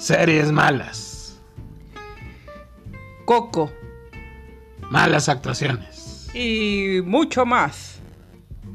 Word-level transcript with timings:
Series 0.00 0.50
malas. 0.50 1.38
Coco. 3.26 3.70
Malas 4.90 5.28
actuaciones. 5.28 6.30
Y 6.32 7.02
mucho 7.04 7.44
más. 7.44 8.00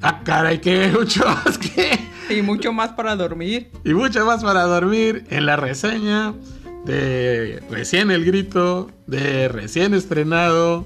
Ah, 0.04 0.22
caray, 0.24 0.62
que 0.62 0.88
mucho 0.94 1.26
más 1.26 1.58
que. 1.58 2.00
Y 2.30 2.44
mucho 2.44 2.72
más 2.72 2.92
para 2.92 3.16
dormir. 3.16 3.72
Y 3.84 3.96
mucho 3.96 4.24
más 4.24 4.44
para 4.44 4.64
dormir 4.64 5.26
en 5.32 5.48
la 5.48 5.56
reseña 5.56 6.36
de 6.86 7.64
Recién 7.72 8.12
el 8.12 8.24
Grito, 8.24 8.92
de 9.08 9.48
recién 9.48 9.96
estrenado, 9.96 10.86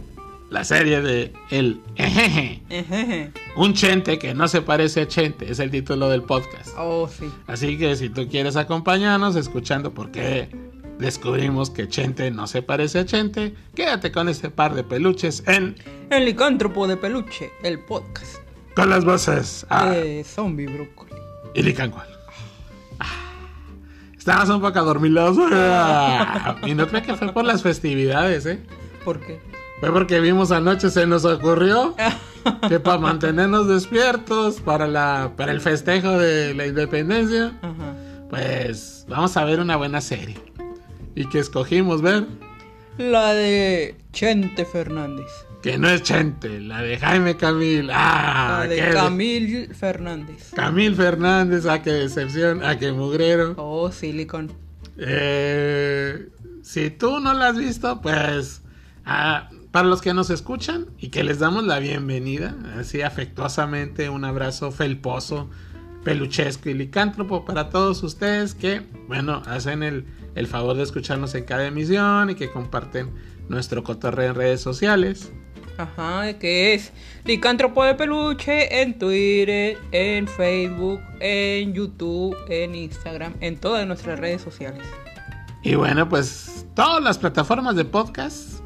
la 0.49 0.63
serie 0.63 1.01
de 1.01 1.33
El 1.51 1.79
Ejeje. 1.95 2.61
Ejeje. 2.69 3.31
Un 3.55 3.73
Chente 3.73 4.17
que 4.17 4.33
no 4.33 4.47
se 4.47 4.61
parece 4.61 5.01
a 5.01 5.07
Chente, 5.07 5.51
es 5.51 5.59
el 5.59 5.69
título 5.71 6.09
del 6.09 6.23
podcast. 6.23 6.69
Oh, 6.77 7.07
sí. 7.07 7.29
Así 7.47 7.77
que 7.77 7.95
si 7.95 8.09
tú 8.09 8.27
quieres 8.27 8.55
acompañarnos 8.55 9.35
escuchando 9.35 9.93
por 9.93 10.11
qué 10.11 10.49
descubrimos 10.97 11.69
que 11.69 11.87
Chente 11.87 12.31
no 12.31 12.47
se 12.47 12.61
parece 12.61 12.99
a 12.99 13.05
Chente, 13.05 13.53
quédate 13.75 14.11
con 14.11 14.27
este 14.27 14.49
par 14.49 14.73
de 14.75 14.83
peluches 14.83 15.43
en 15.47 15.75
El 16.09 16.25
licántropo 16.25 16.87
de 16.87 16.97
peluche, 16.97 17.51
el 17.63 17.79
podcast. 17.79 18.37
Con 18.75 18.89
las 18.89 19.05
voces 19.05 19.65
a 19.69 19.89
De 19.91 20.23
zombie 20.23 20.67
brócoli. 20.67 21.13
y 21.53 21.61
Licancual. 21.63 22.07
Estamos 24.17 24.49
un 24.49 24.61
poco 24.61 24.77
adormilados. 24.79 25.37
Ah, 25.51 26.57
Y 26.65 26.73
no 26.73 26.87
creo 26.87 27.01
que 27.01 27.15
fue 27.15 27.31
por 27.33 27.45
las 27.45 27.63
festividades, 27.63 28.45
¿eh? 28.45 28.59
¿Por 29.05 29.19
qué? 29.21 29.39
Fue 29.79 29.91
porque 29.93 30.19
vimos 30.19 30.51
anoche, 30.51 30.89
se 30.89 31.05
nos 31.07 31.23
ocurrió 31.25 31.95
que 32.67 32.79
para 32.81 32.97
mantenernos 32.97 33.67
despiertos 33.67 34.59
para, 34.59 34.87
la, 34.87 35.31
para 35.37 35.51
el 35.53 35.61
festejo 35.61 36.17
de 36.17 36.53
la 36.53 36.67
independencia, 36.67 37.57
Ajá. 37.61 37.95
pues 38.29 39.05
vamos 39.07 39.35
a 39.37 39.45
ver 39.45 39.59
una 39.61 39.77
buena 39.77 40.01
serie. 40.01 40.35
Y 41.15 41.25
que 41.29 41.39
escogimos 41.39 42.01
ver, 42.01 42.25
La 42.97 43.33
de 43.33 43.95
Chente 44.11 44.65
Fernández. 44.65 45.27
que 45.61 45.77
no 45.77 45.89
es 45.89 46.03
Chente, 46.03 46.59
la 46.59 46.81
de 46.81 46.97
Jaime 46.97 47.37
Camil. 47.37 47.89
Ah, 47.93 48.59
La 48.63 48.67
de 48.67 48.89
Camil 48.91 49.73
Fernández. 49.73 50.51
Camil 50.55 50.95
Fernández, 50.95 51.65
ah, 51.65 51.81
qué 51.81 51.91
decepción, 51.91 52.61
ah, 52.65 52.77
qué 52.77 52.91
mugrero. 52.91 53.53
Oh, 53.57 53.91
Silicon. 53.91 54.51
Eh, 54.97 56.27
si 56.63 56.89
tú 56.89 57.19
no 57.21 57.33
la 57.33 57.47
has 57.47 57.57
visto, 57.57 58.01
pues 58.01 58.61
ah, 59.05 59.49
para 59.71 59.87
los 59.87 60.01
que 60.01 60.13
nos 60.13 60.29
escuchan 60.29 60.87
y 60.97 61.09
que 61.09 61.23
les 61.23 61.39
damos 61.39 61.63
la 61.63 61.79
bienvenida, 61.79 62.55
así 62.77 63.01
afectuosamente, 63.01 64.09
un 64.09 64.25
abrazo 64.25 64.71
felposo, 64.71 65.49
peluchesco 66.03 66.69
y 66.69 66.73
licántropo 66.73 67.45
para 67.45 67.69
todos 67.69 68.01
ustedes 68.03 68.55
que, 68.55 68.81
bueno, 69.07 69.43
hacen 69.45 69.83
el, 69.83 70.05
el 70.35 70.47
favor 70.47 70.75
de 70.75 70.83
escucharnos 70.83 71.35
en 71.35 71.43
cada 71.43 71.67
emisión 71.67 72.31
y 72.31 72.35
que 72.35 72.49
comparten 72.49 73.11
nuestro 73.47 73.83
cotorreo 73.83 74.31
en 74.31 74.35
redes 74.35 74.61
sociales. 74.61 75.31
Ajá, 75.77 76.33
que 76.39 76.73
es 76.73 76.91
Licántropo 77.23 77.85
de 77.85 77.95
Peluche 77.95 78.81
en 78.81 78.99
Twitter, 78.99 79.77
en 79.91 80.27
Facebook, 80.27 80.99
en 81.21 81.73
YouTube, 81.73 82.35
en 82.49 82.75
Instagram, 82.75 83.33
en 83.39 83.57
todas 83.57 83.87
nuestras 83.87 84.19
redes 84.19 84.41
sociales. 84.41 84.85
Y 85.63 85.75
bueno, 85.75 86.09
pues 86.09 86.65
todas 86.75 87.01
las 87.01 87.17
plataformas 87.17 87.75
de 87.75 87.85
podcast 87.85 88.58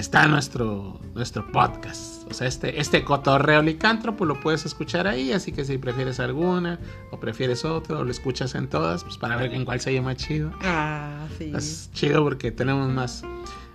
está 0.00 0.26
nuestro, 0.26 0.98
nuestro 1.14 1.50
podcast. 1.52 2.28
O 2.30 2.34
sea, 2.34 2.48
este, 2.48 2.80
este 2.80 3.04
cotorreo 3.04 3.62
licántropo 3.62 4.24
lo 4.24 4.40
puedes 4.40 4.64
escuchar 4.66 5.06
ahí, 5.06 5.32
así 5.32 5.52
que 5.52 5.64
si 5.64 5.78
prefieres 5.78 6.18
alguna 6.20 6.78
o 7.10 7.20
prefieres 7.20 7.64
otra 7.64 7.98
o 7.98 8.04
lo 8.04 8.10
escuchas 8.10 8.54
en 8.54 8.68
todas, 8.68 9.04
pues 9.04 9.16
para 9.18 9.36
ver 9.36 9.52
en 9.54 9.64
cuál 9.64 9.80
se 9.80 9.92
llama 9.92 10.16
chido. 10.16 10.52
Ah, 10.62 11.26
sí. 11.38 11.52
Es 11.54 11.90
chido 11.92 12.24
porque 12.24 12.50
tenemos 12.50 12.88
más, 12.88 13.22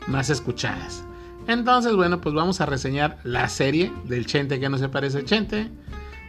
más 0.08 0.30
escuchadas. 0.30 1.04
Entonces, 1.48 1.96
bueno, 1.96 2.20
pues 2.22 2.34
vamos 2.34 2.60
a 2.60 2.66
reseñar 2.66 3.20
la 3.24 3.48
serie 3.48 3.94
del 4.06 4.26
Chente 4.26 4.60
que 4.60 4.68
no 4.68 4.78
se 4.80 4.90
parece 4.90 5.20
a 5.20 5.26
Chente. 5.26 5.70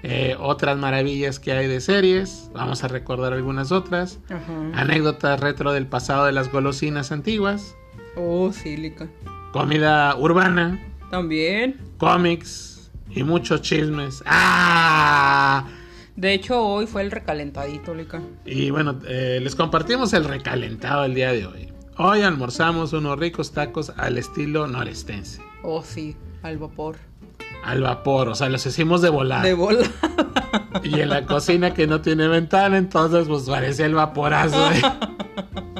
eh, 0.02 0.36
otras 0.38 0.76
maravillas 0.76 1.40
que 1.40 1.52
hay 1.52 1.66
de 1.68 1.80
series. 1.80 2.50
Vamos 2.52 2.84
a 2.84 2.88
recordar 2.88 3.32
algunas 3.32 3.72
otras. 3.72 4.18
Ajá. 4.28 4.70
Anécdotas 4.74 5.40
retro 5.40 5.72
del 5.72 5.86
pasado 5.86 6.26
de 6.26 6.32
las 6.32 6.52
golosinas 6.52 7.12
antiguas. 7.12 7.74
Oh, 8.14 8.52
Silicon. 8.52 9.10
Comida 9.56 10.14
urbana. 10.16 10.78
También. 11.10 11.80
Cómics. 11.96 12.90
Y 13.08 13.22
muchos 13.22 13.62
chismes. 13.62 14.22
¡Ah! 14.26 15.66
De 16.14 16.34
hecho, 16.34 16.60
hoy 16.60 16.86
fue 16.86 17.00
el 17.00 17.10
recalentadito, 17.10 17.94
Lica. 17.94 18.20
Y 18.44 18.68
bueno, 18.68 18.98
eh, 19.08 19.40
les 19.42 19.56
compartimos 19.56 20.12
el 20.12 20.24
recalentado 20.24 21.06
el 21.06 21.14
día 21.14 21.32
de 21.32 21.46
hoy. 21.46 21.72
Hoy 21.96 22.20
almorzamos 22.20 22.92
unos 22.92 23.18
ricos 23.18 23.52
tacos 23.52 23.94
al 23.96 24.18
estilo 24.18 24.66
norestense. 24.66 25.40
Oh, 25.62 25.82
sí, 25.82 26.14
al 26.42 26.58
vapor. 26.58 26.98
Al 27.64 27.80
vapor, 27.80 28.28
o 28.28 28.34
sea, 28.34 28.50
los 28.50 28.66
hicimos 28.66 29.00
de 29.00 29.08
volar. 29.08 29.42
De 29.42 29.54
bola. 29.54 29.90
Y 30.82 31.00
en 31.00 31.08
la 31.08 31.24
cocina 31.24 31.72
que 31.72 31.86
no 31.86 32.02
tiene 32.02 32.28
ventana, 32.28 32.76
entonces 32.76 33.26
pues 33.26 33.44
parecía 33.44 33.86
el 33.86 33.94
vaporazo. 33.94 34.70
¿eh? 34.70 34.82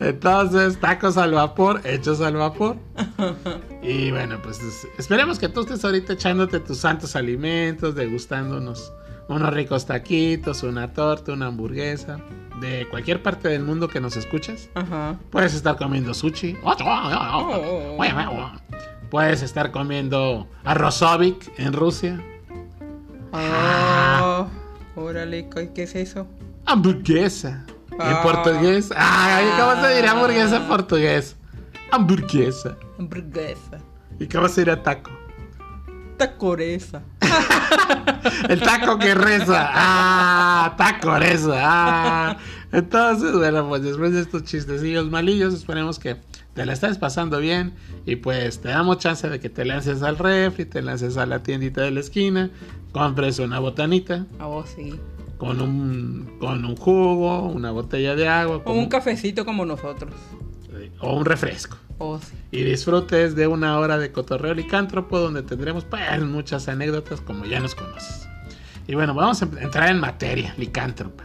Entonces, 0.00 0.78
tacos 0.80 1.16
al 1.16 1.32
vapor, 1.32 1.80
hechos 1.84 2.20
al 2.20 2.36
vapor. 2.36 2.76
Y 3.82 4.10
bueno, 4.12 4.38
pues 4.42 4.60
es- 4.62 4.88
esperemos 4.98 5.38
que 5.38 5.50
tú 5.50 5.60
estés 5.60 5.84
ahorita 5.84 6.14
echándote 6.14 6.58
tus 6.58 6.78
santos 6.78 7.16
alimentos, 7.16 7.94
degustando 7.94 8.56
unos, 8.56 8.90
unos 9.28 9.52
ricos 9.52 9.84
taquitos, 9.84 10.62
una 10.62 10.92
torta, 10.94 11.32
una 11.34 11.46
hamburguesa. 11.48 12.18
De 12.62 12.86
cualquier 12.88 13.22
parte 13.22 13.48
del 13.48 13.62
mundo 13.62 13.88
que 13.88 14.00
nos 14.00 14.16
escuchas. 14.16 14.70
Ajá. 14.74 15.18
Puedes 15.30 15.52
estar 15.54 15.76
comiendo 15.76 16.14
sushi. 16.14 16.56
Puedes 19.10 19.42
estar 19.42 19.70
comiendo 19.70 20.48
arrozovic 20.64 21.52
en 21.58 21.72
Rusia. 21.74 22.24
Ah. 23.32 24.46
Órale, 24.96 25.48
¿qué 25.50 25.72
qué 25.74 25.82
es 25.82 25.94
eso? 25.94 26.26
Hamburguesa. 26.66 27.66
En 27.98 28.16
Ah. 28.16 28.22
portugués. 28.22 28.90
Ay, 28.96 29.46
¿cómo 29.58 29.80
se 29.82 29.94
dirá 29.96 30.10
hamburguesa 30.12 30.56
en 30.56 30.62
portugués? 30.68 31.36
Hamburguesa. 31.90 32.76
Hamburguesa. 32.98 33.78
¿Y 34.18 34.26
cómo 34.26 34.48
se 34.48 34.62
dirá 34.62 34.82
taco? 34.82 35.10
Tacoreza. 36.16 37.02
El 38.48 38.60
taco 38.60 38.98
que 38.98 39.14
reza. 39.14 39.68
Ah, 39.72 40.74
taco 40.76 41.18
reza. 41.18 41.52
Ah. 41.56 42.36
Entonces, 42.72 43.32
bueno, 43.32 43.68
pues 43.68 43.82
después 43.82 44.12
de 44.12 44.20
estos 44.20 44.44
chistecillos 44.44 45.10
malillos, 45.10 45.54
esperemos 45.54 45.98
que 45.98 46.16
te 46.54 46.66
la 46.66 46.72
estés 46.72 46.98
pasando 46.98 47.38
bien. 47.38 47.74
Y 48.06 48.16
pues 48.16 48.60
te 48.60 48.68
damos 48.68 48.98
chance 48.98 49.28
de 49.28 49.40
que 49.40 49.48
te 49.50 49.64
lances 49.64 50.02
al 50.02 50.16
refri, 50.18 50.64
te 50.64 50.82
lances 50.82 51.16
a 51.16 51.26
la 51.26 51.42
tiendita 51.42 51.82
de 51.82 51.90
la 51.90 52.00
esquina, 52.00 52.50
compres 52.92 53.38
una 53.40 53.58
botanita 53.58 54.26
Ah, 54.38 54.46
oh, 54.48 54.64
sí. 54.66 54.98
Con 55.38 55.60
un, 55.60 56.36
con 56.38 56.64
un 56.64 56.76
jugo, 56.76 57.42
una 57.48 57.70
botella 57.70 58.14
de 58.14 58.28
agua 58.28 58.62
O 58.64 58.72
un 58.72 58.88
cafecito 58.88 59.44
como 59.44 59.64
nosotros. 59.64 60.14
o 61.00 61.16
un 61.16 61.24
refresco. 61.24 61.76
Oh, 61.98 62.18
sí. 62.18 62.34
y 62.50 62.64
disfrutes 62.64 63.36
de 63.36 63.46
una 63.46 63.78
hora 63.78 63.98
de 63.98 64.10
cotorreo 64.10 64.52
licántropo 64.52 65.20
donde 65.20 65.42
tendremos 65.42 65.84
pues 65.84 66.02
muchas 66.22 66.66
anécdotas 66.68 67.20
como 67.20 67.44
ya 67.44 67.60
nos 67.60 67.74
conoces. 67.76 68.28
Y 68.88 68.94
bueno, 68.94 69.14
vamos 69.14 69.42
a 69.42 69.48
entrar 69.60 69.90
en 69.90 70.00
materia, 70.00 70.54
licántropa. 70.58 71.24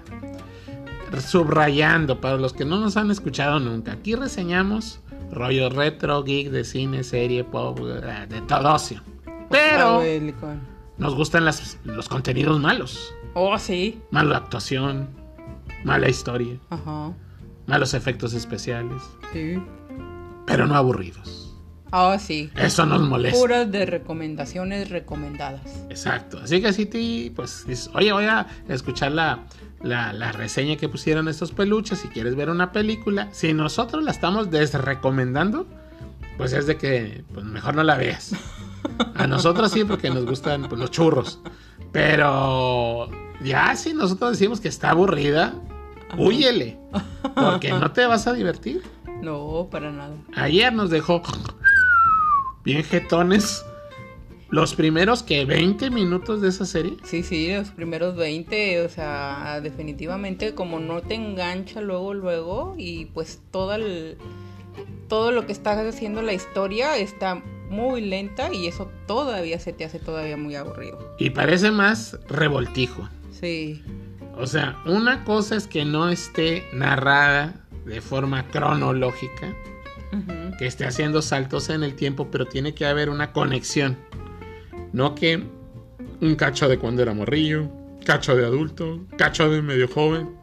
Subrayando, 1.20 2.22
para 2.22 2.38
los 2.38 2.54
que 2.54 2.66
no 2.66 2.80
nos 2.80 2.96
han 2.98 3.10
escuchado 3.10 3.60
nunca, 3.60 3.94
aquí 3.94 4.16
reseñamos 4.16 5.00
rollo 5.32 5.70
retro, 5.70 6.24
geek, 6.24 6.50
de 6.52 6.64
cine, 6.64 7.04
serie, 7.04 7.44
pop, 7.44 7.80
de 7.80 8.42
todo 8.42 8.74
ocio. 8.74 9.02
Pero. 9.50 10.02
Nos 11.00 11.16
gustan 11.16 11.46
las- 11.46 11.78
los 11.84 12.08
contenidos 12.10 12.60
malos. 12.60 13.14
Oh, 13.34 13.58
sí. 13.58 14.02
Mala 14.12 14.38
actuación, 14.38 15.10
mala 15.84 16.10
historia, 16.10 16.58
Ajá. 16.70 17.14
malos 17.68 17.94
efectos 17.94 18.34
especiales, 18.34 19.02
Sí. 19.34 19.62
pero 20.46 20.66
no 20.68 20.76
aburridos. 20.76 21.46
Ah, 21.92 22.18
sí. 22.20 22.52
Eso 22.56 22.86
nos 22.86 23.02
molesta. 23.02 23.40
Puras 23.40 23.72
de 23.72 23.84
recomendaciones 23.88 24.90
recomendadas. 24.92 25.86
Exacto. 25.90 26.40
Así 26.44 26.62
que 26.62 26.72
si 26.72 26.86
ti, 26.86 27.32
pues 27.36 27.66
dices, 27.66 27.90
oye, 27.96 28.12
voy 28.14 28.26
a 28.26 28.46
escuchar 28.68 29.12
la, 29.12 29.46
la, 29.82 30.14
la 30.14 30.32
reseña 30.32 30.76
que 30.76 30.88
pusieron 30.88 31.28
estos 31.28 31.52
peluches. 31.52 31.98
Si 32.00 32.08
quieres 32.10 32.36
ver 32.36 32.52
una 32.52 32.72
película, 32.72 33.30
si 33.32 33.54
nosotros 33.54 34.04
la 34.04 34.12
estamos 34.12 34.52
desrecomendando, 34.52 35.66
pues 36.38 36.54
es 36.54 36.68
de 36.68 36.78
que 36.78 37.24
pues 37.34 37.44
mejor 37.46 37.74
no 37.76 37.82
la 37.84 37.96
veas. 37.98 38.34
A 39.16 39.28
nosotros 39.28 39.72
sí, 39.72 39.84
porque 39.84 40.10
nos 40.10 40.26
gustan 40.26 40.68
pues, 40.70 40.80
los 40.80 40.92
churros. 40.92 41.40
Pero 41.92 43.10
ya 43.44 43.76
si 43.76 43.94
nosotros 43.94 44.32
decimos 44.32 44.60
que 44.60 44.68
está 44.68 44.92
aburrida, 44.92 45.54
huyele. 46.18 46.78
Porque 47.36 47.72
no 47.72 47.92
te 47.92 48.06
vas 48.06 48.28
a 48.28 48.34
divertir. 48.34 48.84
No, 49.22 49.68
para 49.70 49.92
nada. 49.92 50.16
Ayer 50.36 50.72
nos 50.74 50.90
dejó 50.90 51.22
bien 52.64 52.84
jetones. 52.84 53.64
los 54.50 54.74
primeros 54.74 55.22
que 55.22 55.46
20 55.46 55.92
minutos 55.92 56.42
de 56.42 56.50
esa 56.50 56.66
serie. 56.66 56.98
Sí, 57.04 57.24
sí, 57.24 57.54
los 57.54 57.70
primeros 57.70 58.16
20, 58.16 58.84
o 58.84 58.90
sea, 58.90 59.60
definitivamente 59.62 60.56
como 60.56 60.80
no 60.80 61.02
te 61.02 61.16
engancha 61.16 61.82
luego, 61.82 62.14
luego, 62.14 62.74
y 62.78 63.06
pues 63.06 63.42
todo 63.52 63.74
el, 63.76 64.18
todo 65.08 65.32
lo 65.32 65.46
que 65.46 65.52
está 65.52 65.80
haciendo 65.88 66.22
la 66.22 66.34
historia 66.34 66.98
está 66.98 67.44
muy 67.70 68.02
lenta 68.02 68.54
y 68.54 68.68
eso 68.68 68.92
todavía 69.08 69.60
se 69.60 69.74
te 69.74 69.86
hace 69.86 70.00
todavía 70.00 70.38
muy 70.38 70.56
aburrido. 70.56 71.16
Y 71.18 71.30
parece 71.30 71.72
más 71.72 72.18
revoltijo. 72.28 73.08
Sí. 73.32 73.82
O 74.38 74.48
sea, 74.48 74.78
una 74.86 75.24
cosa 75.24 75.56
es 75.56 75.68
que 75.68 75.86
no 75.86 76.10
esté 76.10 76.64
narrada 76.74 77.56
de 77.86 78.02
forma 78.02 78.48
cronológica, 78.48 79.54
que 80.58 80.66
esté 80.66 80.86
haciendo 80.86 81.22
saltos 81.22 81.70
en 81.70 81.84
el 81.84 81.96
tiempo, 81.96 82.30
pero 82.32 82.46
tiene 82.46 82.74
que 82.74 82.86
haber 82.86 83.10
una 83.10 83.32
conexión. 83.32 83.98
No 84.92 85.14
que 85.14 85.44
un 86.22 86.36
cacho 86.36 86.68
de 86.68 86.80
cuando 86.80 87.02
era 87.02 87.14
morrillo, 87.14 87.70
cacho 88.06 88.36
de 88.36 88.46
adulto, 88.46 89.06
cacho 89.18 89.50
de 89.50 89.62
medio 89.62 89.88
joven. 89.88 90.39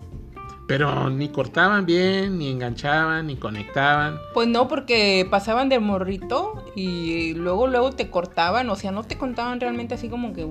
Pero 0.66 1.10
ni 1.10 1.28
cortaban 1.28 1.86
bien, 1.86 2.38
ni 2.38 2.50
enganchaban, 2.50 3.28
ni 3.28 3.36
conectaban. 3.36 4.18
Pues 4.34 4.48
no, 4.48 4.66
porque 4.66 5.26
pasaban 5.30 5.68
de 5.68 5.78
morrito 5.78 6.64
y 6.74 7.34
luego 7.34 7.68
luego 7.68 7.92
te 7.92 8.10
cortaban, 8.10 8.68
o 8.68 8.76
sea, 8.76 8.90
no 8.90 9.04
te 9.04 9.16
contaban 9.16 9.60
realmente 9.60 9.94
así 9.94 10.08
como 10.08 10.32
que 10.32 10.44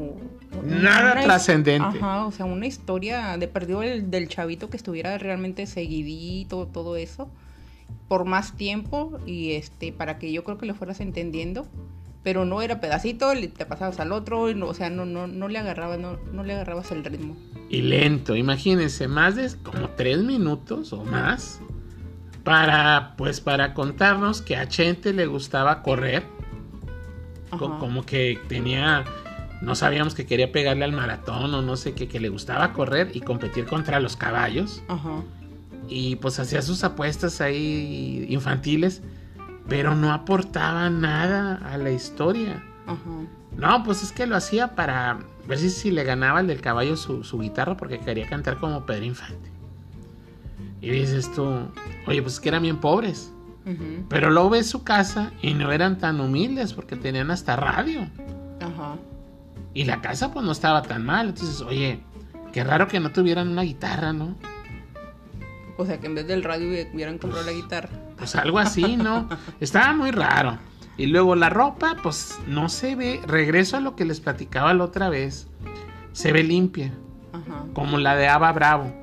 Nada 0.63 1.21
trascendente. 1.21 1.97
Ajá, 1.97 2.25
o 2.25 2.31
sea, 2.31 2.45
una 2.45 2.65
historia 2.65 3.37
de 3.37 3.47
perdido 3.49 3.83
el, 3.83 4.09
del 4.09 4.29
chavito 4.29 4.69
que 4.69 4.77
estuviera 4.77 5.17
realmente 5.17 5.67
seguidito, 5.67 6.67
todo 6.67 6.95
eso, 6.95 7.29
por 8.07 8.23
más 8.23 8.55
tiempo 8.55 9.19
y 9.25 9.53
este 9.53 9.91
para 9.91 10.17
que 10.17 10.31
yo 10.31 10.45
creo 10.45 10.57
que 10.57 10.65
lo 10.65 10.75
fueras 10.75 11.01
entendiendo, 11.01 11.67
pero 12.25 12.43
no 12.43 12.61
era 12.61 12.81
pedacito, 12.81 13.31
te 13.55 13.65
pasabas 13.65 13.99
al 14.01 14.11
otro, 14.11 14.49
y 14.49 14.55
no, 14.55 14.65
o 14.65 14.73
sea, 14.73 14.89
no 14.89 15.05
no 15.05 15.27
no 15.27 15.47
le 15.47 15.59
agarrabas 15.59 15.99
no, 15.99 16.17
no 16.33 16.43
le 16.43 16.53
agarrabas 16.55 16.91
el 16.91 17.05
ritmo. 17.05 17.37
Y 17.69 17.81
lento, 17.83 18.35
imagínense, 18.35 19.07
más 19.07 19.35
de 19.37 19.49
como 19.63 19.89
tres 19.91 20.17
minutos 20.23 20.91
o 20.91 21.05
más. 21.05 21.61
Para, 22.43 23.13
pues, 23.17 23.41
para 23.41 23.73
contarnos 23.73 24.41
que 24.41 24.55
a 24.55 24.67
Chente 24.67 25.13
le 25.13 25.25
gustaba 25.25 25.81
correr. 25.81 26.23
Co- 27.57 27.79
como 27.79 28.05
que 28.05 28.37
tenía, 28.49 29.05
no 29.61 29.73
sabíamos 29.75 30.13
que 30.13 30.25
quería 30.25 30.51
pegarle 30.51 30.83
al 30.83 30.91
maratón 30.91 31.53
o 31.55 31.61
no 31.61 31.75
sé 31.77 31.93
qué, 31.93 32.07
que 32.07 32.19
le 32.19 32.29
gustaba 32.29 32.73
correr 32.73 33.11
y 33.15 33.21
competir 33.21 33.65
contra 33.65 33.99
los 33.99 34.15
caballos. 34.17 34.83
Ajá. 34.89 35.23
Y 35.87 36.17
pues 36.17 36.37
hacía 36.39 36.61
sus 36.61 36.83
apuestas 36.83 37.41
ahí 37.41 38.25
infantiles, 38.29 39.01
pero 39.67 39.95
no 39.95 40.11
aportaba 40.11 40.89
nada 40.89 41.55
a 41.65 41.77
la 41.77 41.91
historia. 41.91 42.63
Ajá. 42.85 43.27
No, 43.57 43.83
pues 43.83 44.03
es 44.03 44.11
que 44.11 44.27
lo 44.27 44.35
hacía 44.35 44.75
para 44.75 45.19
ver 45.47 45.57
si, 45.57 45.69
si 45.69 45.91
le 45.91 46.03
ganaba 46.03 46.41
el 46.41 46.47
del 46.47 46.61
caballo 46.61 46.97
su, 46.97 47.23
su 47.23 47.39
guitarra 47.39 47.77
porque 47.77 47.99
quería 47.99 48.27
cantar 48.27 48.57
como 48.57 48.85
Pedro 48.85 49.05
Infante. 49.05 49.49
Y 50.81 50.89
dices 50.89 51.31
tú, 51.33 51.45
oye, 52.05 52.21
pues 52.21 52.35
es 52.35 52.39
que 52.39 52.49
eran 52.49 52.63
bien 52.63 52.77
pobres. 52.77 53.31
Ujú. 53.65 54.05
Pero 54.09 54.29
luego 54.29 54.51
ves 54.51 54.69
su 54.69 54.83
casa 54.83 55.31
y 55.41 55.53
no 55.53 55.71
eran 55.71 55.97
tan 55.97 56.19
humildes 56.19 56.73
porque 56.73 56.95
tenían 56.95 57.31
hasta 57.31 57.55
radio. 57.55 58.01
Ajá. 58.61 58.97
Y 59.73 59.85
la 59.85 60.01
casa 60.01 60.31
pues 60.31 60.45
no 60.45 60.51
estaba 60.51 60.83
tan 60.83 61.03
mal. 61.05 61.29
Entonces, 61.29 61.61
oye, 61.61 62.01
qué 62.51 62.63
raro 62.63 62.87
que 62.87 62.99
no 62.99 63.11
tuvieran 63.11 63.47
una 63.47 63.63
guitarra, 63.63 64.13
¿no? 64.13 64.35
O 65.77 65.85
sea, 65.85 65.99
que 65.99 66.07
en 66.07 66.15
vez 66.15 66.27
del 66.27 66.43
radio 66.43 66.67
hubieran 66.93 67.17
comprado 67.17 67.45
la 67.45 67.51
guitarra. 67.51 67.89
Pues 68.17 68.35
algo 68.35 68.59
así, 68.59 68.97
¿no? 68.97 69.27
Estaba 69.59 69.93
muy 69.93 70.11
raro. 70.11 70.57
Y 70.97 71.07
luego 71.07 71.35
la 71.35 71.49
ropa, 71.49 71.97
pues 72.01 72.39
no 72.47 72.69
se 72.69 72.95
ve. 72.95 73.21
Regreso 73.27 73.77
a 73.77 73.81
lo 73.81 73.95
que 73.95 74.05
les 74.05 74.21
platicaba 74.21 74.73
la 74.73 74.85
otra 74.85 75.09
vez. 75.09 75.47
Se 76.13 76.31
ve 76.31 76.43
limpia. 76.43 76.93
Ajá. 77.33 77.65
como 77.73 77.97
la 77.97 78.15
de 78.15 78.27
Ava 78.27 78.51
Bravo. 78.53 78.93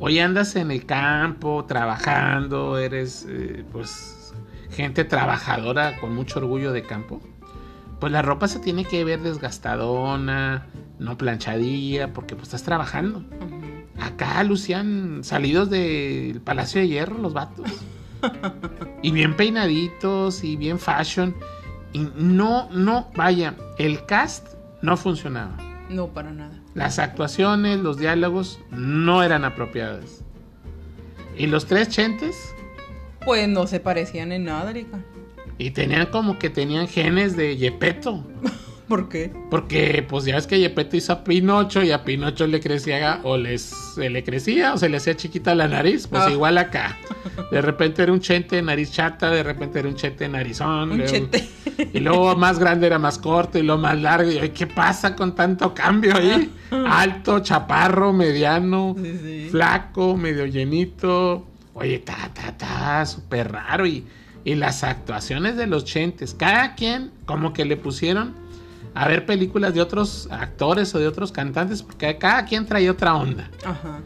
Hoy 0.00 0.18
andas 0.18 0.56
en 0.56 0.70
el 0.70 0.86
campo 0.86 1.64
trabajando, 1.66 2.78
eres 2.78 3.26
eh, 3.28 3.64
pues 3.72 4.32
gente 4.70 5.04
trabajadora 5.04 5.98
con 6.00 6.14
mucho 6.14 6.40
orgullo 6.40 6.72
de 6.72 6.82
campo. 6.82 7.20
Pues 8.00 8.12
la 8.12 8.22
ropa 8.22 8.48
se 8.48 8.58
tiene 8.58 8.84
que 8.84 9.04
ver 9.04 9.22
desgastadona, 9.22 10.66
no 10.98 11.16
planchadilla, 11.16 12.12
porque 12.12 12.34
pues 12.34 12.48
estás 12.48 12.64
trabajando. 12.64 13.24
Acá 14.00 14.42
lucían 14.42 15.22
salidos 15.22 15.70
del 15.70 16.40
Palacio 16.40 16.80
de 16.80 16.88
Hierro 16.88 17.18
los 17.18 17.32
vatos. 17.32 17.70
Y 19.02 19.10
bien 19.10 19.36
peinaditos 19.36 20.44
y 20.44 20.56
bien 20.56 20.78
fashion. 20.78 21.34
Y 21.92 22.08
no, 22.16 22.68
no, 22.70 23.10
vaya, 23.14 23.54
el 23.78 24.04
cast 24.06 24.48
no 24.82 24.96
funcionaba. 24.96 25.56
No, 25.88 26.08
para 26.08 26.32
nada. 26.32 26.60
Las 26.74 26.98
actuaciones, 26.98 27.78
los 27.80 27.98
diálogos 27.98 28.58
no 28.70 29.22
eran 29.22 29.44
apropiadas. 29.44 30.24
Y 31.36 31.46
los 31.46 31.66
tres 31.66 31.88
chentes, 31.88 32.36
Pues 33.24 33.48
no 33.48 33.66
se 33.66 33.80
parecían 33.80 34.32
en 34.32 34.44
nada, 34.44 34.70
Erika. 34.70 34.98
y 35.58 35.70
tenían 35.70 36.06
como 36.06 36.38
que 36.38 36.50
tenían 36.50 36.88
genes 36.88 37.36
de 37.36 37.56
Yepeto. 37.56 38.24
¿Por 38.88 39.08
qué? 39.08 39.32
Porque 39.50 40.04
pues 40.08 40.24
ya 40.26 40.34
ves 40.34 40.46
que 40.46 40.60
Yepeto 40.60 40.96
hizo 40.96 41.12
a 41.14 41.24
Pinocho 41.24 41.82
y 41.82 41.90
a 41.90 42.04
Pinocho 42.04 42.46
le 42.46 42.60
crecía 42.60 43.20
o 43.22 43.36
les, 43.38 43.62
se 43.62 44.10
le 44.10 44.22
crecía 44.22 44.74
o 44.74 44.78
se 44.78 44.88
le 44.90 44.98
hacía 44.98 45.16
chiquita 45.16 45.54
la 45.54 45.68
nariz. 45.68 46.06
Pues 46.06 46.22
Ah. 46.26 46.30
igual 46.30 46.58
acá. 46.58 46.96
De 47.50 47.60
repente 47.62 48.02
era 48.02 48.12
un 48.12 48.20
chente 48.20 48.56
de 48.56 48.62
nariz 48.62 48.90
chata, 48.92 49.30
de 49.30 49.42
repente 49.42 49.78
era 49.78 49.88
un 49.88 49.94
chente 49.94 50.24
de 50.24 50.30
narizón. 50.30 50.92
Un 50.92 51.04
chete. 51.04 51.48
Y 51.92 52.00
luego 52.00 52.36
más 52.36 52.58
grande 52.58 52.86
era 52.86 52.98
más 52.98 53.18
corto 53.18 53.58
y 53.58 53.62
luego 53.62 53.80
más 53.80 54.00
largo. 54.00 54.30
Y, 54.30 54.48
¿qué 54.50 54.66
pasa 54.66 55.14
con 55.16 55.34
tanto 55.34 55.72
cambio 55.74 56.14
ahí? 56.16 56.50
Alto, 56.70 57.40
chaparro, 57.40 58.12
mediano, 58.12 58.94
Sí, 59.00 59.18
sí. 59.22 59.48
flaco, 59.50 60.16
medio 60.16 60.46
llenito. 60.46 61.46
Oye, 61.74 61.98
ta, 62.00 62.30
ta, 62.34 62.56
ta, 62.56 63.06
súper 63.06 63.50
raro. 63.52 63.86
Y, 63.86 64.04
y 64.44 64.54
las 64.56 64.84
actuaciones 64.84 65.56
de 65.56 65.66
los 65.66 65.84
chentes, 65.84 66.34
cada 66.34 66.74
quien 66.74 67.10
como 67.26 67.52
que 67.52 67.64
le 67.64 67.76
pusieron 67.76 68.34
a 68.94 69.08
ver 69.08 69.26
películas 69.26 69.74
de 69.74 69.80
otros 69.80 70.28
actores 70.30 70.94
o 70.94 70.98
de 70.98 71.06
otros 71.08 71.32
cantantes, 71.32 71.82
porque 71.82 72.16
cada 72.18 72.44
quien 72.44 72.64
traía 72.66 72.92
otra 72.92 73.14
onda. 73.14 73.50
Ajá. 73.64 74.00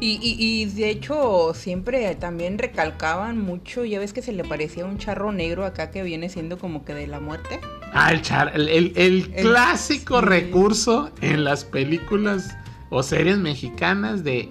Y, 0.00 0.18
y, 0.20 0.36
y 0.38 0.64
de 0.66 0.90
hecho 0.90 1.52
siempre 1.54 2.14
también 2.16 2.58
recalcaban 2.58 3.38
mucho, 3.40 3.84
ya 3.84 4.00
ves 4.00 4.12
que 4.12 4.22
se 4.22 4.32
le 4.32 4.44
parecía 4.44 4.84
un 4.84 4.98
charro 4.98 5.32
negro 5.32 5.64
acá 5.64 5.90
que 5.90 6.02
viene 6.02 6.28
siendo 6.28 6.58
como 6.58 6.84
que 6.84 6.94
de 6.94 7.06
la 7.06 7.20
muerte. 7.20 7.60
Ah, 7.92 8.12
el, 8.12 8.20
char- 8.22 8.50
el, 8.54 8.68
el- 8.68 8.92
el 8.96 9.32
El- 9.34 9.42
clásico 9.46 10.18
sí. 10.20 10.26
recurso 10.26 11.10
en 11.20 11.44
las 11.44 11.64
películas 11.64 12.56
o 12.90 13.02
series 13.04 13.38
mexicanas 13.38 14.24
de 14.24 14.50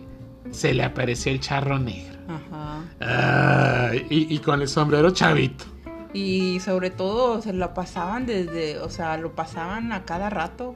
se 0.52 0.74
le 0.74 0.84
apareció 0.84 1.32
el 1.32 1.40
charro 1.42 1.78
negro. 1.78 2.18
Ajá. 2.30 2.82
Ah, 3.02 3.92
y, 4.10 4.34
y 4.34 4.40
con 4.40 4.62
el 4.62 4.68
sombrero 4.70 5.12
chavito. 5.12 5.66
Y 6.14 6.60
sobre 6.60 6.92
todo 6.92 7.42
se 7.42 7.54
lo 7.54 7.74
pasaban 7.74 8.26
desde, 8.26 8.80
o 8.80 8.90
sea, 8.90 9.18
lo 9.18 9.34
pasaban 9.36 9.92
a 9.92 10.04
cada 10.06 10.30
rato. 10.30 10.76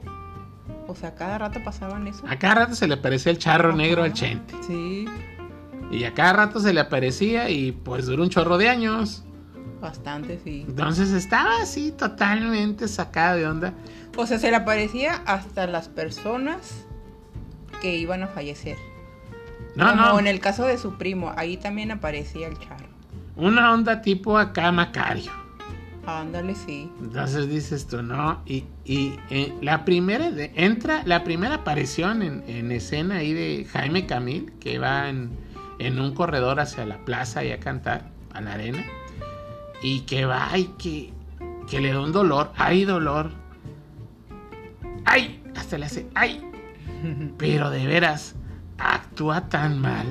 O 0.88 0.96
sea, 0.96 1.16
cada 1.16 1.38
rato 1.38 1.60
pasaban 1.64 2.08
eso. 2.08 2.24
A 2.28 2.38
cada 2.40 2.56
rato 2.56 2.76
se 2.76 2.88
le 2.88 2.96
aparecía 2.96 3.32
el 3.32 3.38
charro 3.38 3.76
negro 3.76 4.04
al 4.04 4.14
chente. 4.14 4.56
Sí, 4.66 5.06
Y 5.92 6.04
a 6.06 6.14
cada 6.14 6.34
rato 6.34 6.60
se 6.60 6.74
le 6.74 6.80
aparecía 6.80 7.50
y 7.50 7.72
pues 7.72 8.06
duró 8.08 8.24
un 8.24 8.30
chorro 8.30 8.58
de 8.58 8.70
años. 8.70 9.24
bastante, 9.82 10.40
sí. 10.44 10.66
Entonces 10.68 11.12
estaba 11.12 11.62
así 11.62 11.92
totalmente 11.92 12.88
sacada 12.88 13.36
de 13.36 13.46
onda. 13.48 13.74
O 14.16 14.26
sea, 14.26 14.40
se 14.40 14.50
le 14.50 14.56
aparecía 14.58 15.22
hasta 15.28 15.68
las 15.68 15.88
personas 15.90 16.86
que 17.82 17.96
iban 17.96 18.24
a 18.24 18.28
fallecer. 18.28 18.76
No, 19.76 19.90
Como 19.92 20.02
no. 20.02 20.20
en 20.20 20.26
el 20.28 20.40
caso 20.40 20.66
de 20.66 20.78
su 20.80 20.98
primo, 20.98 21.32
ahí 21.38 21.58
también 21.58 21.92
aparecía 21.92 22.48
el 22.48 22.58
charro. 22.58 22.87
Una 23.38 23.72
onda 23.74 24.02
tipo 24.02 24.38
acá 24.38 24.72
Macario. 24.72 25.32
Ándale, 26.06 26.56
sí. 26.56 26.90
Entonces 27.02 27.50
dices 27.50 27.86
tú, 27.88 28.02
¿no? 28.02 28.42
Y, 28.46 28.64
y 28.86 29.14
eh, 29.30 29.54
la 29.62 29.84
primera, 29.84 30.32
de- 30.32 30.52
entra 30.56 31.02
la 31.06 31.24
primera 31.26 31.56
aparición 31.56 32.22
en, 32.22 32.44
en 32.48 32.72
escena 32.72 33.16
ahí 33.16 33.34
de 33.34 33.66
Jaime 33.66 34.06
Camil, 34.06 34.54
que 34.60 34.80
va 34.80 35.10
en, 35.10 35.32
en 35.80 36.00
un 36.00 36.14
corredor 36.14 36.60
hacia 36.62 36.86
la 36.86 36.98
plaza 37.04 37.44
y 37.44 37.52
a 37.52 37.60
cantar, 37.60 38.10
a 38.34 38.40
la 38.42 38.54
arena, 38.54 38.86
y 39.84 40.02
que 40.02 40.26
va 40.26 40.58
y 40.58 40.66
que, 40.80 41.14
que 41.70 41.82
le 41.82 41.92
da 41.92 42.00
un 42.00 42.14
dolor, 42.14 42.54
hay 42.56 42.86
dolor, 42.86 43.32
ay, 45.06 45.44
hasta 45.58 45.78
le 45.78 45.86
hace, 45.88 46.08
ay, 46.16 46.42
pero 47.38 47.70
de 47.70 47.86
veras, 47.86 48.34
actúa 48.78 49.50
tan 49.50 49.80
mal. 49.82 50.06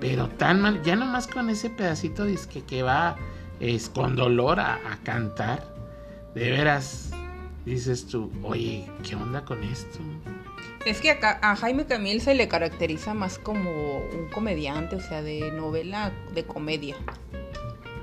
Pero 0.00 0.28
tan 0.28 0.60
mal, 0.60 0.82
ya 0.82 0.96
nomás 0.96 1.26
con 1.26 1.50
ese 1.50 1.70
pedacito 1.70 2.24
disque 2.24 2.62
que 2.62 2.82
va 2.82 3.16
es, 3.60 3.90
con 3.90 4.16
dolor 4.16 4.58
a, 4.58 4.76
a 4.90 4.96
cantar, 5.04 5.62
de 6.34 6.50
veras 6.50 7.10
dices 7.64 8.06
tú, 8.06 8.30
oye, 8.42 8.86
¿qué 9.02 9.16
onda 9.16 9.44
con 9.44 9.62
esto? 9.62 9.98
Es 10.86 11.00
que 11.00 11.10
acá 11.10 11.38
a 11.42 11.56
Jaime 11.56 11.86
Camil 11.86 12.20
se 12.20 12.34
le 12.34 12.48
caracteriza 12.48 13.12
más 13.12 13.38
como 13.38 13.98
un 13.98 14.28
comediante, 14.32 14.96
o 14.96 15.00
sea, 15.00 15.22
de 15.22 15.52
novela 15.52 16.12
de 16.34 16.44
comedia. 16.44 16.96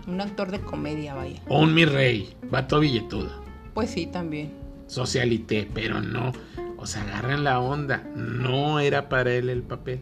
Un 0.06 0.22
actor 0.22 0.52
de 0.52 0.62
comedia, 0.62 1.16
vaya. 1.16 1.42
O 1.48 1.62
un 1.62 1.74
mi 1.74 1.86
rey, 1.86 2.36
vato 2.50 2.80
billetudo. 2.80 3.30
Pues 3.74 3.90
sí, 3.90 4.06
también. 4.06 4.54
Socialité, 4.86 5.68
pero 5.74 6.02
no. 6.02 6.32
O 6.78 6.86
sea, 6.86 7.02
agarran 7.02 7.44
la 7.44 7.60
onda. 7.60 8.04
No 8.16 8.80
era 8.80 9.10
para 9.10 9.34
él 9.34 9.50
el 9.50 9.64
papel. 9.64 10.00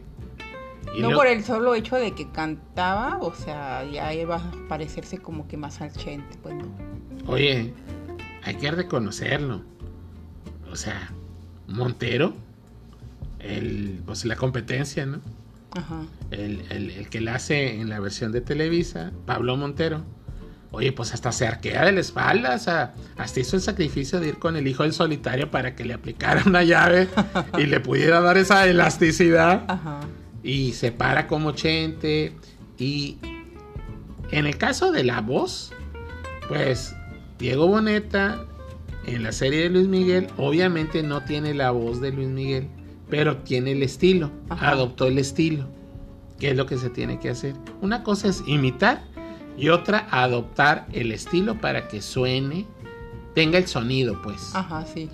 Y 0.96 1.02
no 1.02 1.10
por 1.10 1.26
el 1.26 1.44
solo 1.44 1.74
hecho 1.74 1.96
de 1.96 2.12
que 2.12 2.30
cantaba, 2.30 3.18
o 3.20 3.34
sea, 3.34 3.84
ya 3.84 4.14
iba 4.14 4.36
a 4.36 4.68
parecerse 4.68 5.18
como 5.18 5.46
que 5.46 5.58
más 5.58 5.82
al 5.82 5.92
Chente, 5.92 6.38
pues 6.42 6.54
no. 6.54 6.64
Oye, 7.26 7.74
hay 8.42 8.54
que 8.54 8.70
reconocerlo. 8.70 9.62
O 10.72 10.76
sea, 10.76 11.10
Montero, 11.66 12.32
el, 13.40 14.00
pues 14.06 14.24
la 14.24 14.36
competencia, 14.36 15.04
¿no? 15.04 15.20
Ajá. 15.72 16.02
El, 16.30 16.62
el, 16.70 17.08
que 17.10 17.20
la 17.20 17.34
hace 17.34 17.78
en 17.78 17.90
la 17.90 18.00
versión 18.00 18.32
de 18.32 18.40
Televisa, 18.40 19.12
Pablo 19.26 19.56
Montero. 19.56 20.02
Oye, 20.70 20.92
pues 20.92 21.12
hasta 21.12 21.30
se 21.30 21.46
arquea 21.46 21.84
de 21.84 21.92
la 21.92 22.00
espalda, 22.00 22.54
o 22.54 22.58
sea, 22.58 22.94
hasta 23.16 23.40
hizo 23.40 23.56
el 23.56 23.62
sacrificio 23.62 24.18
de 24.20 24.28
ir 24.28 24.38
con 24.38 24.56
el 24.56 24.66
hijo 24.66 24.82
del 24.82 24.92
solitario 24.92 25.50
para 25.50 25.74
que 25.74 25.84
le 25.84 25.94
aplicara 25.94 26.42
una 26.46 26.64
llave 26.64 27.08
y 27.58 27.66
le 27.66 27.80
pudiera 27.80 28.20
dar 28.20 28.38
esa 28.38 28.66
elasticidad. 28.66 29.64
Ajá. 29.68 30.00
Y 30.46 30.74
se 30.74 30.92
para 30.92 31.26
como 31.26 31.50
Chente. 31.52 32.32
Y 32.78 33.18
en 34.30 34.46
el 34.46 34.56
caso 34.56 34.92
de 34.92 35.02
la 35.02 35.20
voz, 35.20 35.72
pues 36.46 36.94
Diego 37.36 37.66
Boneta 37.66 38.46
en 39.06 39.24
la 39.24 39.32
serie 39.32 39.64
de 39.64 39.70
Luis 39.70 39.88
Miguel, 39.88 40.28
obviamente 40.36 41.02
no 41.02 41.24
tiene 41.24 41.52
la 41.52 41.72
voz 41.72 42.00
de 42.00 42.12
Luis 42.12 42.28
Miguel, 42.28 42.68
pero 43.10 43.38
tiene 43.38 43.72
el 43.72 43.82
estilo, 43.82 44.30
adoptó 44.48 45.06
el 45.06 45.18
estilo, 45.18 45.66
que 46.38 46.50
es 46.50 46.56
lo 46.56 46.66
que 46.66 46.78
se 46.78 46.90
tiene 46.90 47.18
que 47.18 47.30
hacer. 47.30 47.54
Una 47.80 48.04
cosa 48.04 48.28
es 48.28 48.42
imitar 48.46 49.02
y 49.58 49.68
otra 49.68 50.06
adoptar 50.10 50.86
el 50.92 51.10
estilo 51.10 51.60
para 51.60 51.88
que 51.88 52.02
suene, 52.02 52.66
tenga 53.34 53.58
el 53.58 53.66
sonido, 53.66 54.20
pues. 54.22 54.54
Ajá, 54.54 54.84
sí. 54.86 55.08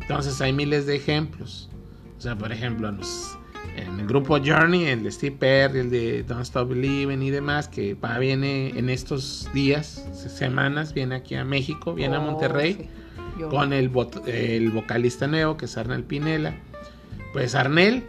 Entonces 0.00 0.40
hay 0.40 0.52
miles 0.52 0.86
de 0.86 0.96
ejemplos. 0.96 1.68
O 2.16 2.20
sea, 2.20 2.36
por 2.36 2.52
ejemplo, 2.52 2.88
en 3.76 4.00
el 4.00 4.06
grupo 4.06 4.38
Journey, 4.44 4.86
el 4.86 5.02
de 5.02 5.12
Steve 5.12 5.36
Perry, 5.38 5.80
el 5.80 5.90
de 5.90 6.22
Don't 6.22 6.42
Stop 6.42 6.70
Believing 6.70 7.22
y 7.22 7.30
demás, 7.30 7.68
que 7.68 7.94
va, 7.94 8.18
viene 8.18 8.70
en 8.70 8.90
estos 8.90 9.48
días, 9.52 10.04
semanas, 10.12 10.94
viene 10.94 11.16
aquí 11.16 11.34
a 11.34 11.44
México, 11.44 11.94
viene 11.94 12.16
a 12.16 12.20
oh, 12.20 12.22
Monterrey, 12.22 12.88
con 13.50 13.72
el, 13.72 13.90
el 14.26 14.70
vocalista 14.70 15.26
nuevo, 15.26 15.56
que 15.56 15.66
es 15.66 15.76
Arnel 15.76 16.04
Pinela. 16.04 16.54
Pues 17.32 17.54
Arnel, 17.54 18.04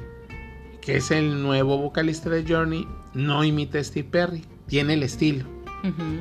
que 0.82 0.98
es 0.98 1.12
el 1.12 1.42
nuevo 1.42 1.78
vocalista 1.78 2.30
de 2.30 2.46
Journey, 2.48 2.88
no 3.14 3.44
imita 3.44 3.80
a 3.80 3.84
Steve 3.84 4.08
Perry, 4.10 4.44
tiene 4.68 4.94
el 4.94 5.04
estilo. 5.04 5.46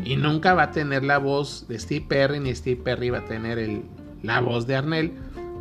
Y 0.05 0.15
nunca 0.17 0.55
va 0.55 0.65
a 0.65 0.71
tener 0.71 1.03
la 1.03 1.19
voz 1.19 1.67
de 1.69 1.79
Steve 1.81 2.05
Perry, 2.09 2.39
ni 2.39 2.55
Steve 2.55 2.81
Perry 2.81 3.11
va 3.11 3.19
a 3.19 3.25
tener 3.25 3.59
el, 3.59 3.83
la 4.23 4.41
voz 4.41 4.67
de 4.67 4.77
Arnel, 4.77 5.13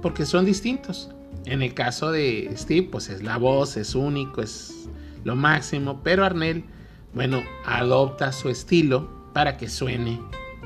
porque 0.02 0.26
son 0.26 0.46
distintos. 0.46 1.10
En 1.48 1.62
el 1.62 1.74
caso 1.74 2.12
de 2.12 2.52
Steve, 2.58 2.90
pues 2.92 3.08
es 3.08 3.24
la 3.24 3.38
voz, 3.38 3.78
es 3.78 3.96
único, 3.96 4.42
es 4.42 4.90
lo 5.24 5.38
máximo, 5.38 6.02
pero 6.04 6.26
Arnel, 6.26 6.66
bueno, 7.14 7.42
adopta 7.66 8.34
su 8.34 8.50
estilo 8.50 9.32
para 9.34 9.56
que 9.56 9.70
suene 9.70 10.20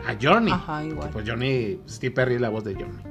a 0.08 0.18
Journey. 0.20 0.52
Ajá, 0.52 0.84
igual. 0.84 1.12
Pues 1.12 1.30
Johnny, 1.30 1.80
Steve 1.88 2.16
Perry 2.16 2.36
es 2.36 2.42
la 2.42 2.50
voz 2.50 2.64
de 2.64 2.74
Johnny. 2.74 3.04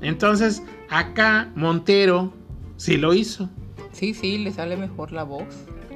Entonces, 0.00 0.62
acá 0.88 1.52
Montero 1.54 2.32
sí 2.78 2.96
lo 2.96 3.12
hizo. 3.12 3.50
Sí, 3.92 4.14
sí, 4.14 4.38
le 4.38 4.50
sale 4.50 4.78
mejor 4.78 5.12
la 5.12 5.24
voz. 5.24 5.44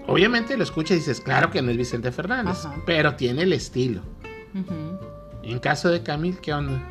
Obviamente 0.09 0.59
lo 0.59 0.63
escucha 0.63 0.93
y 0.93 0.99
dices, 0.99 1.23
claro 1.23 1.51
que 1.51 1.63
no 1.63 1.71
es 1.71 1.79
Vicente 1.79 2.13
Fernández, 2.13 2.69
pero 2.85 3.15
tiene 3.15 3.45
el 3.45 3.55
estilo. 3.55 4.03
En 5.43 5.59
caso 5.59 5.89
de 5.89 6.03
Camil, 6.03 6.37
¿qué 6.43 6.53
onda? 6.53 6.83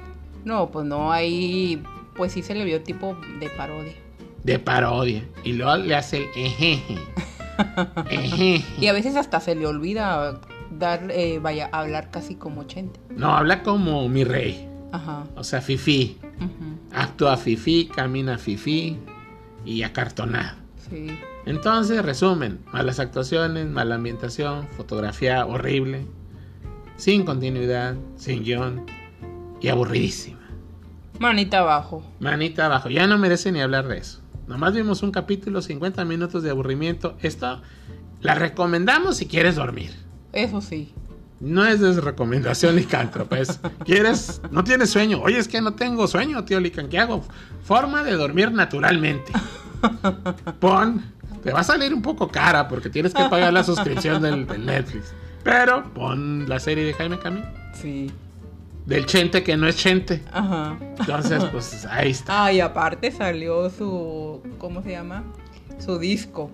No, 0.44 0.72
pues 0.72 0.88
no, 0.88 1.12
ahí 1.12 1.84
pues 2.16 2.32
sí 2.32 2.42
se 2.42 2.56
le 2.56 2.66
vio 2.66 2.82
tipo 2.82 3.16
de 3.40 3.48
parodia. 3.52 3.94
De 4.44 4.60
parodia. 4.60 5.24
Y 5.44 5.54
luego 5.54 5.78
le 5.78 5.96
hace 5.96 6.18
el 6.18 6.30
ejeje. 6.36 6.98
Y 8.80 8.88
a 8.88 8.94
veces 8.94 9.16
hasta 9.16 9.40
se 9.40 9.56
le 9.56 9.66
olvida 9.68 10.40
dar, 10.72 11.10
eh, 11.12 11.40
vaya, 11.40 11.70
hablar 11.72 12.12
casi 12.12 12.36
como 12.36 12.64
Chente. 12.66 13.00
No, 13.10 13.36
habla 13.36 13.64
como 13.64 14.08
mi 14.10 14.24
rey. 14.24 14.70
Ajá. 14.92 15.26
O 15.36 15.44
sea, 15.44 15.62
Fifi. 15.62 16.18
Actúa 16.94 17.38
Fifi, 17.38 17.88
camina 17.88 18.38
Fifi 18.38 18.98
y 19.66 19.84
acartonado. 19.84 20.58
Sí. 20.90 21.20
Entonces, 21.46 22.04
resumen, 22.04 22.60
malas 22.72 23.00
actuaciones, 23.00 23.68
mala 23.68 23.96
ambientación, 23.96 24.68
fotografía 24.76 25.46
horrible, 25.46 26.06
sin 26.96 27.26
continuidad, 27.26 27.96
sin 28.16 28.44
guion 28.44 28.86
y 29.62 29.70
aburridísima. 29.70 30.40
Manita 31.20 31.60
abajo. 31.60 32.04
Manita 32.20 32.66
abajo. 32.66 32.90
Ya 32.90 33.08
no 33.08 33.18
merece 33.18 33.52
ni 33.52 33.62
hablar 33.62 33.88
de 33.88 33.98
eso. 33.98 34.22
Nomás 34.48 34.74
vimos 34.74 35.04
un 35.04 35.12
capítulo, 35.12 35.62
50 35.62 36.06
minutos 36.06 36.44
de 36.44 36.50
aburrimiento. 36.50 37.18
Esto 37.22 37.62
la 38.22 38.36
recomendamos 38.36 39.18
si 39.18 39.28
quieres 39.28 39.56
dormir. 39.56 39.92
Eso 40.34 40.62
sí. 40.62 40.94
No 41.40 41.66
es 41.66 41.80
de 41.82 42.00
recomendación 42.02 42.76
licántropa, 42.76 43.36
pues. 43.36 43.60
¿Quieres? 43.86 44.42
¿No 44.50 44.64
tienes 44.64 44.90
sueño? 44.90 45.22
Oye, 45.22 45.38
es 45.38 45.48
que 45.48 45.62
no 45.62 45.76
tengo 45.76 46.08
sueño, 46.08 46.44
tío 46.46 46.60
Lican. 46.60 46.90
¿Qué 46.90 46.98
hago? 46.98 47.24
Forma 47.64 48.04
de 48.04 48.14
dormir 48.14 48.52
naturalmente. 48.52 49.32
Pon 50.60 51.18
te 51.44 51.54
va 51.54 51.62
a 51.62 51.64
salir 51.64 51.94
un 51.94 52.02
poco 52.02 52.28
cara 52.28 52.68
porque 52.68 52.90
tienes 52.90 53.14
que 53.14 53.24
pagar 53.30 53.54
la 53.54 53.64
suscripción 53.64 54.22
del, 54.22 54.66
Netflix. 54.66 55.14
Pero 55.44 55.84
pon 55.94 56.48
la 56.50 56.60
serie 56.60 56.84
de 56.84 56.94
Jaime 56.94 57.20
Camil. 57.20 57.46
Sí. 57.74 58.12
Del 58.88 59.06
Chente 59.06 59.44
que 59.44 59.58
no 59.58 59.68
es 59.68 59.76
Chente. 59.76 60.24
Ajá. 60.32 60.78
Entonces, 60.98 61.44
pues 61.52 61.86
ahí 61.86 62.12
está. 62.12 62.38
Ah, 62.38 62.54
y 62.54 62.60
aparte 62.62 63.12
salió 63.12 63.70
su. 63.70 64.42
¿Cómo 64.60 64.84
se 64.84 64.92
llama? 64.92 65.24
Su 65.80 65.98
disco. 65.98 66.52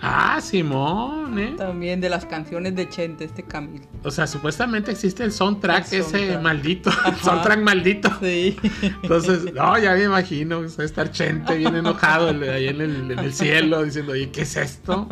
Ah, 0.00 0.40
Simón, 0.42 1.38
¿eh? 1.38 1.54
También 1.56 2.00
de 2.00 2.10
las 2.10 2.26
canciones 2.26 2.74
de 2.74 2.88
Chente, 2.88 3.24
este 3.24 3.42
Camil. 3.42 3.82
O 4.02 4.10
sea, 4.10 4.26
supuestamente 4.26 4.90
existe 4.90 5.22
el 5.22 5.32
soundtrack, 5.32 5.92
ese 5.92 6.38
maldito. 6.38 6.90
El 7.06 7.14
soundtrack 7.16 7.60
maldito. 7.60 8.10
Sí. 8.20 8.56
Entonces, 8.82 9.44
no, 9.54 9.78
ya 9.78 9.92
me 9.94 10.04
imagino. 10.04 10.58
O 10.58 10.82
estar 10.82 11.10
Chente 11.10 11.56
bien 11.56 11.74
enojado 11.76 12.28
ahí 12.28 12.68
en 12.68 12.80
el, 12.82 13.32
cielo 13.32 13.84
diciendo, 13.84 14.12
oye, 14.12 14.30
¿qué 14.30 14.42
es 14.42 14.56
esto? 14.56 15.08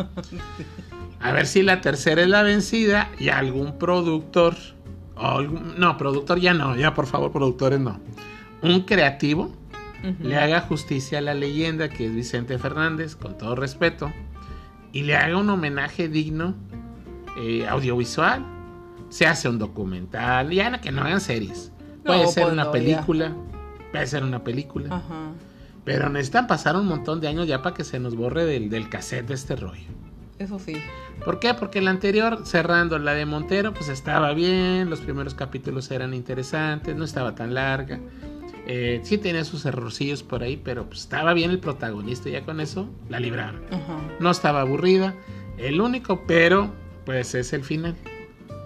A 1.21 1.31
ver 1.31 1.47
si 1.47 1.63
la 1.63 1.81
tercera 1.81 2.21
es 2.21 2.29
la 2.29 2.43
vencida 2.43 3.09
y 3.19 3.29
algún 3.29 3.79
productor. 3.79 4.57
No, 5.17 5.97
productor 5.97 6.41
ya 6.41 6.55
no, 6.55 6.77
ya 6.77 6.95
por 6.95 7.07
favor, 7.07 7.33
productores 7.33 7.81
no. 7.81 8.01
Un 8.63 8.83
creativo 8.83 9.53
le 10.21 10.37
haga 10.37 10.61
justicia 10.63 11.19
a 11.19 11.21
la 11.21 11.35
leyenda 11.35 11.89
que 11.89 12.07
es 12.07 12.15
Vicente 12.15 12.59
Fernández, 12.59 13.15
con 13.15 13.39
todo 13.39 13.55
respeto 13.55 14.13
y 14.93 15.03
le 15.03 15.17
haga 15.17 15.37
un 15.39 15.49
homenaje 15.51 16.09
digno 16.09 16.55
eh, 17.39 17.67
audiovisual. 17.67 18.45
Se 19.09 19.27
hace 19.27 19.49
un 19.49 19.59
documental, 19.59 20.51
ya 20.51 20.81
que 20.81 20.93
no 20.93 21.03
hagan 21.03 21.21
series. 21.21 21.73
puede 22.05 22.27
ser 22.29 22.45
pues 22.45 22.53
una 22.55 22.71
película, 22.71 23.35
puede 23.91 24.07
ser 24.07 24.25
una 24.25 24.43
película. 24.43 25.03
Pero 25.85 26.09
necesitan 26.09 26.47
pasar 26.47 26.77
un 26.77 26.87
montón 26.87 27.21
de 27.21 27.29
años 27.29 27.47
ya 27.47 27.61
para 27.61 27.75
que 27.75 27.85
se 27.85 27.99
nos 27.99 28.15
borre 28.15 28.45
del, 28.45 28.71
del 28.71 28.89
cassette 28.89 29.27
de 29.27 29.35
este 29.35 29.57
rollo. 29.57 29.83
Eso 30.43 30.59
sí. 30.59 30.75
¿Por 31.25 31.39
qué? 31.39 31.55
Porque 31.55 31.81
la 31.81 31.91
anterior, 31.91 32.41
cerrando 32.45 32.99
la 32.99 33.15
de 33.15 33.27
Montero, 33.27 33.73
pues 33.73 33.89
estaba 33.89 34.33
bien, 34.35 34.91
los 34.91 35.01
primeros 35.01 35.35
capítulos 35.35 35.89
eran 35.93 36.15
interesantes, 36.15 36.97
no 36.97 37.05
estaba 37.05 37.37
tan 37.37 37.55
larga. 37.55 38.01
Eh, 38.67 39.01
sí 39.05 39.19
tenía 39.19 39.45
sus 39.45 39.65
errorcillos 39.65 40.25
por 40.25 40.43
ahí, 40.43 40.57
pero 40.57 40.87
pues, 40.87 41.01
estaba 41.01 41.33
bien 41.33 41.53
el 41.53 41.61
protagonista. 41.61 42.29
Ya 42.29 42.45
con 42.45 42.61
eso 42.61 42.89
la 43.09 43.21
libraron. 43.21 43.63
No 44.19 44.31
estaba 44.31 44.63
aburrida. 44.63 45.15
El 45.59 45.81
único 45.81 46.25
pero, 46.27 46.73
pues 47.05 47.37
es 47.37 47.53
el 47.53 47.63
final. 47.63 47.95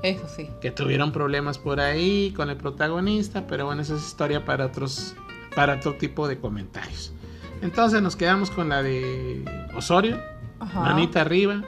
Eso 0.03 0.27
sí. 0.35 0.49
Que 0.63 0.71
tuvieron 0.71 1.13
problemas 1.13 1.59
por 1.59 1.81
ahí 1.81 2.33
con 2.35 2.49
el 2.49 2.57
protagonista, 2.57 3.47
pero 3.47 3.67
bueno, 3.67 3.83
esa 3.83 3.97
es 3.97 4.07
historia 4.07 4.47
para 4.47 4.65
otros, 4.67 5.15
para 5.55 5.75
otro 5.75 5.95
tipo 5.97 6.27
de 6.27 6.39
comentarios. 6.39 7.13
Entonces 7.61 8.01
nos 8.01 8.17
quedamos 8.17 8.51
con 8.51 8.69
la 8.71 8.83
de 8.83 9.45
Osorio, 9.75 10.19
manita 10.59 11.21
arriba, 11.23 11.63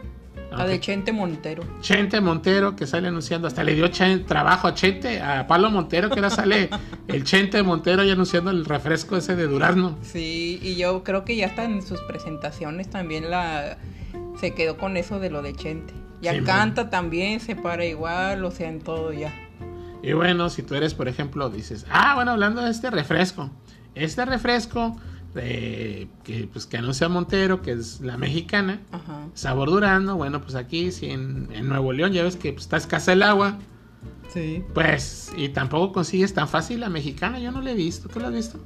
la 0.51 0.67
de 0.67 0.81
Chente 0.81 1.13
Montero. 1.13 1.63
Chente 1.81 2.21
Montero 2.21 2.75
que 2.75 2.87
sale 2.87 3.09
anunciando, 3.09 3.49
hasta 3.49 3.65
le 3.65 3.75
dio 3.75 3.91
trabajo 4.27 4.69
a 4.69 4.75
Chente, 4.75 5.21
a 5.21 5.47
Pablo 5.47 5.71
Montero, 5.71 6.09
que 6.09 6.17
ahora 6.17 6.31
sale 6.31 6.71
el 7.09 7.25
Chente 7.25 7.63
Montero 7.63 8.05
y 8.05 8.11
anunciando 8.11 8.51
el 8.51 8.65
refresco 8.65 9.17
ese 9.17 9.37
de 9.37 9.47
Durazno. 9.47 9.99
Sí, 10.03 10.59
y 10.63 10.77
yo 10.77 11.05
creo 11.05 11.25
que 11.25 11.37
ya 11.37 11.47
está 11.47 11.65
en 11.65 11.83
sus 11.83 12.01
presentaciones 12.03 12.89
también 12.89 13.31
la 13.31 13.79
se 14.41 14.55
quedó 14.55 14.79
con 14.79 14.97
eso 14.97 15.19
de 15.19 15.31
lo 15.31 15.43
de 15.43 15.55
Chente. 15.55 15.93
Ya 16.21 16.43
canta 16.43 16.91
también, 16.91 17.41
se 17.41 17.55
para 17.55 17.85
igual, 17.85 18.45
o 18.45 18.51
sea, 18.51 18.69
en 18.69 18.81
todo 18.81 19.13
ya. 19.13 19.33
Y 20.03 20.13
bueno, 20.13 20.49
si 20.49 20.63
tú 20.63 20.75
eres, 20.75 20.95
por 20.95 21.09
ejemplo, 21.09 21.51
dices, 21.51 21.87
ah, 21.91 22.15
bueno, 22.15 22.33
hablando 22.33 22.63
de 22.63 22.71
este 22.71 22.91
refresco, 22.91 23.51
este 23.95 24.25
refresco 24.25 24.97
que, 25.35 26.49
pues, 26.53 26.67
que 26.67 26.77
anuncia 26.77 27.09
Montero, 27.09 27.63
que 27.63 27.73
es 27.73 28.01
la 28.01 28.17
mexicana, 28.17 28.81
sabor 29.35 29.71
Durando, 29.71 30.17
bueno, 30.17 30.41
pues 30.41 30.55
aquí, 30.55 30.91
si 30.93 31.11
en, 31.11 31.49
Nuevo 31.69 31.93
León 31.93 32.13
ya 32.13 32.23
ves 32.23 32.37
que 32.37 32.53
pues, 32.53 32.65
está 32.65 32.77
escasa 32.77 33.13
el 33.13 33.23
agua, 33.23 33.59
Sí. 34.33 34.63
Pues, 34.75 35.33
y 35.39 35.49
tampoco 35.49 35.91
consigues 35.91 36.35
tan 36.35 36.49
fácil 36.49 36.81
la 36.81 36.91
mexicana, 36.91 37.39
yo 37.39 37.51
no 37.51 37.63
la 37.63 37.71
he 37.71 37.75
visto, 37.75 38.11
¿tú 38.11 38.21
la 38.21 38.29
has 38.29 38.35
visto? 38.35 38.61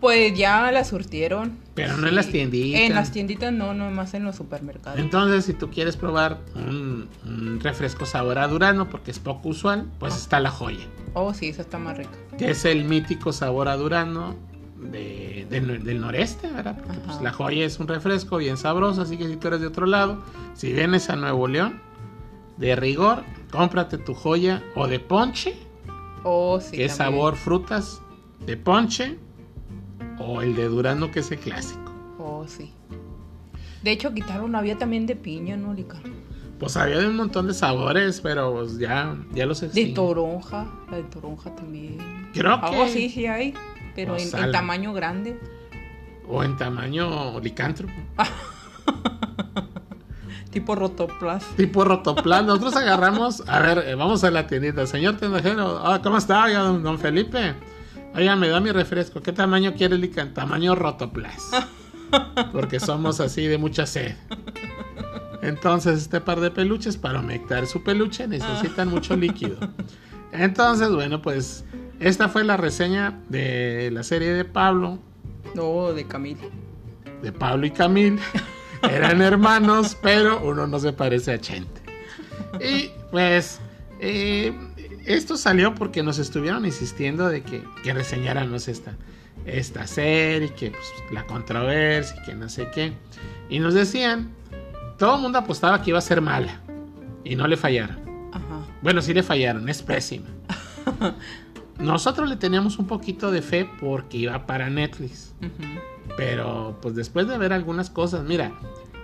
Pues 0.00 0.36
ya 0.36 0.70
la 0.72 0.84
surtieron. 0.84 1.58
Pero 1.74 1.96
no 1.96 2.06
en 2.08 2.14
las 2.14 2.28
tienditas. 2.28 2.80
En 2.80 2.94
las 2.94 3.12
tienditas 3.12 3.52
no, 3.52 3.74
nomás 3.74 4.14
en 4.14 4.24
los 4.24 4.36
supermercados. 4.36 4.98
Entonces, 4.98 5.44
si 5.44 5.54
tú 5.54 5.70
quieres 5.70 5.96
probar 5.96 6.40
un, 6.54 7.08
un 7.24 7.60
refresco 7.60 8.04
sabor 8.04 8.38
a 8.38 8.46
durazno, 8.48 8.90
porque 8.90 9.10
es 9.10 9.18
poco 9.18 9.50
usual, 9.50 9.86
pues 9.98 10.14
está 10.16 10.40
la 10.40 10.50
joya. 10.50 10.84
Oh, 11.14 11.32
sí, 11.32 11.48
esa 11.48 11.62
está 11.62 11.78
más 11.78 11.96
rica. 11.96 12.10
Que 12.36 12.50
es 12.50 12.64
el 12.66 12.84
mítico 12.84 13.32
sabor 13.32 13.68
a 13.68 13.76
durazno 13.76 14.36
de- 14.80 15.46
del, 15.50 15.82
del 15.84 16.00
noreste, 16.00 16.50
¿verdad? 16.52 16.76
Porque 16.84 16.98
pues, 17.00 17.20
la 17.22 17.32
joya 17.32 17.64
es 17.64 17.78
un 17.80 17.88
refresco 17.88 18.36
bien 18.36 18.56
sabroso, 18.56 19.02
así 19.02 19.16
que 19.16 19.26
si 19.28 19.36
tú 19.36 19.48
eres 19.48 19.60
de 19.60 19.66
otro 19.68 19.86
lado, 19.86 20.22
si 20.54 20.72
vienes 20.72 21.08
a 21.10 21.16
Nuevo 21.16 21.48
León, 21.48 21.80
de 22.56 22.74
rigor, 22.76 23.22
cómprate 23.50 23.98
tu 23.98 24.14
joya 24.14 24.62
o 24.74 24.86
de 24.86 24.98
ponche, 25.00 25.54
Oh, 26.28 26.60
sí. 26.60 26.76
que 26.76 26.84
es 26.86 26.96
sabor 26.96 27.36
frutas 27.36 28.00
de 28.46 28.56
ponche, 28.56 29.16
o 30.18 30.40
el 30.42 30.56
de 30.56 30.64
durazno, 30.68 31.10
que 31.10 31.20
es 31.20 31.30
el 31.30 31.38
clásico. 31.38 31.92
Oh, 32.18 32.44
sí. 32.48 32.72
De 33.82 33.92
hecho, 33.92 34.12
quitaron, 34.12 34.54
había 34.56 34.76
también 34.76 35.06
de 35.06 35.14
piña, 35.14 35.56
¿no, 35.56 35.72
Lica? 35.72 36.00
Pues 36.58 36.76
había 36.76 36.98
de 36.98 37.06
un 37.06 37.16
montón 37.16 37.46
de 37.46 37.54
sabores, 37.54 38.20
pero 38.22 38.52
pues 38.54 38.78
ya, 38.78 39.14
ya 39.34 39.44
los 39.46 39.60
De 39.60 39.66
extinguí. 39.66 39.92
toronja, 39.94 40.66
la 40.90 40.96
de 40.96 41.02
toronja 41.04 41.54
también. 41.54 41.98
Creo 42.32 42.60
que... 42.60 42.66
Oh, 42.80 42.88
sí, 42.88 43.08
sí 43.10 43.26
hay, 43.26 43.52
pero 43.96 44.14
O 44.14 44.18
en, 44.18 44.52
tamaño 44.52 44.92
grande. 44.92 45.40
O 46.28 46.44
en 46.44 46.56
tamaño 46.56 47.40
licántropo. 47.40 47.94
Tipo 50.52 50.74
rotoplas. 50.74 51.44
Tipo 51.56 51.84
rotoplan. 51.84 52.46
Nosotros 52.46 52.76
agarramos, 52.76 53.42
a 53.46 53.60
ver, 53.60 53.84
eh, 53.86 53.94
vamos 53.94 54.24
a 54.24 54.30
la 54.30 54.46
tiendita. 54.46 54.86
Señor 54.86 55.16
tendajero, 55.16 55.82
ah, 55.84 56.00
¿cómo 56.02 56.16
está? 56.16 56.48
Don, 56.48 56.82
don 56.82 56.98
Felipe. 56.98 57.54
Oiga, 58.14 58.36
me 58.36 58.48
da 58.48 58.60
mi 58.60 58.72
refresco. 58.72 59.20
¿Qué 59.20 59.32
tamaño 59.32 59.74
quiere 59.74 59.96
el? 59.96 60.32
Tamaño 60.32 60.74
rotoplas. 60.74 61.50
Porque 62.52 62.80
somos 62.80 63.20
así 63.20 63.46
de 63.46 63.58
mucha 63.58 63.84
sed. 63.84 64.14
Entonces, 65.42 66.00
este 66.00 66.20
par 66.20 66.40
de 66.40 66.50
peluches, 66.50 66.96
para 66.96 67.20
humectar 67.20 67.66
su 67.66 67.82
peluche, 67.82 68.26
necesitan 68.26 68.88
mucho 68.88 69.16
líquido. 69.16 69.58
Entonces, 70.32 70.90
bueno, 70.90 71.20
pues 71.20 71.64
esta 72.00 72.28
fue 72.28 72.44
la 72.44 72.56
reseña 72.56 73.18
de 73.28 73.90
la 73.92 74.02
serie 74.02 74.32
de 74.32 74.44
Pablo, 74.44 74.98
No, 75.54 75.92
de 75.92 76.06
Camila. 76.06 76.42
de 77.22 77.32
Pablo 77.32 77.66
y 77.66 77.70
Camil. 77.70 78.18
Eran 78.82 79.22
hermanos, 79.22 79.96
pero 80.02 80.40
uno 80.44 80.66
no 80.66 80.78
se 80.78 80.92
parece 80.92 81.32
a 81.32 81.40
Chente. 81.40 81.80
Y 82.60 82.90
pues 83.10 83.58
eh, 84.00 84.52
esto 85.06 85.36
salió 85.36 85.74
porque 85.74 86.02
nos 86.02 86.18
estuvieron 86.18 86.64
insistiendo 86.66 87.28
de 87.28 87.42
que, 87.42 87.62
que 87.82 87.92
reseñáramos 87.94 88.68
esta, 88.68 88.94
esta 89.46 89.86
serie, 89.86 90.52
que 90.54 90.70
pues, 90.70 90.84
la 91.12 91.24
controversia, 91.26 92.22
que 92.24 92.34
no 92.34 92.48
sé 92.48 92.68
qué. 92.72 92.92
Y 93.48 93.58
nos 93.58 93.74
decían, 93.74 94.30
todo 94.98 95.16
el 95.16 95.22
mundo 95.22 95.38
apostaba 95.38 95.82
que 95.82 95.90
iba 95.90 95.98
a 95.98 96.02
ser 96.02 96.20
mala. 96.20 96.60
Y 97.24 97.34
no 97.34 97.46
le 97.48 97.56
fallaron. 97.56 97.98
Ajá. 98.32 98.66
Bueno, 98.82 99.02
sí 99.02 99.12
le 99.14 99.22
fallaron, 99.22 99.68
es 99.68 99.82
pésima. 99.82 100.26
Nosotros 101.78 102.28
le 102.28 102.36
teníamos 102.36 102.78
un 102.78 102.86
poquito 102.86 103.30
de 103.30 103.42
fe 103.42 103.68
porque 103.80 104.18
iba 104.18 104.46
para 104.46 104.70
Netflix. 104.70 105.34
Pero 106.16 106.78
pues 106.80 106.94
después 106.94 107.28
de 107.28 107.36
ver 107.38 107.52
algunas 107.52 107.90
cosas, 107.90 108.24
mira, 108.24 108.52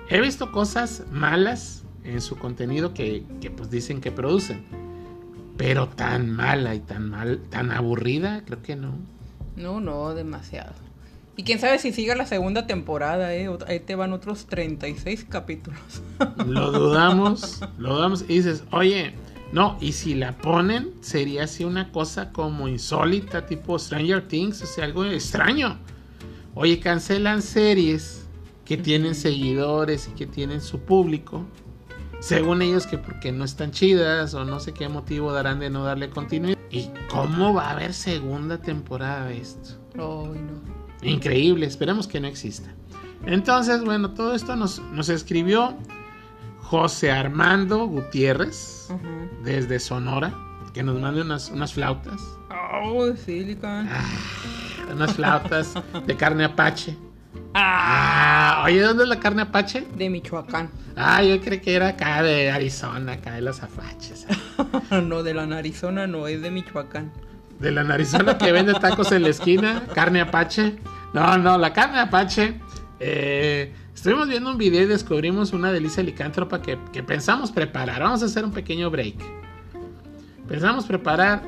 he 0.08 0.20
visto 0.20 0.50
cosas 0.52 1.04
malas 1.10 1.84
en 2.04 2.20
su 2.20 2.36
contenido 2.36 2.94
que, 2.94 3.24
que, 3.40 3.50
pues 3.50 3.70
dicen 3.70 4.00
que 4.00 4.10
producen. 4.10 4.64
Pero 5.56 5.88
tan 5.88 6.30
mala 6.30 6.74
y 6.74 6.80
tan 6.80 7.10
mal, 7.10 7.40
tan 7.50 7.70
aburrida, 7.70 8.42
creo 8.44 8.62
que 8.62 8.76
no. 8.76 8.94
No, 9.56 9.80
no, 9.80 10.14
demasiado. 10.14 10.72
Y 11.36 11.44
quién 11.44 11.58
sabe 11.58 11.78
si 11.78 11.92
siga 11.92 12.14
la 12.14 12.26
segunda 12.26 12.66
temporada, 12.66 13.34
¿eh? 13.34 13.48
Ahí 13.66 13.80
te 13.80 13.94
van 13.94 14.12
otros 14.12 14.46
36 14.46 15.26
capítulos. 15.28 15.80
Lo 16.46 16.72
dudamos, 16.72 17.60
lo 17.78 17.96
dudamos. 17.96 18.22
Y 18.22 18.36
dices, 18.36 18.64
oye, 18.70 19.14
no, 19.52 19.76
y 19.80 19.92
si 19.92 20.14
la 20.14 20.38
ponen, 20.38 20.92
sería 21.02 21.44
así 21.44 21.64
una 21.64 21.92
cosa 21.92 22.32
como 22.32 22.68
insólita, 22.68 23.44
tipo 23.44 23.78
Stranger 23.78 24.26
Things, 24.26 24.62
o 24.62 24.66
sea, 24.66 24.86
algo 24.86 25.04
extraño. 25.04 25.78
Oye, 26.54 26.80
cancelan 26.80 27.42
series 27.42 28.26
que 28.64 28.78
tienen 28.78 29.14
seguidores 29.14 30.08
y 30.08 30.12
que 30.12 30.26
tienen 30.26 30.62
su 30.62 30.80
público. 30.80 31.44
Según 32.20 32.62
ellos 32.62 32.86
que 32.86 32.96
porque 32.96 33.30
no 33.30 33.44
están 33.44 33.72
chidas 33.72 34.32
o 34.32 34.44
no 34.44 34.58
sé 34.58 34.72
qué 34.72 34.88
motivo 34.88 35.32
darán 35.32 35.60
de 35.60 35.68
no 35.68 35.84
darle 35.84 36.08
continuidad. 36.08 36.58
¿Y 36.70 36.88
cómo 37.10 37.52
va 37.52 37.66
a 37.66 37.70
haber 37.72 37.92
segunda 37.92 38.58
temporada 38.58 39.26
de 39.26 39.38
esto? 39.38 39.76
Ay, 39.94 40.40
no. 40.40 41.06
Increíble, 41.06 41.66
esperemos 41.66 42.06
que 42.06 42.20
no 42.20 42.28
exista. 42.28 42.74
Entonces, 43.26 43.84
bueno, 43.84 44.12
todo 44.12 44.34
esto 44.34 44.56
nos, 44.56 44.78
nos 44.92 45.10
escribió 45.10 45.76
José 46.76 47.10
Armando 47.12 47.84
Gutiérrez 47.86 48.88
desde 49.44 49.78
Sonora, 49.78 50.32
que 50.72 50.82
nos 50.82 50.98
mande 50.98 51.20
unas, 51.20 51.50
unas 51.50 51.74
flautas, 51.74 52.18
Oh, 52.82 53.12
Silicon. 53.14 53.86
unas 54.90 55.12
flautas 55.12 55.74
de 56.06 56.16
carne 56.16 56.44
apache. 56.44 56.96
Ah, 57.52 58.62
Ah, 58.62 58.64
oye, 58.64 58.80
¿dónde 58.80 59.02
es 59.02 59.08
la 59.10 59.20
carne 59.20 59.42
apache? 59.42 59.86
de 59.98 60.08
Michoacán. 60.08 60.70
Ah, 60.96 61.22
yo 61.22 61.38
creí 61.42 61.60
que 61.60 61.74
era 61.74 61.88
acá 61.88 62.22
de 62.22 62.50
Arizona, 62.50 63.12
acá 63.12 63.32
de 63.34 63.42
los 63.42 63.62
apaches. 63.62 64.26
no, 64.90 65.22
de 65.22 65.34
la 65.34 65.42
Arizona 65.54 66.06
no, 66.06 66.26
es 66.26 66.40
de 66.40 66.50
Michoacán. 66.50 67.12
De 67.58 67.70
la 67.70 67.84
narizona 67.84 68.38
que 68.38 68.50
vende 68.50 68.72
tacos 68.72 69.12
en 69.12 69.24
la 69.24 69.28
esquina, 69.28 69.82
carne 69.94 70.22
apache. 70.22 70.76
No, 71.12 71.36
no, 71.36 71.58
la 71.58 71.74
carne 71.74 72.00
apache. 72.00 72.58
eh, 72.98 73.74
estuvimos 74.02 74.26
viendo 74.26 74.50
un 74.50 74.58
video 74.58 74.82
y 74.82 74.86
descubrimos 74.86 75.52
una 75.52 75.70
delicia 75.70 76.02
licántropa 76.02 76.60
que, 76.60 76.76
que 76.92 77.04
pensamos 77.04 77.52
preparar. 77.52 78.02
Vamos 78.02 78.20
a 78.24 78.26
hacer 78.26 78.44
un 78.44 78.50
pequeño 78.50 78.90
break. 78.90 79.14
Pensamos 80.48 80.86
preparar 80.86 81.44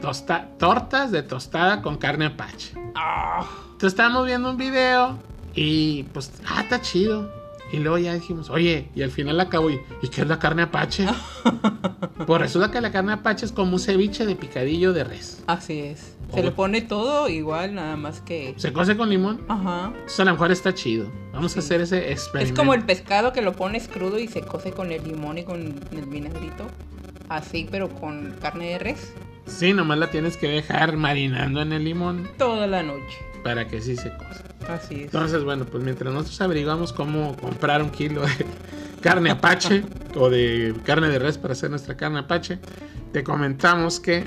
tosta- 0.00 0.48
tortas 0.58 1.12
de 1.12 1.22
tostada 1.22 1.80
con 1.80 1.98
carne 1.98 2.26
apache. 2.26 2.74
Ah, 2.96 3.46
Entonces 3.66 3.92
estábamos 3.92 4.26
viendo 4.26 4.50
un 4.50 4.56
video 4.56 5.16
y 5.54 6.02
pues, 6.12 6.32
ah, 6.48 6.62
está 6.62 6.80
chido. 6.80 7.30
Y 7.72 7.78
luego 7.78 7.98
ya 7.98 8.14
dijimos, 8.14 8.50
oye, 8.50 8.88
y 8.94 9.02
al 9.02 9.10
final 9.10 9.40
acabó, 9.40 9.70
¿y 9.70 9.80
y 10.02 10.08
qué 10.08 10.22
es 10.22 10.28
la 10.28 10.38
carne 10.38 10.62
apache? 10.62 11.06
pues 12.26 12.40
resulta 12.40 12.70
que 12.70 12.80
la 12.80 12.92
carne 12.92 13.12
apache 13.12 13.46
es 13.46 13.52
como 13.52 13.72
un 13.72 13.80
ceviche 13.80 14.26
de 14.26 14.36
picadillo 14.36 14.92
de 14.92 15.04
res. 15.04 15.42
así 15.46 15.80
es. 15.80 16.16
Se 16.34 16.42
le 16.42 16.50
pone 16.50 16.80
todo 16.80 17.28
igual, 17.28 17.74
nada 17.74 17.94
más 17.96 18.22
que. 18.22 18.54
Se 18.56 18.72
cose 18.72 18.96
con 18.96 19.10
limón. 19.10 19.42
Ajá. 19.48 19.88
Entonces 19.88 20.20
a 20.20 20.24
lo 20.24 20.32
mejor 20.32 20.50
está 20.50 20.72
chido. 20.72 21.10
Vamos 21.34 21.54
a 21.56 21.58
hacer 21.58 21.82
ese 21.82 22.10
experimento. 22.10 22.54
Es 22.54 22.58
como 22.58 22.72
el 22.72 22.84
pescado 22.84 23.34
que 23.34 23.42
lo 23.42 23.52
pones 23.52 23.86
crudo 23.86 24.18
y 24.18 24.28
se 24.28 24.40
cose 24.40 24.72
con 24.72 24.92
el 24.92 25.04
limón 25.04 25.36
y 25.36 25.44
con 25.44 25.60
el 25.60 26.06
vinagrito. 26.06 26.66
Así, 27.28 27.68
pero 27.70 27.90
con 27.90 28.34
carne 28.40 28.70
de 28.70 28.78
res. 28.78 29.12
Sí, 29.46 29.74
nomás 29.74 29.98
la 29.98 30.10
tienes 30.10 30.38
que 30.38 30.48
dejar 30.48 30.96
marinando 30.96 31.60
en 31.60 31.72
el 31.72 31.84
limón 31.84 32.28
Toda 32.38 32.66
la 32.66 32.82
noche. 32.82 33.18
Para 33.42 33.66
que 33.68 33.80
sí 33.80 33.96
se 33.96 34.10
cose. 34.16 34.42
Así 34.68 34.94
es. 34.94 35.00
Entonces, 35.02 35.44
bueno, 35.44 35.64
pues 35.64 35.82
mientras 35.82 36.12
nosotros 36.12 36.40
averiguamos 36.40 36.92
cómo 36.92 37.36
comprar 37.36 37.82
un 37.82 37.90
kilo 37.90 38.22
de 38.22 38.46
carne 39.00 39.30
apache 39.30 39.84
o 40.16 40.30
de 40.30 40.74
carne 40.84 41.08
de 41.08 41.18
res 41.18 41.38
para 41.38 41.52
hacer 41.52 41.70
nuestra 41.70 41.96
carne 41.96 42.20
apache, 42.20 42.58
te 43.12 43.22
comentamos 43.22 44.00
que, 44.00 44.24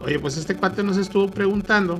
oye, 0.00 0.18
pues 0.18 0.36
este 0.36 0.56
cuate 0.56 0.82
nos 0.82 0.96
estuvo 0.96 1.30
preguntando 1.30 1.98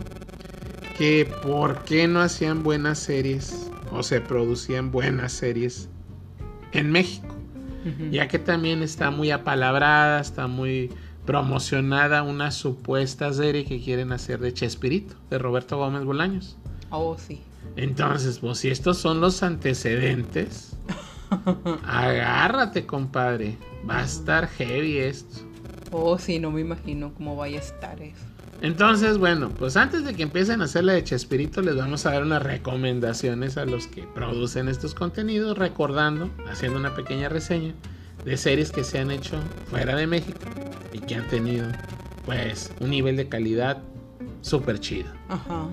que 0.96 1.32
por 1.42 1.84
qué 1.84 2.06
no 2.06 2.20
hacían 2.20 2.62
buenas 2.62 2.98
series 2.98 3.70
o 3.90 4.02
se 4.02 4.20
producían 4.20 4.90
buenas 4.90 5.32
series 5.32 5.88
en 6.72 6.90
México. 6.90 7.36
Ya 8.10 8.28
que 8.28 8.38
también 8.38 8.82
está 8.82 9.10
muy 9.10 9.30
apalabrada, 9.30 10.20
está 10.20 10.46
muy 10.46 10.90
promocionada 11.30 12.24
una 12.24 12.50
supuesta 12.50 13.32
serie 13.32 13.64
que 13.64 13.80
quieren 13.80 14.10
hacer 14.10 14.40
de 14.40 14.52
Chespirito, 14.52 15.14
de 15.30 15.38
Roberto 15.38 15.76
Gómez 15.76 16.02
Bolaños. 16.02 16.56
Oh, 16.90 17.16
sí. 17.16 17.40
Entonces, 17.76 18.40
pues 18.40 18.58
si 18.58 18.68
estos 18.68 18.98
son 18.98 19.20
los 19.20 19.44
antecedentes, 19.44 20.76
agárrate, 21.86 22.84
compadre. 22.84 23.56
Va 23.88 24.00
a 24.00 24.04
estar 24.06 24.48
heavy 24.48 24.98
esto. 24.98 25.44
Oh, 25.92 26.18
sí, 26.18 26.40
no 26.40 26.50
me 26.50 26.62
imagino 26.62 27.14
cómo 27.14 27.36
vaya 27.36 27.58
a 27.58 27.62
estar 27.62 28.02
eso. 28.02 28.24
Entonces, 28.60 29.16
bueno, 29.16 29.50
pues 29.50 29.76
antes 29.76 30.04
de 30.04 30.14
que 30.14 30.24
empiecen 30.24 30.62
a 30.62 30.64
hacer 30.64 30.82
la 30.82 30.94
de 30.94 31.04
Chespirito, 31.04 31.62
les 31.62 31.76
vamos 31.76 32.06
a 32.06 32.10
dar 32.10 32.24
unas 32.24 32.42
recomendaciones 32.42 33.56
a 33.56 33.66
los 33.66 33.86
que 33.86 34.02
producen 34.02 34.68
estos 34.68 34.96
contenidos, 34.96 35.56
recordando, 35.56 36.28
haciendo 36.50 36.80
una 36.80 36.96
pequeña 36.96 37.28
reseña 37.28 37.72
de 38.24 38.36
series 38.36 38.72
que 38.72 38.82
se 38.82 38.98
han 38.98 39.12
hecho 39.12 39.36
fuera 39.70 39.94
de 39.94 40.08
México 40.08 40.40
y 41.00 41.06
que 41.06 41.14
han 41.16 41.26
tenido, 41.28 41.66
pues, 42.26 42.72
un 42.80 42.90
nivel 42.90 43.16
de 43.16 43.28
calidad 43.28 43.82
súper 44.42 44.78
chido. 44.80 45.08
Ajá. 45.28 45.66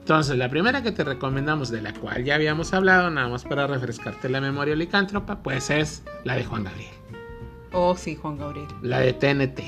Entonces, 0.00 0.36
la 0.36 0.50
primera 0.50 0.82
que 0.82 0.92
te 0.92 1.02
recomendamos, 1.02 1.70
de 1.70 1.80
la 1.80 1.94
cual 1.94 2.24
ya 2.24 2.34
habíamos 2.34 2.74
hablado, 2.74 3.08
nada 3.10 3.28
más 3.28 3.44
para 3.44 3.66
refrescarte 3.66 4.28
la 4.28 4.40
memoria 4.40 4.74
licántropa, 4.76 5.42
pues 5.42 5.70
es 5.70 6.02
la 6.24 6.36
de 6.36 6.44
Juan 6.44 6.64
Gabriel, 6.64 6.90
Oh, 7.72 7.96
sí, 7.96 8.14
Juan 8.14 8.36
Gabriel. 8.38 8.68
la 8.82 9.00
de 9.00 9.12
TNT. 9.14 9.60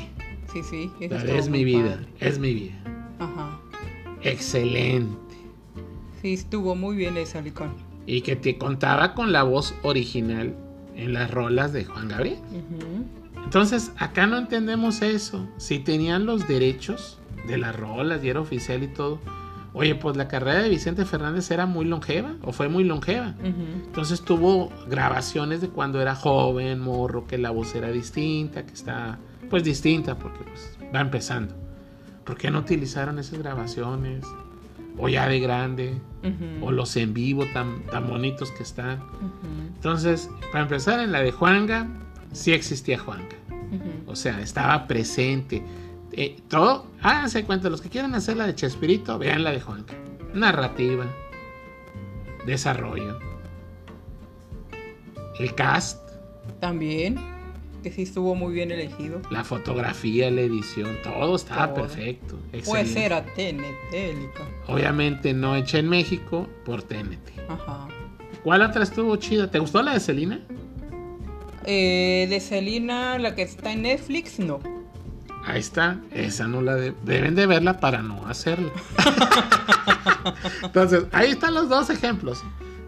sí, 0.53 0.63
sí. 0.63 0.91
La 1.09 1.25
de 1.25 1.39
es 1.39 1.49
mi 1.49 1.65
vida, 1.65 1.97
padre. 1.97 2.07
es 2.21 2.39
mi 2.39 2.55
vida. 2.55 2.75
Ajá. 3.19 3.59
Excelente. 4.23 5.17
Sí, 6.23 6.35
estuvo 6.35 6.75
muy 6.77 6.97
bien 6.97 7.17
esa, 7.17 7.41
Licón. 7.41 7.71
Y 8.07 8.21
que 8.21 8.37
te 8.37 8.59
contaba 8.59 9.15
con 9.15 9.33
la 9.33 9.43
voz 9.43 9.75
original 9.83 10.55
en 10.95 11.15
las 11.15 11.31
rolas 11.31 11.73
de 11.73 11.85
Juan 11.85 12.09
Gabriel. 12.09 12.39
Ujú. 12.51 13.07
Entonces, 13.47 13.93
acá 13.97 14.27
no 14.27 14.37
entendemos 14.37 15.03
eso. 15.03 15.49
Si 15.57 15.79
tenían 15.79 16.27
los 16.27 16.49
derechos 16.49 17.19
de 17.47 17.59
las 17.59 17.75
rolas 17.75 18.23
y 18.23 18.29
era 18.29 18.41
oficial 18.41 18.83
y 18.83 18.89
todo. 18.89 19.21
Oye, 19.73 19.95
pues 19.95 20.17
la 20.17 20.27
carrera 20.27 20.63
de 20.63 20.69
Vicente 20.69 21.05
Fernández 21.05 21.51
era 21.51 21.65
muy 21.65 21.85
longeva 21.85 22.35
o 22.43 22.53
fue 22.53 22.69
muy 22.69 22.83
longeva. 22.83 23.35
Ujú. 23.39 23.85
Entonces 23.87 24.23
tuvo 24.23 24.73
grabaciones 24.89 25.61
de 25.61 25.69
cuando 25.69 26.01
era 26.01 26.17
joven, 26.17 26.81
morro, 26.81 27.27
que 27.27 27.39
la 27.39 27.51
voz 27.51 27.75
era 27.75 27.93
distinta, 27.93 28.67
que 28.67 28.75
está 28.75 29.19
pues 29.49 29.63
distinta 29.63 30.19
porque 30.19 30.43
pues, 30.45 30.77
va 30.95 31.01
empezando. 31.01 31.55
¿Por 32.25 32.37
qué 32.37 32.51
no 32.51 32.59
utilizaron 32.59 33.21
esas 33.21 33.39
grabaciones? 33.39 34.25
O 34.99 35.09
ya 35.09 35.29
de 35.29 35.39
grande, 35.39 36.01
o 36.63 36.73
los 36.73 36.97
en 36.97 37.13
vivo 37.15 37.45
tan, 37.53 37.85
tan 37.85 38.09
bonitos 38.09 38.51
que 38.51 38.63
están. 38.63 38.99
Entonces, 39.77 40.31
para 40.51 40.65
empezar, 40.65 41.01
en 41.01 41.13
la 41.13 41.21
de 41.21 41.33
Juanga, 41.33 41.87
sí 42.33 42.53
existía 42.53 42.99
Juanga. 42.99 43.37
Ujú. 43.49 44.11
O 44.11 44.17
sea, 44.17 44.41
estaba 44.41 44.87
presente. 44.87 45.62
Eh, 46.12 46.37
todo, 46.49 46.87
háganse 47.03 47.45
cuenta, 47.45 47.69
los 47.69 47.81
que 47.81 47.89
quieran 47.89 48.15
hacer 48.15 48.37
la 48.37 48.47
de 48.47 48.55
Chespirito, 48.55 49.19
vean 49.19 49.43
la 49.45 49.51
de 49.51 49.61
Juanca. 49.61 49.95
Narrativa, 50.35 51.05
desarrollo, 52.47 53.19
el 55.39 55.55
cast, 55.55 56.01
También, 56.61 57.17
que 57.83 57.91
sí 57.93 58.03
estuvo 58.03 58.35
muy 58.35 58.55
bien 58.55 58.71
elegido. 58.71 59.21
la 59.31 59.45
fotografía, 59.45 60.31
la 60.31 60.43
edición, 60.43 60.97
todo 61.03 61.37
estaba 61.37 61.75
Todo. 61.75 61.83
perfecto. 61.87 62.39
Pues 62.51 62.69
excelente. 62.69 63.05
era 63.05 63.25
TNT. 63.25 64.69
Obviamente 64.69 65.35
no 65.35 65.55
hecha 65.57 65.79
en 65.79 65.89
México 65.89 66.49
por 66.65 66.83
TNT. 66.83 67.31
Ajá. 67.49 67.89
¿Cuál 68.43 68.62
otra 68.62 68.85
estuvo 68.85 69.17
chida? 69.17 69.51
¿Te 69.51 69.59
gustó 69.59 69.83
la 69.83 69.93
de 69.95 70.01
Selena? 70.01 70.41
Eh, 71.67 72.27
de 72.31 72.41
Selena, 72.41 73.19
la 73.19 73.35
que 73.35 73.43
está 73.43 73.73
en 73.73 73.83
Netflix, 73.83 74.39
no. 74.39 74.61
Ahí 75.45 75.61
está, 75.61 76.01
esa 76.13 76.49
no 76.49 76.61
la 76.61 76.75
de- 76.75 76.95
deben 77.05 77.35
de 77.35 77.47
verla 77.47 77.79
para 77.81 78.03
no 78.03 78.27
hacerla. 78.27 78.71
Entonces, 80.63 81.05
ahí 81.13 81.31
están 81.31 81.55
los 81.55 81.69
dos 81.69 81.91
ejemplos. 81.91 82.43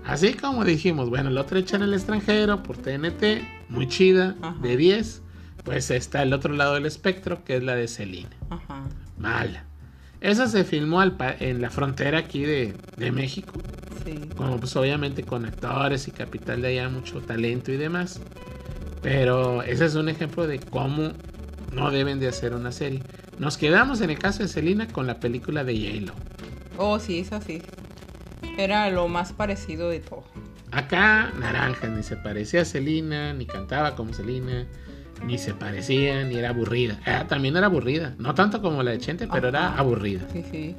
Así 0.04 0.34
como 0.34 0.64
dijimos, 0.64 1.08
bueno, 1.10 1.28
el 1.28 1.38
otro 1.38 1.58
hecha 1.58 1.76
en 1.76 1.82
el 1.82 1.94
extranjero 1.94 2.62
por 2.62 2.76
TNT, 2.78 3.42
muy 3.68 3.86
chida, 3.88 4.36
Ajá. 4.42 4.56
de 4.62 4.76
10. 4.76 5.22
Pues 5.64 5.90
está 5.90 6.22
el 6.22 6.32
otro 6.32 6.54
lado 6.54 6.74
del 6.74 6.86
espectro, 6.86 7.44
que 7.44 7.56
es 7.58 7.62
la 7.62 7.74
de 7.74 7.88
Celina. 7.88 8.30
Ajá. 8.48 8.84
Mala. 9.18 9.64
Esa 10.20 10.48
se 10.48 10.64
filmó 10.64 11.00
al 11.00 11.14
en 11.40 11.60
la 11.60 11.70
frontera 11.70 12.18
aquí 12.18 12.40
de, 12.40 12.74
de 12.96 13.12
México. 13.12 13.52
Sí. 14.04 14.18
Como 14.36 14.58
pues 14.58 14.74
obviamente 14.76 15.22
con 15.22 15.44
actores 15.44 16.08
y 16.08 16.10
capital 16.10 16.62
de 16.62 16.68
allá, 16.68 16.88
mucho 16.88 17.20
talento 17.20 17.70
y 17.70 17.76
demás. 17.76 18.20
Pero 19.02 19.62
ese 19.62 19.86
es 19.86 19.94
un 19.94 20.08
ejemplo 20.08 20.46
de 20.46 20.58
cómo 20.58 21.12
no 21.72 21.90
deben 21.90 22.20
de 22.20 22.28
hacer 22.28 22.54
una 22.54 22.72
serie. 22.72 23.02
Nos 23.38 23.56
quedamos 23.56 24.00
en 24.00 24.10
el 24.10 24.18
caso 24.18 24.42
de 24.42 24.48
Selena 24.48 24.88
con 24.88 25.06
la 25.06 25.20
película 25.20 25.64
de 25.64 25.74
J-Lo. 25.74 26.14
Oh, 26.76 26.98
sí, 26.98 27.20
esa 27.20 27.40
sí. 27.40 27.62
Era 28.56 28.90
lo 28.90 29.08
más 29.08 29.32
parecido 29.32 29.88
de 29.90 30.00
todo. 30.00 30.24
Acá 30.70 31.32
Naranja 31.38 31.86
ni 31.88 32.02
se 32.02 32.16
parecía 32.16 32.62
a 32.62 32.64
Selena, 32.64 33.32
ni 33.32 33.46
cantaba 33.46 33.94
como 33.94 34.12
Selena, 34.12 34.66
ni 35.24 35.38
se 35.38 35.54
parecía, 35.54 36.24
ni 36.24 36.36
era 36.36 36.50
aburrida. 36.50 37.00
Ah, 37.06 37.26
también 37.28 37.56
era 37.56 37.66
aburrida, 37.66 38.14
no 38.18 38.34
tanto 38.34 38.60
como 38.60 38.82
la 38.82 38.92
de 38.92 38.98
Chente, 38.98 39.28
pero 39.32 39.48
era 39.48 39.76
aburrida. 39.76 40.26
Sí, 40.32 40.44
sí. 40.50 40.76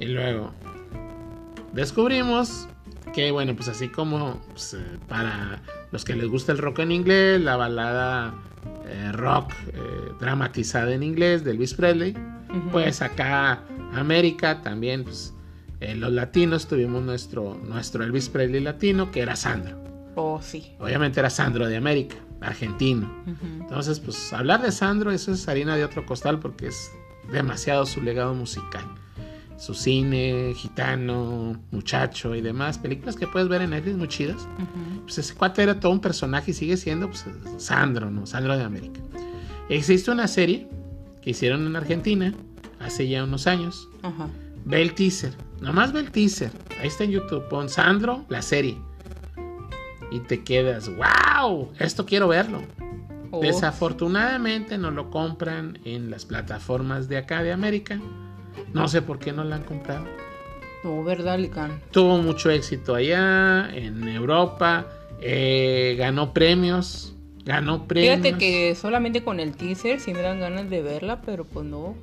Y 0.00 0.06
luego 0.06 0.52
descubrimos 1.72 2.68
que, 3.12 3.30
bueno, 3.30 3.54
pues 3.54 3.68
así 3.68 3.88
como 3.88 4.40
pues, 4.50 4.74
eh, 4.74 4.98
para 5.08 5.62
los 5.90 6.04
que 6.04 6.14
les 6.14 6.28
gusta 6.28 6.52
el 6.52 6.58
rock 6.58 6.80
en 6.80 6.92
inglés, 6.92 7.40
la 7.40 7.56
balada 7.56 8.34
eh, 8.86 9.12
rock 9.12 9.52
eh, 9.68 9.80
dramatizada 10.20 10.92
en 10.92 11.02
inglés 11.02 11.44
de 11.44 11.52
Elvis 11.52 11.74
Presley, 11.74 12.14
pues 12.72 13.02
acá 13.02 13.62
América 13.94 14.62
también, 14.62 15.04
pues 15.04 15.34
los 15.80 16.12
latinos 16.12 16.66
tuvimos 16.66 17.02
nuestro, 17.02 17.54
nuestro 17.64 18.02
Elvis 18.02 18.28
Presley 18.28 18.60
latino, 18.60 19.10
que 19.12 19.20
era 19.20 19.36
Sandro. 19.36 19.78
Oh, 20.16 20.40
sí. 20.42 20.74
Obviamente 20.80 21.20
era 21.20 21.30
Sandro 21.30 21.68
de 21.68 21.76
América, 21.76 22.16
argentino. 22.40 23.08
Entonces, 23.60 24.00
pues 24.00 24.32
hablar 24.32 24.62
de 24.62 24.72
Sandro, 24.72 25.12
eso 25.12 25.32
es 25.32 25.46
harina 25.46 25.76
de 25.76 25.84
otro 25.84 26.04
costal 26.04 26.40
porque 26.40 26.68
es 26.68 26.90
demasiado 27.30 27.86
su 27.86 28.02
legado 28.02 28.34
musical. 28.34 28.84
Su 29.58 29.74
cine, 29.74 30.52
gitano, 30.54 31.60
muchacho 31.72 32.34
y 32.34 32.40
demás, 32.40 32.78
películas 32.78 33.16
que 33.16 33.26
puedes 33.26 33.48
ver 33.48 33.60
en 33.62 33.70
Netflix 33.70 33.96
muy 33.96 34.08
chidas. 34.08 34.48
Pues 35.02 35.18
ese 35.18 35.34
cuate 35.34 35.62
era 35.62 35.80
todo 35.80 35.92
un 35.92 36.00
personaje 36.00 36.52
y 36.52 36.54
sigue 36.54 36.76
siendo 36.76 37.08
pues, 37.08 37.26
Sandro, 37.56 38.10
¿no? 38.10 38.24
Sandro 38.24 38.56
de 38.56 38.62
América. 38.62 39.00
Existe 39.68 40.10
una 40.10 40.28
serie 40.28 40.68
que 41.20 41.30
hicieron 41.30 41.66
en 41.66 41.76
Argentina 41.76 42.32
hace 42.78 43.08
ya 43.08 43.24
unos 43.24 43.46
años. 43.46 43.88
Ajá. 44.02 44.28
Ve 44.64 44.80
el 44.80 44.94
teaser, 44.94 45.32
nomás 45.60 45.92
ve 45.92 46.00
el 46.00 46.10
teaser. 46.10 46.52
Ahí 46.80 46.86
está 46.86 47.04
en 47.04 47.10
YouTube. 47.10 47.48
Pon 47.48 47.68
Sandro, 47.68 48.24
la 48.28 48.42
serie. 48.42 48.78
Y 50.10 50.20
te 50.20 50.42
quedas, 50.44 50.88
wow, 50.88 51.70
esto 51.78 52.06
quiero 52.06 52.28
verlo. 52.28 52.62
Oh, 53.30 53.40
Desafortunadamente 53.40 54.78
no 54.78 54.90
lo 54.90 55.10
compran 55.10 55.78
en 55.84 56.10
las 56.10 56.24
plataformas 56.24 57.08
de 57.08 57.18
acá 57.18 57.42
de 57.42 57.52
América. 57.52 58.00
No 58.72 58.88
sé 58.88 59.02
por 59.02 59.18
qué 59.18 59.32
no 59.32 59.44
la 59.44 59.56
han 59.56 59.64
comprado. 59.64 60.04
No, 60.84 61.02
¿verdad, 61.02 61.38
Licán? 61.38 61.80
Tuvo 61.90 62.18
mucho 62.18 62.50
éxito 62.50 62.94
allá, 62.94 63.68
en 63.74 64.06
Europa. 64.08 64.86
eh, 65.20 65.96
ganó 65.98 66.32
premios. 66.32 67.14
Ganó 67.44 67.88
premios. 67.88 68.18
Fíjate 68.18 68.38
que 68.38 68.74
solamente 68.74 69.24
con 69.24 69.40
el 69.40 69.56
teaser 69.56 70.00
sí 70.00 70.12
me 70.12 70.20
dan 70.22 70.38
ganas 70.40 70.70
de 70.70 70.82
verla, 70.82 71.22
pero 71.22 71.44
pues 71.44 71.66
no. 71.66 71.96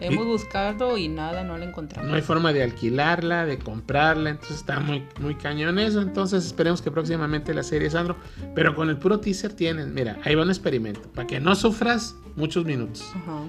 Hemos 0.00 0.26
buscado 0.26 0.98
y 0.98 1.06
nada, 1.08 1.44
no 1.44 1.56
la 1.56 1.64
encontramos. 1.64 2.10
No 2.10 2.16
hay 2.16 2.22
forma 2.22 2.52
de 2.52 2.64
alquilarla, 2.64 3.46
de 3.46 3.58
comprarla, 3.58 4.30
entonces 4.30 4.56
está 4.56 4.80
muy, 4.80 5.04
muy 5.20 5.36
cañón 5.36 5.78
eso. 5.78 6.00
Entonces 6.00 6.44
esperemos 6.44 6.82
que 6.82 6.90
próximamente 6.90 7.54
la 7.54 7.62
serie 7.62 7.88
Sandro. 7.88 8.16
Pero 8.54 8.74
con 8.74 8.90
el 8.90 8.96
puro 8.96 9.20
teaser 9.20 9.52
tienen, 9.52 9.94
mira, 9.94 10.18
ahí 10.24 10.34
va 10.34 10.42
un 10.42 10.50
experimento. 10.50 11.02
Para 11.14 11.28
que 11.28 11.38
no 11.38 11.54
sufras 11.54 12.16
muchos 12.34 12.64
minutos. 12.64 13.04
Ajá. 13.14 13.42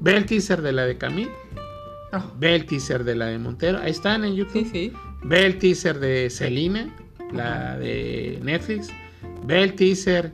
Ve 0.00 0.16
el 0.16 0.26
teaser 0.26 0.62
de 0.62 0.72
la 0.72 0.84
de 0.84 0.98
Camille, 0.98 1.30
Ah, 2.12 2.32
ve 2.38 2.56
el 2.56 2.66
teaser 2.66 3.04
de 3.04 3.14
la 3.14 3.26
de 3.26 3.38
Montero. 3.38 3.78
Ahí 3.78 3.90
están 3.90 4.24
en 4.24 4.34
YouTube. 4.34 4.64
sí, 4.64 4.70
sí. 4.72 4.92
Ve 5.22 5.46
el 5.46 5.58
teaser 5.58 6.00
de 6.00 6.30
Selena, 6.30 6.94
la 7.32 7.78
de 7.78 8.40
Netflix. 8.42 8.88
Ve 9.44 9.62
el 9.62 9.74
teaser 9.74 10.32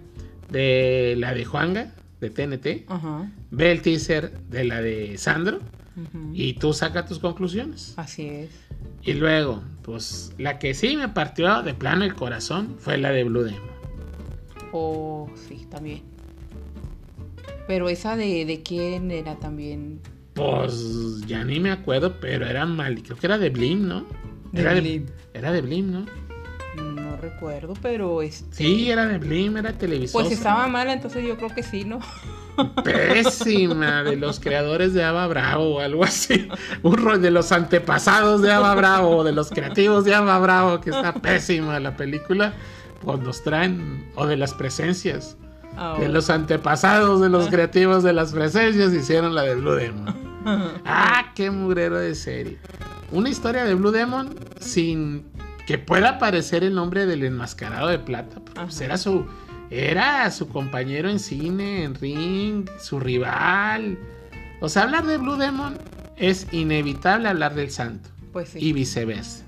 de 0.50 1.14
la 1.18 1.34
de 1.34 1.44
Juanga, 1.44 1.92
de 2.20 2.30
TNT. 2.30 2.90
Ajá. 2.90 3.30
Ve 3.50 3.72
el 3.72 3.82
teaser 3.82 4.38
de 4.48 4.64
la 4.64 4.80
de 4.80 5.18
Sandro. 5.18 5.60
Y 6.34 6.54
tú 6.54 6.74
saca 6.74 7.06
tus 7.06 7.18
conclusiones. 7.18 7.94
Así 7.96 8.26
es. 8.26 8.50
Y 9.02 9.14
luego, 9.14 9.62
pues 9.82 10.34
la 10.36 10.58
que 10.58 10.74
sí 10.74 10.94
me 10.94 11.08
partió 11.08 11.62
de 11.62 11.72
plano 11.72 12.04
el 12.04 12.14
corazón 12.14 12.76
fue 12.78 12.98
la 12.98 13.12
de 13.12 13.24
Blue 13.24 13.44
Demon. 13.44 13.62
Oh, 14.72 15.30
sí, 15.48 15.66
también. 15.70 16.02
Pero 17.66 17.88
esa 17.88 18.14
de, 18.14 18.44
de 18.44 18.62
quién 18.62 19.10
era 19.10 19.36
también. 19.36 20.00
Pues 20.36 21.26
ya 21.26 21.42
ni 21.44 21.58
me 21.58 21.70
acuerdo, 21.70 22.20
pero 22.20 22.46
era 22.46 22.66
mal. 22.66 23.02
Creo 23.02 23.16
que 23.16 23.26
era 23.26 23.38
de 23.38 23.48
Blim, 23.50 23.88
¿no? 23.88 24.06
De 24.52 24.60
Era 24.60 24.74
Blim. 24.74 25.06
Era 25.32 25.50
de 25.50 25.62
Blim, 25.62 25.90
¿no? 25.90 26.06
No 26.76 27.16
recuerdo, 27.16 27.72
pero 27.80 28.20
este. 28.20 28.54
Sí, 28.54 28.90
era 28.90 29.06
de 29.06 29.16
Blim, 29.16 29.56
era 29.56 29.72
televisor. 29.72 30.22
Pues 30.22 30.32
estaba 30.32 30.68
mala, 30.68 30.92
entonces 30.92 31.26
yo 31.26 31.38
creo 31.38 31.48
que 31.54 31.62
sí, 31.62 31.84
¿no? 31.84 32.00
Pésima, 32.84 34.02
de 34.02 34.16
los 34.16 34.38
creadores 34.40 34.92
de 34.92 35.04
Ava 35.04 35.26
Bravo 35.26 35.76
o 35.76 35.80
algo 35.80 36.04
así. 36.04 36.48
Un 36.82 36.98
rol 36.98 37.22
de 37.22 37.30
los 37.30 37.50
antepasados 37.52 38.42
de 38.42 38.52
Ava 38.52 38.74
Bravo, 38.74 39.16
o 39.16 39.24
de 39.24 39.32
los 39.32 39.48
creativos 39.48 40.04
de 40.04 40.14
Ava 40.14 40.38
Bravo, 40.38 40.80
que 40.82 40.90
está 40.90 41.14
pésima 41.14 41.80
la 41.80 41.96
película. 41.96 42.52
Pues 43.02 43.20
nos 43.20 43.42
traen, 43.42 44.10
o 44.14 44.26
de 44.26 44.36
las 44.36 44.52
presencias. 44.52 45.36
Ah, 45.78 45.96
De 45.98 46.08
los 46.08 46.30
antepasados 46.30 47.20
de 47.20 47.28
los 47.28 47.48
creativos 47.48 48.02
de 48.02 48.14
las 48.14 48.32
presencias 48.32 48.92
hicieron 48.94 49.34
la 49.34 49.42
de 49.42 49.54
Blue 49.54 49.72
Demon. 49.72 50.25
Ah, 50.84 51.32
qué 51.34 51.50
mugrero 51.50 51.98
de 51.98 52.14
serie. 52.14 52.58
Una 53.12 53.28
historia 53.28 53.64
de 53.64 53.74
Blue 53.74 53.90
Demon 53.92 54.34
sin 54.60 55.24
que 55.66 55.78
pueda 55.78 56.10
aparecer 56.10 56.62
el 56.64 56.74
nombre 56.74 57.06
del 57.06 57.24
enmascarado 57.24 57.88
de 57.88 57.98
plata. 57.98 58.36
porque, 58.36 58.60
pues, 58.62 58.80
era 58.80 58.96
su 58.98 59.26
era 59.68 60.30
su 60.30 60.48
compañero 60.48 61.08
en 61.10 61.18
cine, 61.18 61.82
en 61.82 61.94
ring, 61.96 62.68
su 62.78 63.00
rival. 63.00 63.98
O 64.60 64.68
sea, 64.68 64.82
hablar 64.84 65.06
de 65.06 65.18
Blue 65.18 65.36
Demon 65.36 65.76
es 66.16 66.46
inevitable 66.52 67.28
hablar 67.28 67.54
del 67.54 67.70
santo 67.70 68.08
Pues 68.32 68.50
sí. 68.50 68.58
y 68.60 68.72
viceversa. 68.72 69.44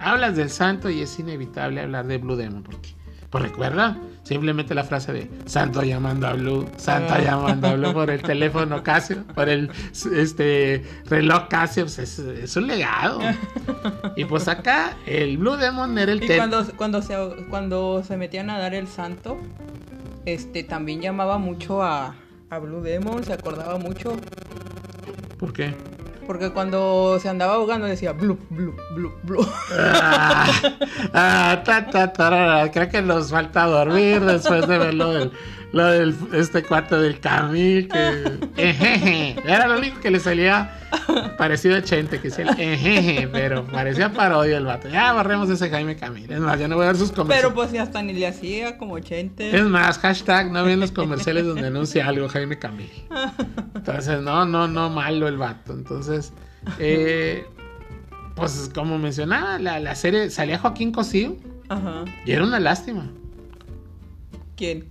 Hablas 0.00 0.34
del 0.34 0.50
santo 0.50 0.90
y 0.90 1.02
es 1.02 1.18
inevitable 1.20 1.80
hablar 1.82 2.06
de 2.08 2.18
Blue 2.18 2.34
Demon 2.36 2.62
porque 2.64 2.94
pues 3.30 3.44
recuerda, 3.44 3.96
Simplemente 4.22 4.74
la 4.74 4.84
frase 4.84 5.12
de 5.12 5.30
Santo 5.46 5.82
llamando 5.82 6.26
a 6.28 6.34
Blue, 6.34 6.68
Santo 6.76 7.14
Ah. 7.14 7.20
llamando 7.20 7.68
a 7.68 7.74
Blue 7.74 7.92
por 7.92 8.10
el 8.10 8.22
teléfono 8.22 8.82
Casio, 8.82 9.24
por 9.34 9.48
el 9.48 9.70
este 9.92 10.84
reloj 11.06 11.48
Casio, 11.48 11.84
pues 11.84 11.98
es, 11.98 12.18
es 12.18 12.54
un 12.56 12.66
legado. 12.66 13.18
Y 14.16 14.26
pues 14.26 14.46
acá 14.46 14.96
el 15.06 15.38
Blue 15.38 15.56
Demon 15.56 15.98
era 15.98 16.12
el 16.12 16.22
Y 16.22 16.28
cuando, 16.36 16.64
cuando, 16.76 17.02
se, 17.02 17.16
cuando 17.48 18.04
se 18.04 18.16
metían 18.16 18.50
a 18.50 18.58
dar 18.58 18.74
el 18.74 18.86
santo, 18.86 19.38
este 20.26 20.62
también 20.64 21.00
llamaba 21.00 21.38
mucho 21.38 21.82
a, 21.82 22.14
a 22.50 22.58
Blue 22.58 22.82
Demon, 22.82 23.24
se 23.24 23.32
acordaba 23.32 23.78
mucho. 23.78 24.16
¿Por 25.38 25.52
qué? 25.52 25.74
Porque 26.30 26.50
cuando 26.50 27.18
se 27.20 27.28
andaba 27.28 27.54
ahogando 27.54 27.88
decía 27.88 28.12
Blue, 28.12 28.38
Blue, 28.50 28.76
Blue, 28.94 29.12
Blue. 29.24 29.44
Ah, 31.12 31.60
ah. 31.66 32.68
Creo 32.72 32.88
que 32.88 33.02
nos 33.02 33.32
falta 33.32 33.66
dormir 33.66 34.20
después 34.20 34.68
de 34.68 34.78
ver 34.78 34.94
lo 35.72 35.86
del, 35.86 36.14
este 36.32 36.62
cuarto 36.64 37.00
del 37.00 37.20
Camil. 37.20 37.88
Que, 37.88 38.38
ejeje. 38.70 39.36
Era 39.44 39.68
lo 39.68 39.78
único 39.78 40.00
que 40.00 40.10
le 40.10 40.18
salía 40.20 40.76
parecido 41.38 41.76
a 41.76 41.82
Chente, 41.82 42.20
que 42.20 42.28
decía 42.28 42.44
el 42.44 42.60
ejeje, 42.60 43.28
pero 43.28 43.64
parecía 43.66 44.12
parodia 44.12 44.58
el 44.58 44.64
vato. 44.64 44.88
Ya 44.88 45.12
borremos 45.12 45.48
ese 45.48 45.70
Jaime 45.70 45.96
Camil. 45.96 46.30
Es 46.30 46.40
más, 46.40 46.58
ya 46.58 46.66
no 46.68 46.76
voy 46.76 46.84
a 46.84 46.88
ver 46.88 46.96
sus 46.96 47.10
Pero 47.10 47.22
comerciales. 47.22 47.54
pues 47.54 47.72
ya 47.72 47.82
hasta 47.82 48.02
ni 48.02 48.12
le 48.12 48.26
hacía 48.26 48.78
como 48.78 48.98
chente. 48.98 49.56
Es 49.56 49.64
más, 49.64 49.98
hashtag 49.98 50.50
no 50.50 50.64
ven 50.64 50.80
los 50.80 50.92
comerciales 50.92 51.46
donde 51.46 51.68
anuncia 51.68 52.06
algo 52.06 52.28
Jaime 52.28 52.58
Camil. 52.58 52.90
Entonces, 53.74 54.20
no, 54.22 54.44
no, 54.44 54.66
no, 54.66 54.90
malo 54.90 55.28
el 55.28 55.36
vato. 55.38 55.72
Entonces, 55.72 56.32
eh, 56.78 57.46
pues 58.34 58.70
como 58.74 58.98
mencionaba, 58.98 59.58
la, 59.58 59.78
la 59.78 59.94
serie 59.94 60.30
salía 60.30 60.58
Joaquín 60.58 60.92
Cosío 60.92 61.36
Ajá. 61.68 62.04
y 62.26 62.32
era 62.32 62.44
una 62.44 62.58
lástima. 62.58 63.08
¿Quién? 64.56 64.90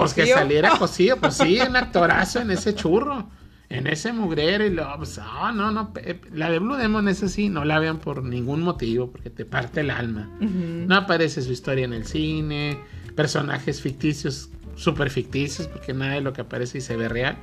Pues 0.00 0.14
que 0.14 0.26
saliera 0.26 0.70
Cosío, 0.78 1.16
pues 1.18 1.34
sí, 1.34 1.58
un 1.60 1.76
actorazo 1.76 2.40
en 2.40 2.50
ese 2.50 2.74
churro, 2.74 3.28
en 3.68 3.86
ese 3.86 4.12
mugrero 4.12 4.64
y 4.66 4.70
luego, 4.70 4.94
pues, 4.98 5.18
no, 5.18 5.52
no, 5.52 5.70
no, 5.70 5.92
la 6.32 6.50
de 6.50 6.58
Blue 6.58 6.76
Demon, 6.76 7.08
esa 7.08 7.28
sí, 7.28 7.48
no 7.48 7.64
la 7.64 7.78
vean 7.78 7.98
por 7.98 8.24
ningún 8.24 8.62
motivo, 8.62 9.10
porque 9.10 9.30
te 9.30 9.44
parte 9.44 9.80
el 9.80 9.90
alma. 9.90 10.28
No 10.40 10.96
aparece 10.96 11.42
su 11.42 11.52
historia 11.52 11.84
en 11.84 11.92
el 11.92 12.06
cine, 12.06 12.78
personajes 13.14 13.80
ficticios, 13.80 14.50
súper 14.74 15.10
ficticios, 15.10 15.68
porque 15.68 15.92
nada 15.92 16.14
de 16.14 16.20
lo 16.20 16.32
que 16.32 16.40
aparece 16.40 16.78
y 16.78 16.80
se 16.80 16.96
ve 16.96 17.08
real. 17.08 17.36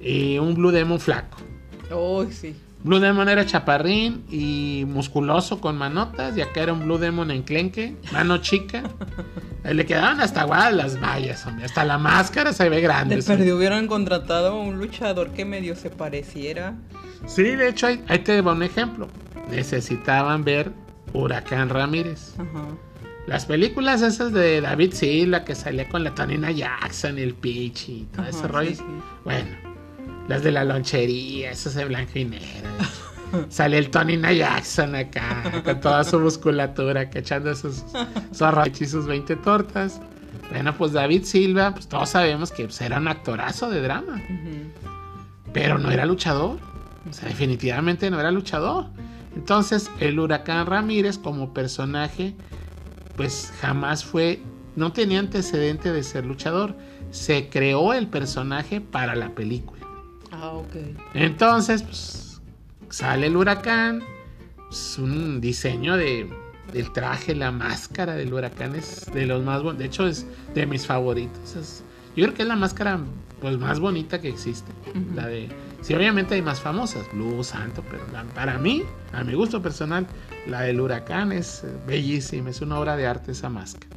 Y 0.00 0.38
un 0.38 0.54
Blue 0.54 0.70
Demon 0.70 1.00
flaco. 1.00 1.38
Oh, 1.90 2.24
sí. 2.30 2.54
Blue 2.84 2.98
Demon 2.98 3.28
era 3.28 3.46
chaparrín 3.46 4.24
y 4.28 4.84
musculoso 4.86 5.60
con 5.60 5.76
manotas, 5.76 6.36
y 6.36 6.40
acá 6.40 6.62
era 6.62 6.72
un 6.72 6.84
Blue 6.84 6.98
Demon 6.98 7.30
enclenque, 7.30 7.96
mano 8.12 8.38
chica. 8.38 8.82
Le 9.64 9.86
quedaban 9.86 10.20
hasta 10.20 10.40
aguadas 10.42 10.74
las 10.74 11.00
vallas, 11.00 11.46
hombre. 11.46 11.66
Hasta 11.66 11.84
la 11.84 11.96
máscara 11.98 12.52
se 12.52 12.68
ve 12.68 12.80
grande. 12.80 13.16
De 13.16 13.22
perdido 13.22 13.56
hubieran 13.56 13.86
contratado 13.86 14.48
a 14.52 14.60
un 14.60 14.78
luchador 14.78 15.30
que 15.30 15.44
medio 15.44 15.76
se 15.76 15.88
pareciera. 15.90 16.74
Sí, 17.26 17.42
de 17.44 17.68
hecho, 17.68 17.86
ahí, 17.86 18.02
ahí 18.08 18.18
te 18.20 18.40
va 18.40 18.52
un 18.52 18.62
ejemplo. 18.64 19.08
Necesitaban 19.50 20.42
ver 20.44 20.72
Huracán 21.12 21.68
Ramírez. 21.68 22.34
Ajá. 22.38 22.66
Las 23.28 23.46
películas 23.46 24.02
esas 24.02 24.32
de 24.32 24.60
David 24.60 24.94
Silva 24.94 25.44
que 25.44 25.54
salía 25.54 25.88
con 25.88 26.02
la 26.02 26.12
Tonina 26.12 26.50
Jackson, 26.50 27.18
el 27.18 27.34
Peach 27.34 27.88
y 27.88 28.08
todo 28.12 28.22
Ajá, 28.22 28.30
ese 28.30 28.48
rollo. 28.48 28.70
sí, 28.70 28.76
sí. 28.76 28.84
Bueno, 29.24 29.50
las 30.26 30.42
de 30.42 30.50
la 30.50 30.64
lonchería, 30.64 31.52
esas 31.52 31.74
de 31.74 31.84
blanco 31.84 32.18
y 32.18 32.24
negro. 32.24 32.68
Sale 33.48 33.78
el 33.78 33.90
Tonina 33.90 34.32
Jackson 34.32 34.94
acá, 34.94 35.62
con 35.64 35.80
toda 35.80 36.04
su 36.04 36.18
musculatura, 36.18 37.08
que 37.10 37.20
echando 37.20 37.54
sus, 37.54 37.84
su 38.32 38.44
arroz 38.44 38.80
y 38.80 38.86
sus 38.86 39.06
20 39.06 39.36
tortas. 39.36 40.00
Bueno, 40.50 40.74
pues 40.76 40.92
David 40.92 41.24
Silva, 41.24 41.72
pues 41.72 41.88
todos 41.88 42.10
sabemos 42.10 42.50
que 42.50 42.64
pues, 42.64 42.80
era 42.80 42.98
un 42.98 43.08
actorazo 43.08 43.70
de 43.70 43.80
drama, 43.80 44.20
pero 45.52 45.78
no 45.78 45.90
era 45.90 46.04
luchador. 46.04 46.58
O 47.08 47.12
sea, 47.12 47.28
definitivamente 47.28 48.10
no 48.10 48.20
era 48.20 48.30
luchador. 48.30 48.86
Entonces, 49.34 49.90
el 49.98 50.18
Huracán 50.18 50.66
Ramírez 50.66 51.18
como 51.18 51.54
personaje, 51.54 52.34
pues 53.16 53.52
jamás 53.60 54.04
fue, 54.04 54.42
no 54.76 54.92
tenía 54.92 55.18
antecedente 55.18 55.92
de 55.92 56.02
ser 56.02 56.26
luchador. 56.26 56.76
Se 57.10 57.48
creó 57.48 57.92
el 57.94 58.08
personaje 58.08 58.80
para 58.80 59.14
la 59.14 59.30
película. 59.30 59.86
Ah, 60.30 60.50
ok. 60.50 60.74
Entonces, 61.14 61.82
pues, 61.82 62.21
sale 62.92 63.26
el 63.26 63.36
huracán. 63.36 64.02
Es 64.70 64.96
un 64.98 65.40
diseño 65.40 65.96
de, 65.96 66.30
del 66.72 66.92
traje, 66.92 67.34
la 67.34 67.50
máscara 67.50 68.14
del 68.14 68.32
huracán 68.32 68.74
es 68.76 69.06
de 69.12 69.26
los 69.26 69.42
más 69.44 69.62
bonitos. 69.62 69.78
De 69.80 69.84
hecho, 69.86 70.06
es 70.06 70.26
de 70.54 70.66
mis 70.66 70.86
favoritos. 70.86 71.56
Es- 71.56 71.82
yo 72.14 72.24
creo 72.24 72.34
que 72.34 72.42
es 72.42 72.48
la 72.48 72.56
máscara 72.56 73.00
pues, 73.40 73.58
más 73.58 73.80
bonita 73.80 74.20
que 74.20 74.28
existe. 74.28 74.70
Ujú. 74.90 75.14
La 75.14 75.26
de. 75.26 75.48
Sí, 75.80 75.94
obviamente 75.94 76.34
hay 76.36 76.42
más 76.42 76.60
famosas, 76.60 77.04
Blue, 77.12 77.42
Santo, 77.42 77.82
pero 77.90 78.04
la- 78.12 78.22
para 78.34 78.56
mí, 78.58 78.82
a 79.12 79.24
mi 79.24 79.34
gusto 79.34 79.60
personal, 79.60 80.06
la 80.46 80.60
del 80.62 80.80
huracán 80.80 81.32
es 81.32 81.64
bellísima, 81.86 82.50
es 82.50 82.60
una 82.60 82.78
obra 82.78 82.96
de 82.96 83.06
arte 83.06 83.32
esa 83.32 83.48
máscara. 83.48 83.88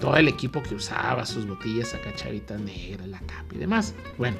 Todo 0.00 0.16
el 0.16 0.26
equipo 0.28 0.62
que 0.62 0.74
usaba, 0.74 1.24
sus 1.26 1.46
botillas 1.46 1.94
acá 1.94 2.10
chavitas 2.16 2.60
negras, 2.60 3.06
la 3.06 3.20
capa 3.20 3.54
y 3.54 3.58
demás. 3.58 3.94
Bueno, 4.18 4.36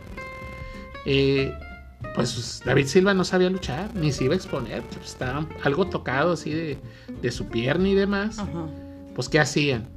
eh, 1.07 1.55
pues 2.15 2.63
David 2.65 2.87
Silva 2.87 3.15
no 3.15 3.25
sabía 3.25 3.51
luchar, 3.51 3.95
ni 3.95 4.13
se 4.13 4.25
iba 4.25 4.35
a 4.35 4.37
exponer, 4.37 4.83
pues, 4.83 5.11
estaba 5.11 5.47
algo 5.63 5.87
tocado 5.89 6.33
así 6.33 6.51
de, 6.51 6.79
de 7.21 7.31
su 7.31 7.47
pierna 7.47 7.89
y 7.89 7.95
demás. 7.95 8.39
Ajá. 8.39 8.67
Pues, 9.15 9.29
¿qué 9.29 9.41
hacían? 9.41 9.89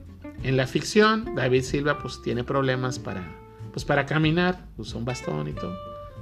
En 0.43 0.57
la 0.57 0.67
ficción, 0.67 1.35
David 1.35 1.63
Silva 1.63 1.97
pues 1.99 2.21
tiene 2.21 2.43
problemas 2.43 2.99
para, 2.99 3.23
pues, 3.71 3.85
para 3.85 4.05
caminar, 4.05 4.65
usa 4.77 4.97
un 4.97 5.05
bastón 5.05 5.47
y 5.47 5.53
todo. 5.53 5.75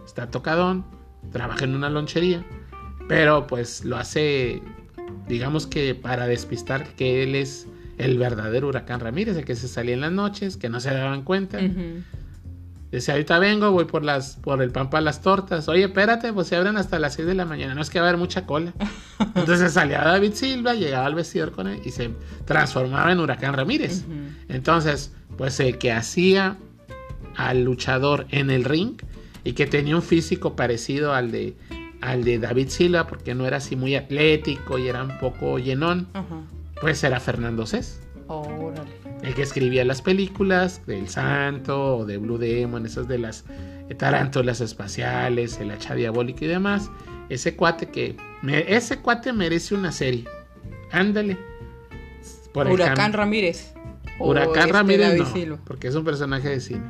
Está 0.06 0.30
tocadón, 0.30 0.86
trabaja 1.32 1.66
en 1.66 1.76
una 1.76 1.90
lonchería, 1.90 2.44
pero 3.08 3.48
pues 3.48 3.84
lo 3.86 3.98
hace, 3.98 4.62
digamos 5.28 5.68
que 5.68 5.96
para 5.96 6.28
despistar 6.28 6.88
que 6.96 7.24
él 7.24 7.36
es 7.36 7.68
el 7.98 8.18
verdadero 8.18 8.68
huracán 8.68 9.00
Ramírez, 9.00 9.38
el 9.38 9.46
que 9.46 9.56
se 9.56 9.68
salía 9.68 9.94
en 9.94 10.02
las 10.02 10.12
noches, 10.12 10.58
que 10.58 10.70
no 10.70 10.80
se 10.80 10.94
daban 10.94 11.24
cuenta. 11.24 11.58
Ujú. 11.58 12.04
Dice, 12.94 13.12
ahorita 13.12 13.40
vengo, 13.40 13.72
voy 13.72 13.86
por 13.86 14.04
las 14.04 14.36
por 14.36 14.62
el 14.62 14.70
pan 14.70 14.92
para 14.92 15.02
las 15.02 15.22
tortas. 15.22 15.68
Oye, 15.68 15.86
espérate, 15.86 16.32
pues 16.32 16.48
se 16.48 16.56
abren 16.56 16.78
hasta 16.78 17.00
las 17.00 17.16
6 17.16 17.28
de 17.28 17.34
la 17.34 17.44
mañana. 17.44 17.74
No 17.74 17.82
es 17.82 17.90
que 17.90 18.00
va 18.00 18.06
a 18.06 18.10
haber 18.10 18.20
mucha 18.20 18.46
cola. 18.46 18.72
Entonces 19.36 19.74
salía 19.74 20.04
David 20.04 20.34
Silva, 20.34 20.76
llegaba 20.76 21.08
al 21.08 21.16
vestidor 21.16 21.54
con 21.54 21.68
él 21.68 21.82
y 21.84 21.90
se 21.90 22.12
transformaba 22.46 23.12
en 23.12 23.20
Huracán 23.20 23.56
Ramírez. 23.56 24.04
Entonces, 24.48 25.12
pues 25.40 25.60
el 25.60 25.80
que 25.80 25.92
hacía 25.92 26.58
al 27.36 27.64
luchador 27.64 28.28
en 28.30 28.52
el 28.52 28.64
ring 28.64 29.02
y 29.44 29.54
que 29.54 29.66
tenía 29.66 29.96
un 29.96 30.04
físico 30.04 30.56
parecido 30.56 31.16
al 31.16 31.32
de 31.32 31.56
al 32.00 32.24
de 32.24 32.38
David 32.38 32.68
Silva, 32.68 33.08
porque 33.08 33.34
no 33.34 33.48
era 33.48 33.58
así 33.58 33.76
muy 33.76 33.96
atlético 33.96 34.78
y 34.78 34.88
era 34.88 35.04
un 35.04 35.18
poco 35.18 35.58
llenón, 35.58 36.10
pues 36.80 37.04
era 37.04 37.20
Fernando 37.20 37.66
Cés. 37.66 38.02
Órale. 38.28 39.03
El 39.24 39.34
que 39.36 39.42
escribía 39.42 39.84
las 39.86 40.02
películas 40.02 40.86
del 40.86 41.08
Santo 41.10 41.98
o 41.98 42.06
de 42.06 42.18
Blue 42.18 42.38
Demon, 42.38 42.86
esas 42.86 43.08
de 43.08 43.18
las 43.18 43.46
tarántulas 43.98 44.60
espaciales, 44.62 45.60
el 45.60 45.72
hacha 45.72 45.96
diabólica 45.96 46.46
y 46.46 46.48
demás. 46.50 46.92
Ese 47.30 47.56
cuate 47.56 47.88
que. 47.88 48.18
me- 48.42 48.72
ese 48.76 49.00
cuate 49.00 49.32
merece 49.34 49.76
una 49.76 49.92
serie. 49.92 50.26
Ándale. 50.92 51.38
Por 52.54 52.68
Huracán 52.68 53.14
Ramírez. 53.14 53.74
Huracán 54.20 54.58
este 54.68 54.72
Ramírez 54.74 55.48
no, 55.48 55.58
porque 55.66 55.88
es 55.88 55.96
un 55.96 56.04
personaje 56.04 56.50
de 56.50 56.60
cine. 56.60 56.84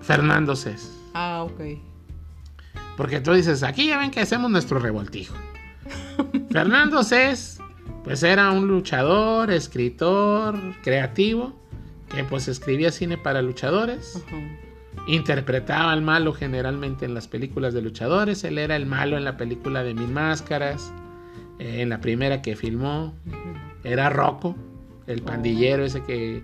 Fernando 0.00 0.54
Cés. 0.56 0.92
Ah, 1.14 1.42
ok. 1.44 1.60
Porque 2.96 3.20
tú 3.20 3.32
dices, 3.32 3.62
aquí 3.62 3.86
ya 3.88 3.98
ven 3.98 4.10
que 4.10 4.20
hacemos 4.20 4.50
nuestro 4.50 4.78
revoltijo. 4.78 5.34
Fernando 6.50 7.02
Cés, 7.02 7.58
pues 8.06 8.22
era 8.22 8.50
un 8.52 8.68
luchador, 8.68 9.50
escritor, 9.50 10.56
creativo, 10.82 11.52
que 12.14 12.22
pues 12.24 12.46
escribía 12.48 12.92
cine 12.92 13.18
para 13.18 13.42
luchadores, 13.42 14.22
interpretaba 15.08 15.90
al 15.92 16.02
malo 16.02 16.32
generalmente 16.32 17.04
en 17.04 17.14
las 17.14 17.26
películas 17.28 17.74
de 17.74 17.82
luchadores, 17.82 18.44
él 18.44 18.58
era 18.58 18.76
el 18.76 18.86
malo 18.86 19.16
en 19.16 19.24
la 19.24 19.36
película 19.36 19.82
de 19.82 19.92
Mil 19.94 20.08
Máscaras, 20.08 20.92
eh, 21.58 21.82
en 21.82 21.88
la 21.88 22.00
primera 22.00 22.42
que 22.42 22.54
filmó, 22.56 23.12
era 23.84 24.08
Rocco, 24.08 24.54
el 25.08 25.22
pandillero 25.22 25.84
ese 25.84 26.02
que 26.04 26.42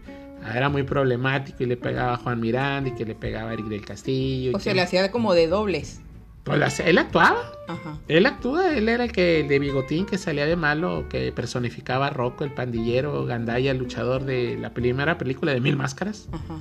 era 0.55 0.69
muy 0.69 0.83
problemático 0.83 1.63
y 1.63 1.67
le 1.67 1.77
pegaba 1.77 2.15
a 2.15 2.17
Juan 2.17 2.41
Miranda 2.41 2.91
y 2.91 2.95
que 2.95 3.05
le 3.05 3.15
pegaba 3.15 3.51
a 3.51 3.53
Eric 3.55 3.67
del 3.67 3.85
Castillo. 3.85 4.51
y 4.51 4.55
O 4.55 4.59
sea, 4.59 4.73
que- 4.73 4.77
le 4.77 4.83
hacía 4.83 5.11
como 5.13 5.33
de 5.35 5.47
dobles. 5.47 6.01
Pues 6.45 6.81
él 6.81 6.99
actuaba. 6.99 7.53
Ajá. 7.69 7.99
Él 8.09 8.27
actúa, 8.27 8.77
él 8.77 8.89
era 8.89 9.05
el 9.05 9.13
que 9.13 9.41
el 9.41 9.49
de 9.49 9.59
bigotín 9.59 10.05
que 10.07 10.19
salía 10.19 10.47
de 10.47 10.57
malo, 10.57 11.05
que 11.09 11.31
personificaba 11.33 12.09
a 12.09 12.11
Rocco, 12.11 12.45
el 12.45 12.53
pandillero, 12.53 13.25
Gandaya, 13.25 13.71
el 13.71 13.79
luchador 13.79 14.25
de 14.25 14.57
la 14.59 14.71
primera 14.75 15.19
película 15.19 15.53
de 15.53 15.61
Mil 15.61 15.77
Máscaras. 15.77 16.29
Ajá. 16.33 16.59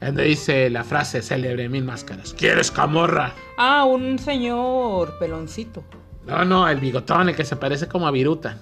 Donde 0.00 0.24
dice 0.24 0.70
la 0.70 0.82
frase 0.82 1.20
célebre 1.20 1.68
Mil 1.68 1.84
Máscaras. 1.84 2.32
¿Quieres 2.32 2.70
camorra? 2.70 3.34
Ah, 3.58 3.84
un 3.84 4.18
señor 4.18 5.18
peloncito. 5.18 5.84
No, 6.26 6.44
no, 6.46 6.68
el 6.68 6.80
bigotón, 6.80 7.28
el 7.28 7.36
que 7.36 7.44
se 7.44 7.56
parece 7.56 7.86
como 7.86 8.06
a 8.08 8.10
Viruta. 8.10 8.58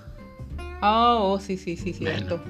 Ah, 0.81 1.17
oh, 1.19 1.39
sí, 1.39 1.57
sí, 1.57 1.77
sí, 1.77 1.93
cierto. 1.93 2.41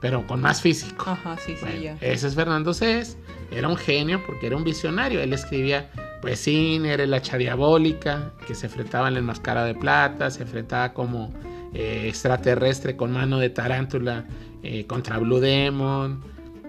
pero 0.00 0.26
con 0.26 0.40
más 0.40 0.60
físico. 0.62 1.10
Ajá, 1.10 1.36
sí, 1.38 1.54
sí, 1.56 1.60
Bueno, 1.60 1.80
ya. 1.80 1.96
ese 2.00 2.26
es 2.28 2.34
Fernando 2.34 2.72
Cés. 2.72 3.18
Era 3.50 3.68
un 3.68 3.76
genio 3.76 4.22
porque 4.26 4.46
era 4.46 4.56
un 4.56 4.64
visionario. 4.64 5.20
Él 5.20 5.32
escribía 5.32 5.90
pues 6.20 6.40
cine, 6.40 6.92
era 6.92 7.04
el 7.04 7.14
hacha 7.14 7.36
diabólica, 7.36 8.32
que 8.46 8.54
se 8.54 8.66
enfrentaba 8.66 9.08
en 9.08 9.16
el 9.16 9.22
máscara 9.22 9.64
de 9.64 9.74
plata, 9.74 10.30
se 10.30 10.42
enfrentaba 10.42 10.92
como 10.92 11.32
eh, 11.74 12.06
extraterrestre 12.08 12.96
con 12.96 13.12
mano 13.12 13.38
de 13.38 13.50
tarántula 13.50 14.24
eh, 14.62 14.86
contra 14.86 15.18
Blue 15.18 15.38
Demon. 15.38 16.22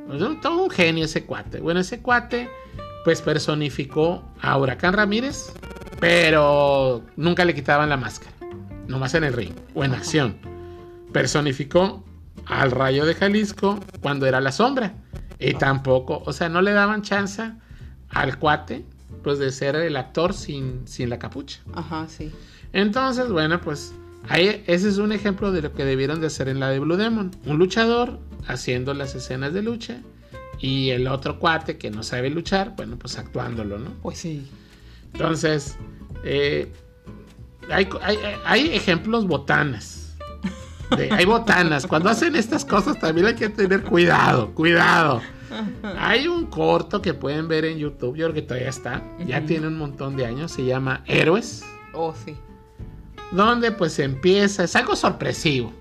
Pues, 0.07 0.21
todo 0.41 0.63
un 0.63 0.69
genio 0.69 1.05
ese 1.05 1.25
cuate. 1.25 1.59
Bueno, 1.59 1.79
ese 1.79 2.01
cuate 2.01 2.49
pues 3.03 3.21
personificó 3.21 4.23
a 4.41 4.57
Huracán 4.57 4.93
Ramírez, 4.93 5.53
pero 5.99 7.03
nunca 7.15 7.45
le 7.45 7.55
quitaban 7.55 7.89
la 7.89 7.97
máscara. 7.97 8.31
Nomás 8.88 9.13
en 9.13 9.23
el 9.23 9.33
ring 9.33 9.53
o 9.73 9.83
en 9.83 9.93
acción. 9.93 10.38
Personificó 11.13 12.03
al 12.45 12.71
Rayo 12.71 13.05
de 13.05 13.15
Jalisco 13.15 13.79
cuando 14.01 14.25
era 14.25 14.41
la 14.41 14.51
sombra. 14.51 14.93
Y 15.39 15.53
tampoco, 15.53 16.21
o 16.25 16.33
sea, 16.33 16.49
no 16.49 16.62
le 16.62 16.73
daban 16.73 17.01
chance 17.01 17.51
al 18.09 18.38
cuate 18.38 18.85
pues 19.24 19.39
de 19.39 19.52
ser 19.52 19.76
el 19.76 19.95
actor 19.98 20.34
sin, 20.34 20.88
sin 20.88 21.10
la 21.10 21.19
capucha. 21.19 21.60
Ajá, 21.74 22.08
sí. 22.08 22.32
Entonces, 22.74 23.30
bueno, 23.30 23.60
pues 23.62 23.93
ahí 24.28 24.63
ese 24.67 24.89
es 24.89 24.98
un 24.98 25.12
ejemplo 25.12 25.52
de 25.52 25.62
lo 25.62 25.74
que 25.74 25.86
debieron 25.86 26.22
de 26.22 26.28
hacer 26.28 26.48
en 26.50 26.60
la 26.60 26.69
de 26.69 26.80
Blue 26.80 26.95
Demon. 26.98 27.32
Un 27.45 27.58
luchador 27.58 28.19
haciendo 28.48 28.93
las 28.93 29.15
escenas 29.15 29.54
de 29.54 29.62
lucha 29.62 30.02
y 30.60 30.89
el 30.91 31.08
otro 31.08 31.39
cuate 31.39 31.78
que 31.78 31.89
no 31.89 32.04
sabe 32.04 32.30
luchar, 32.30 32.74
bueno, 32.76 32.98
pues 32.98 33.17
actuándolo, 33.17 33.80
¿no? 33.80 33.91
Pues 34.02 34.19
sí. 34.19 34.45
Entonces, 35.13 35.78
eh, 36.24 36.72
hay, 37.72 37.88
hay- 38.02 38.17
hay 38.45 38.69
ejemplos 38.76 39.26
botanas. 39.28 40.15
De- 40.98 41.12
hay 41.12 41.26
botanas. 41.26 41.86
Cuando 41.88 42.10
hacen 42.10 42.36
estas 42.36 42.65
cosas 42.65 43.00
también 43.00 43.28
hay 43.28 43.36
que 43.36 43.50
tener 43.50 43.84
cuidado, 43.84 44.52
cuidado. 44.54 45.22
Hay 45.97 46.27
un 46.27 46.45
corto 46.47 47.01
que 47.01 47.13
pueden 47.13 47.47
ver 47.47 47.65
en 47.65 47.77
YouTube, 47.77 48.15
yo 48.15 48.25
creo 48.27 48.33
que 48.33 48.41
todavía 48.41 48.69
está, 48.69 49.03
ya 49.25 49.45
tiene 49.45 49.67
un 49.67 49.77
montón 49.77 50.15
de 50.15 50.25
años, 50.25 50.51
se 50.51 50.65
llama 50.65 51.03
Héroes, 51.05 51.63
Oh, 51.93 52.13
sí. 52.13 52.35
donde 53.31 53.71
pues 53.71 53.97
empieza, 53.99 54.63
es 54.63 54.75
algo 54.75 54.95
sorpresivo, 54.95 55.73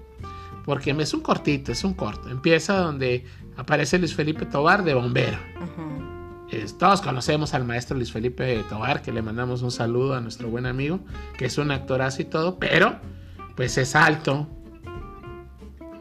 porque 0.65 0.91
es 0.91 1.15
un 1.15 1.21
cortito, 1.21 1.73
es 1.73 1.85
un 1.85 1.95
corto, 1.95 2.29
empieza 2.31 2.77
donde 2.79 3.25
aparece 3.57 3.99
Luis 3.99 4.15
Felipe 4.15 4.47
Tobar 4.47 4.85
de 4.85 4.95
bombero. 4.95 5.39
Es- 6.51 6.79
todos 6.79 7.03
conocemos 7.03 7.53
al 7.53 7.65
maestro 7.65 7.95
Luis 7.97 8.11
Felipe 8.11 8.65
Tobar, 8.71 9.03
que 9.03 9.13
le 9.13 9.21
mandamos 9.21 9.61
un 9.63 9.71
saludo 9.71 10.15
a 10.15 10.21
nuestro 10.23 10.49
buen 10.49 10.65
amigo, 10.65 11.01
que 11.37 11.45
es 11.45 11.59
un 11.59 11.71
actorazo 11.71 12.23
y 12.23 12.25
todo, 12.25 12.59
pero 12.59 12.97
pues 13.55 13.77
es 13.77 13.95
alto, 13.95 14.47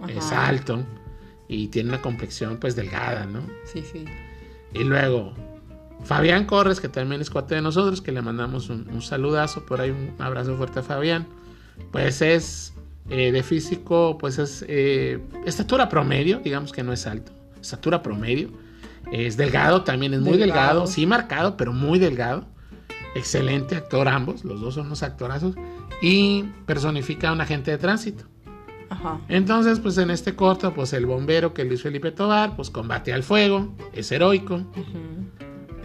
es 0.08 0.32
alto 0.32 0.84
y 1.48 1.68
tiene 1.68 1.90
una 1.90 2.02
complexión 2.02 2.58
pues 2.58 2.76
delgada, 2.76 3.26
¿no? 3.26 3.42
Sí, 3.66 3.84
sí. 3.92 4.06
Y 4.74 4.84
luego 4.84 5.34
Fabián 6.04 6.46
Corres, 6.46 6.80
que 6.80 6.90
también 6.90 7.22
es 7.22 7.30
cuate 7.30 7.56
de 7.56 7.62
nosotros, 7.62 8.02
que 8.02 8.12
le 8.12 8.22
mandamos 8.22 8.70
un, 8.70 8.88
un 8.90 9.02
saludazo, 9.02 9.66
por 9.66 9.82
ahí 9.82 9.90
un 9.90 10.14
abrazo 10.20 10.56
fuerte 10.58 10.80
a 10.80 10.84
Fabián, 10.84 11.28
pues 11.92 12.22
es 12.22 12.74
eh, 13.10 13.32
de 13.32 13.44
físico, 13.44 14.18
pues 14.20 14.38
es 14.38 14.66
eh, 14.68 15.20
estatura 15.46 15.88
promedio, 15.88 16.40
digamos 16.40 16.72
que 16.74 16.84
no 16.84 16.92
es 16.92 17.08
alto, 17.08 17.32
estatura 17.62 18.04
promedio. 18.04 18.50
Es 19.12 19.38
delgado 19.38 19.84
también, 19.84 20.14
es 20.14 20.20
muy 20.20 20.38
delgado, 20.38 20.82
Delgado. 20.82 20.88
sí 20.88 21.06
marcado, 21.06 21.56
pero 21.56 21.72
muy 21.72 21.98
delgado. 21.98 22.46
Excelente 23.16 23.76
actor 23.78 24.10
ambos, 24.10 24.44
los 24.44 24.60
dos 24.60 24.76
son 24.76 24.88
unos 24.88 25.02
actorazos. 25.02 25.56
Y 26.02 26.44
personifica 26.66 27.30
a 27.30 27.34
un 27.34 27.40
agente 27.40 27.72
de 27.72 27.78
tránsito. 27.78 28.26
Ajá. 28.90 29.20
Entonces, 29.30 29.80
pues 29.80 29.98
en 29.98 30.10
este 30.10 30.36
corto, 30.36 30.74
pues 30.74 30.94
el 30.94 31.06
bombero 31.06 31.54
que 31.54 31.66
Luis 31.66 31.82
Felipe 31.82 32.12
Tobar, 32.12 32.56
pues 32.56 32.70
combate 32.70 33.14
al 33.14 33.24
fuego, 33.24 33.76
es 33.94 34.12
heroico. 34.12 34.62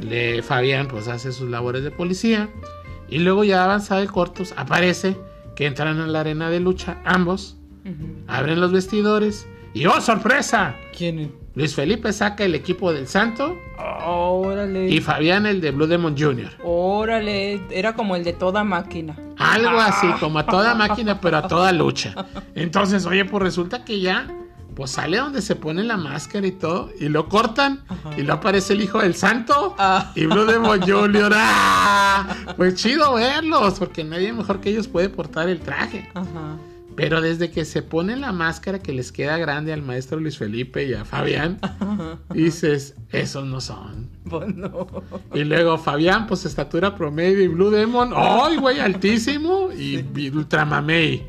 Le, 0.01 0.43
Fabián 0.43 0.89
pues 0.89 1.09
hace 1.09 1.33
sus 1.33 1.49
labores 1.49 1.85
de 1.85 1.91
policía. 1.91 2.49
Y 3.09 3.19
luego 3.19 3.45
ya 3.45 3.65
avanzado 3.65 4.01
el 4.01 4.11
corto, 4.11 4.39
pues, 4.39 4.55
aparece 4.57 5.17
que 5.55 5.67
entran 5.67 6.01
en 6.01 6.13
la 6.13 6.21
arena 6.21 6.49
de 6.49 6.61
lucha 6.61 7.01
ambos, 7.05 7.59
abren 8.27 8.61
los 8.61 8.73
vestidores 8.73 9.47
y 9.75 9.87
¡oh, 9.87 10.01
sorpresa! 10.01 10.77
¿Quién 10.97 11.19
es? 11.19 11.29
Luis 11.55 11.75
Felipe 11.75 12.13
saca 12.15 12.45
el 12.45 12.55
equipo 12.55 12.93
del 12.95 13.07
Santo 13.07 13.59
Órale. 14.07 14.89
y 14.89 15.01
Fabián 15.01 15.45
el 15.45 15.61
de 15.61 15.71
Blue 15.71 15.87
Demon 15.87 16.17
Jr. 16.19 16.51
Órale. 16.65 17.61
Era 17.71 17.95
como 17.95 18.17
el 18.17 18.25
de 18.25 18.33
toda 18.33 18.65
máquina. 18.65 19.17
Algo 19.39 19.79
así, 19.79 20.07
como 20.19 20.39
a 20.39 20.47
toda 20.47 20.75
máquina, 20.75 21.21
pero 21.21 21.37
a 21.39 21.47
toda 21.49 21.73
lucha. 21.73 22.15
Entonces, 22.55 23.05
oye, 23.05 23.25
pues 23.27 23.43
resulta 23.43 23.85
que 23.85 24.01
ya, 24.01 24.29
pues 24.75 24.93
sale 24.93 25.19
donde 25.19 25.43
se 25.43 25.55
pone 25.57 25.83
la 25.83 25.99
máscara 25.99 26.47
y 26.47 26.53
todo, 26.53 26.91
y 26.99 27.11
lo 27.11 27.29
cortan, 27.29 27.85
Ajá. 27.89 28.11
y 28.17 28.23
lo 28.23 28.33
aparece 28.35 28.73
el 28.73 28.81
hijo 28.83 29.01
del 29.01 29.15
santo, 29.15 29.75
Ah. 29.79 30.11
y 30.15 30.25
Blue 30.25 30.47
Demon 30.47 30.81
Jr. 30.81 31.33
¡ah! 31.35 32.29
Pues 32.57 32.77
chido 32.77 33.15
verlos, 33.15 33.79
porque 33.79 34.05
nadie 34.05 34.33
mejor 34.33 34.61
que 34.61 34.71
ellos 34.71 34.89
puede 34.89 35.11
portar 35.11 35.49
el 35.51 35.61
traje. 35.61 36.09
Ajá. 36.15 36.57
Pero 36.97 37.21
desde 37.21 37.51
que 37.51 37.65
se 37.65 37.83
pone 37.83 38.17
la 38.17 38.33
máscara 38.33 38.79
que 38.79 38.93
les 38.93 39.13
queda 39.13 39.39
grande 39.39 39.73
al 39.73 39.83
maestro 39.83 40.21
Luis 40.21 40.39
Felipe 40.39 40.85
y 40.85 40.95
a 40.95 41.05
Fabián, 41.05 41.59
dices, 42.35 42.95
esos 43.11 43.45
no 43.47 43.61
son. 43.61 44.11
Pues 44.29 44.55
no. 44.55 44.87
Y 45.35 45.45
luego 45.45 45.79
Fabián, 45.79 46.27
pues 46.27 46.45
estatura 46.45 46.95
promedio 46.95 47.43
y 47.43 47.49
Blue 47.49 47.71
Demon, 47.71 48.13
¡ay, 48.15 48.57
güey, 48.57 48.81
altísimo! 48.81 49.71
Y, 49.73 50.05
y 50.15 50.31
Ultramamey. 50.31 51.27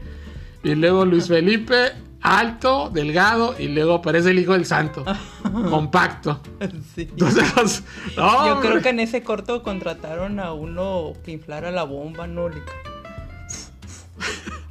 Y 0.64 0.76
luego 0.76 1.06
Luis 1.06 1.28
Felipe, 1.28 1.92
alto, 2.24 2.90
delgado, 2.90 3.56
y 3.60 3.68
luego 3.68 3.96
aparece 3.96 4.32
el 4.32 4.40
hijo 4.40 4.54
del 4.54 4.66
santo, 4.66 5.04
compacto. 5.70 6.40
Sí. 6.96 7.10
Entonces, 7.12 7.84
no, 8.18 8.48
Yo 8.48 8.62
creo 8.62 8.82
que 8.82 8.90
en 8.90 9.02
ese 9.02 9.24
corto 9.24 9.62
contrataron 9.62 10.40
a 10.40 10.54
uno 10.54 11.14
que 11.24 11.32
inflara 11.32 11.70
la 11.72 11.84
bomba, 11.84 12.26
¿no? 12.26 12.50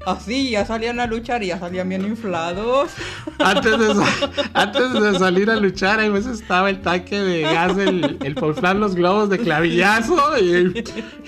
Así, 0.07 0.51
ya 0.51 0.65
salían 0.65 0.99
a 1.01 1.07
luchar 1.07 1.43
y 1.43 1.49
ya 1.49 1.59
salían 1.59 1.88
bien 1.88 2.03
inflados. 2.05 2.91
Antes 3.38 3.79
de, 3.79 3.95
sa- 3.95 4.31
antes 4.55 4.93
de 4.93 5.19
salir 5.19 5.51
a 5.51 5.57
luchar, 5.57 6.01
ahí 6.01 6.09
veces 6.09 6.41
estaba 6.41 6.71
el 6.71 6.81
tanque 6.81 7.19
de 7.21 7.43
gas, 7.43 7.77
el, 7.79 8.19
el 8.23 8.35
inflar 8.35 8.77
los 8.77 8.95
globos 8.95 9.31
de 9.31 9.38
clavillazo 9.38 10.38
y 10.38 10.85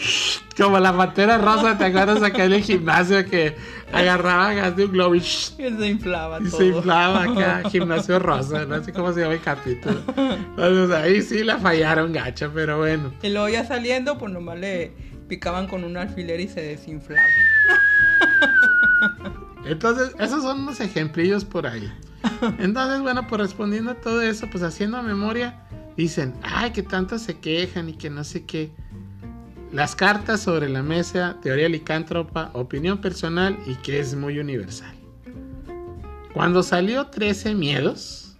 como 0.57 0.79
la 0.79 0.97
pantera 0.97 1.39
rosa, 1.39 1.77
¿te 1.79 1.85
acuerdas 1.85 2.23
acá 2.23 2.45
en 2.45 2.53
el 2.55 2.63
gimnasio 2.63 3.25
que 3.27 3.55
agarraba 3.93 4.53
gas 4.55 4.77
de 4.77 4.87
un 4.87 4.93
globo 4.93 5.15
y, 5.15 5.19
Y 5.21 5.23
se 5.57 5.87
inflaba 5.89 6.39
y 6.41 6.45
todo. 6.49 6.59
se 6.59 6.67
inflaba 6.67 7.23
acá, 7.25 7.63
gimnasio 7.71 8.19
rosa, 8.19 8.65
no 8.65 8.83
sé 8.83 8.93
cómo 8.93 9.13
se 9.13 9.21
llama 9.21 9.35
el 9.35 9.41
capítulo. 9.41 10.01
Entonces 10.17 10.91
ahí 10.97 11.23
sí 11.23 11.45
la 11.45 11.59
fallaron 11.59 12.13
gacho, 12.13 12.51
pero 12.55 12.79
bueno. 12.79 13.13
Y 13.23 13.31
luego 13.31 13.49
ya 13.49 13.65
saliendo, 13.65 14.19
pues 14.19 14.33
nomás 14.33 14.59
le 14.59 14.93
picaban 15.29 15.67
con 15.69 15.85
un 15.85 15.97
alfiler 15.97 16.39
y 16.41 16.49
se 16.49 16.61
desinflaba. 16.61 17.23
Entonces, 19.67 20.15
esos 20.19 20.43
son 20.43 20.61
unos 20.63 20.81
ejemplillos 20.81 21.45
por 21.45 21.67
ahí. 21.67 21.91
Entonces, 22.59 23.01
bueno, 23.01 23.27
pues 23.27 23.41
respondiendo 23.41 23.93
a 23.93 23.95
todo 23.95 24.23
eso, 24.23 24.49
pues 24.51 24.63
haciendo 24.63 25.03
memoria, 25.03 25.63
dicen, 25.97 26.35
ay, 26.43 26.71
que 26.73 26.83
tanto 26.83 27.19
se 27.19 27.39
quejan 27.39 27.89
y 27.89 27.95
que 27.95 28.11
no 28.11 28.25
sé 28.25 28.45
qué. 28.45 28.71
Las 29.73 29.97
cartas 29.97 30.41
sobre 30.41 30.69
la 30.69 30.83
mesa, 30.83 31.37
teoría 31.43 31.69
licántropa, 31.69 32.51
opinión 32.55 32.99
personal 32.99 33.59
y 33.67 33.75
que 33.77 33.99
es 34.01 34.15
muy 34.15 34.39
universal. 34.39 34.95
Cuando 36.33 36.63
salió 36.63 37.07
13 37.09 37.55
Miedos, 37.55 38.37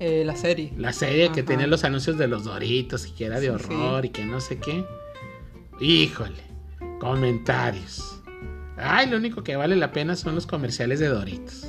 Eh, 0.00 0.24
la 0.24 0.36
serie. 0.36 0.72
la 0.76 0.92
serie 0.92 1.30
que 1.32 1.42
tenía 1.42 1.66
los 1.66 1.84
anuncios 1.84 2.18
de 2.18 2.28
los 2.28 2.44
Doritos 2.44 3.06
y 3.06 3.10
que 3.12 3.26
era 3.26 3.40
de 3.40 3.46
Sí, 3.46 3.52
horror 3.52 4.04
y 4.04 4.10
que 4.10 4.24
no 4.24 4.40
sé 4.40 4.58
qué. 4.58 4.84
Híjole, 5.80 6.42
comentarios. 7.00 8.13
Ay, 8.76 9.08
lo 9.08 9.16
único 9.16 9.42
que 9.42 9.56
vale 9.56 9.76
la 9.76 9.92
pena 9.92 10.16
son 10.16 10.34
los 10.34 10.46
comerciales 10.46 11.00
de 11.00 11.08
Doritos. 11.08 11.66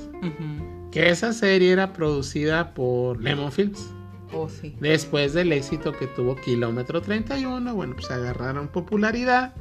Que 0.92 1.10
esa 1.10 1.34
serie 1.34 1.72
era 1.72 1.94
producida 1.94 2.74
por 2.74 3.22
Lemon 3.22 3.52
Films. 3.52 3.92
Oh, 4.34 4.50
sí. 4.50 4.76
Después 4.80 5.34
del 5.34 5.52
éxito 5.52 5.92
que 5.92 6.08
tuvo 6.08 6.36
Kilómetro 6.36 7.02
31, 7.02 7.76
bueno, 7.76 7.94
pues 7.96 8.10
agarraron 8.10 8.68
popularidad 8.68 9.54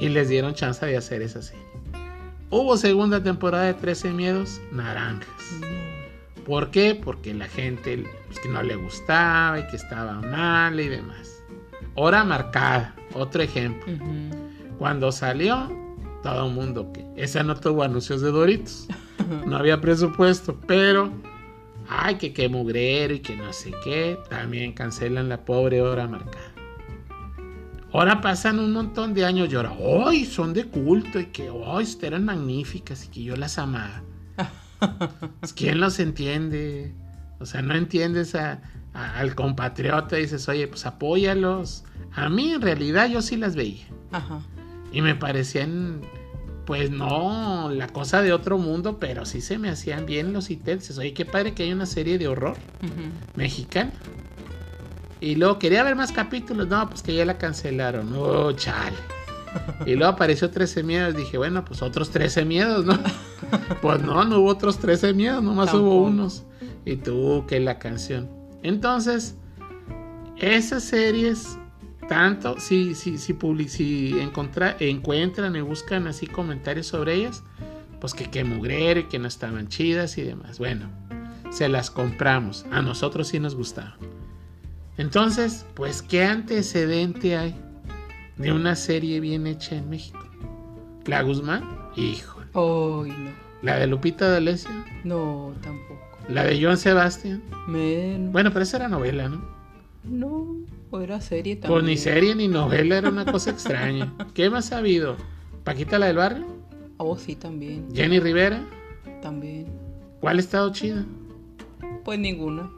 y 0.00 0.08
les 0.08 0.28
dieron 0.28 0.54
chance 0.54 0.84
de 0.86 0.96
hacer 0.96 1.22
esa 1.22 1.42
serie. 1.42 1.64
Hubo 2.50 2.76
segunda 2.76 3.22
temporada 3.22 3.64
de 3.64 3.74
13 3.74 4.12
Miedos 4.12 4.60
Naranjas. 4.72 5.60
¿Por 6.46 6.70
qué? 6.70 6.94
Porque 6.94 7.34
la 7.34 7.46
gente 7.46 8.04
pues, 8.26 8.38
que 8.38 8.48
no 8.48 8.62
le 8.62 8.76
gustaba 8.76 9.60
y 9.60 9.66
que 9.66 9.76
estaba 9.76 10.14
mal 10.22 10.80
y 10.80 10.88
demás. 10.88 11.42
Hora 11.94 12.24
marcada, 12.24 12.94
otro 13.12 13.42
ejemplo. 13.42 13.92
Ujú. 13.92 14.76
Cuando 14.78 15.12
salió, 15.12 15.68
todo 16.22 16.46
el 16.48 16.52
mundo 16.54 16.92
que 16.92 17.06
esa 17.16 17.42
no 17.42 17.54
tuvo 17.56 17.82
anuncios 17.82 18.20
de 18.20 18.30
Doritos. 18.30 18.86
No 19.46 19.56
había 19.56 19.78
presupuesto, 19.80 20.58
pero 20.66 21.12
ay, 21.88 22.14
que 22.16 22.32
qué 22.32 22.48
mugrero 22.48 23.12
y 23.14 23.20
que 23.20 23.36
no 23.36 23.52
sé 23.52 23.72
qué, 23.84 24.16
también 24.30 24.72
cancelan 24.72 25.28
la 25.28 25.44
pobre 25.44 25.82
hora 25.82 26.06
marcada. 26.06 26.52
Ahora 27.92 28.20
pasan 28.20 28.58
un 28.58 28.72
montón 28.72 29.14
de 29.14 29.24
años 29.24 29.48
y 29.52 29.56
ahora, 29.56 29.72
¡ay! 30.06 30.24
Son 30.24 30.52
de 30.54 30.64
culto 30.64 31.18
y 31.20 31.26
que, 31.26 31.50
¡ay! 31.66 31.86
Eran 32.02 32.24
magníficas 32.24 33.04
y 33.06 33.08
que 33.08 33.22
yo 33.24 33.36
las 33.36 33.58
amaba. 33.58 34.02
Pues, 35.40 35.52
¿Quién 35.52 35.80
los 35.80 35.98
entiende? 35.98 36.94
O 37.40 37.44
sea, 37.46 37.60
no 37.62 37.74
entiendes 37.74 38.34
a, 38.34 38.62
a- 38.94 39.18
al 39.18 39.34
compatriota 39.34 40.16
y 40.18 40.22
dices, 40.22 40.48
oye, 40.48 40.68
pues 40.68 40.86
apóyalos. 40.86 41.84
A 42.14 42.28
mí 42.28 42.52
en 42.52 42.62
realidad 42.62 43.08
yo 43.08 43.20
sí 43.20 43.36
las 43.36 43.56
veía. 43.56 43.86
Ajá. 44.12 44.40
Y 44.92 45.02
me 45.02 45.14
parecían, 45.14 46.00
pues 46.64 46.90
no, 46.90 47.70
la 47.70 47.88
cosa 47.88 48.22
de 48.22 48.32
otro 48.32 48.58
mundo, 48.58 48.98
pero 48.98 49.24
sí 49.26 49.40
se 49.40 49.58
me 49.58 49.68
hacían 49.68 50.06
bien 50.06 50.32
los 50.32 50.50
itenses. 50.50 50.98
Oye, 50.98 51.12
qué 51.14 51.24
padre 51.24 51.54
que 51.54 51.64
hay 51.64 51.72
una 51.72 51.86
serie 51.86 52.18
de 52.18 52.28
horror 52.28 52.56
mexicana. 53.36 53.92
Y 55.20 55.34
luego 55.34 55.58
quería 55.58 55.82
ver 55.82 55.96
más 55.96 56.12
capítulos, 56.12 56.68
no, 56.68 56.88
pues 56.88 57.02
que 57.02 57.14
ya 57.14 57.24
la 57.24 57.38
cancelaron. 57.38 58.12
Oh, 58.16 58.52
chale. 58.52 58.96
Y 59.86 59.94
luego 59.94 60.12
apareció 60.12 60.50
13 60.50 60.82
miedos. 60.82 61.16
Dije, 61.16 61.38
bueno, 61.38 61.64
pues 61.64 61.82
otros 61.82 62.10
13 62.10 62.44
miedos, 62.44 62.84
¿no? 62.84 62.98
Pues 63.80 64.02
no, 64.02 64.24
no 64.24 64.40
hubo 64.40 64.48
otros 64.50 64.78
13 64.78 65.14
miedos, 65.14 65.42
nomás 65.42 65.72
hubo 65.72 65.78
Tampoco. 65.80 65.96
unos. 66.02 66.42
Y 66.84 66.96
tuvo 66.96 67.46
que 67.46 67.60
la 67.60 67.78
canción. 67.78 68.28
Entonces, 68.62 69.36
esas 70.36 70.82
series, 70.82 71.58
tanto, 72.08 72.58
si, 72.58 72.94
si, 72.94 73.18
si, 73.18 73.34
public- 73.34 73.68
si 73.68 74.18
encontra- 74.18 74.76
encuentran 74.80 75.54
y 75.56 75.60
buscan 75.60 76.06
así 76.06 76.26
comentarios 76.26 76.86
sobre 76.86 77.14
ellas, 77.14 77.42
pues 78.00 78.14
que 78.14 78.30
qué 78.30 78.44
mugrero 78.44 79.00
y 79.00 79.04
que 79.04 79.18
no 79.18 79.28
estaban 79.28 79.68
chidas 79.68 80.18
y 80.18 80.22
demás. 80.22 80.58
Bueno, 80.58 80.88
se 81.50 81.68
las 81.68 81.90
compramos. 81.90 82.64
A 82.70 82.82
nosotros 82.82 83.28
sí 83.28 83.38
nos 83.40 83.54
gustaban. 83.54 83.94
Entonces, 84.96 85.64
pues, 85.74 86.02
¿qué 86.02 86.24
antecedente 86.24 87.36
hay 87.36 87.54
de 88.36 88.52
una 88.52 88.74
serie 88.74 89.20
bien 89.20 89.46
hecha 89.46 89.76
en 89.76 89.88
México? 89.90 90.18
La 91.06 91.22
Guzmán, 91.22 91.64
hijo. 91.96 92.40
Ay, 92.54 93.12
no. 93.16 93.30
La 93.62 93.76
de 93.76 93.86
Lupita 93.86 94.28
D'Alessio, 94.28 94.70
No, 95.04 95.52
tampoco. 95.62 96.00
la 96.28 96.44
de 96.44 96.62
Joan 96.62 96.76
Sebastián. 96.78 97.42
Men. 97.66 98.30
Bueno, 98.32 98.50
pero 98.52 98.62
esa 98.62 98.76
era 98.78 98.88
novela, 98.88 99.28
¿no? 99.28 99.42
No, 100.04 100.46
o 100.90 101.00
era 101.00 101.20
serie 101.20 101.56
también. 101.56 101.80
Pues 101.80 101.84
ni 101.84 101.96
serie 101.96 102.34
ni 102.34 102.48
novela, 102.48 102.98
era 102.98 103.08
una 103.08 103.24
cosa 103.24 103.50
extraña. 103.50 104.12
¿Qué 104.34 104.50
más 104.50 104.72
ha 104.72 104.78
habido? 104.78 105.16
Paquita 105.64 105.98
la 105.98 106.06
del 106.06 106.16
barrio, 106.16 106.58
Oh, 107.00 107.16
sí, 107.16 107.36
también. 107.36 107.86
Jenny 107.94 108.18
Rivera, 108.18 108.60
También. 109.22 109.66
¿cuál 110.20 110.38
ha 110.38 110.40
estado 110.40 110.72
chida? 110.72 111.04
Pues 112.04 112.18
ninguna. 112.18 112.68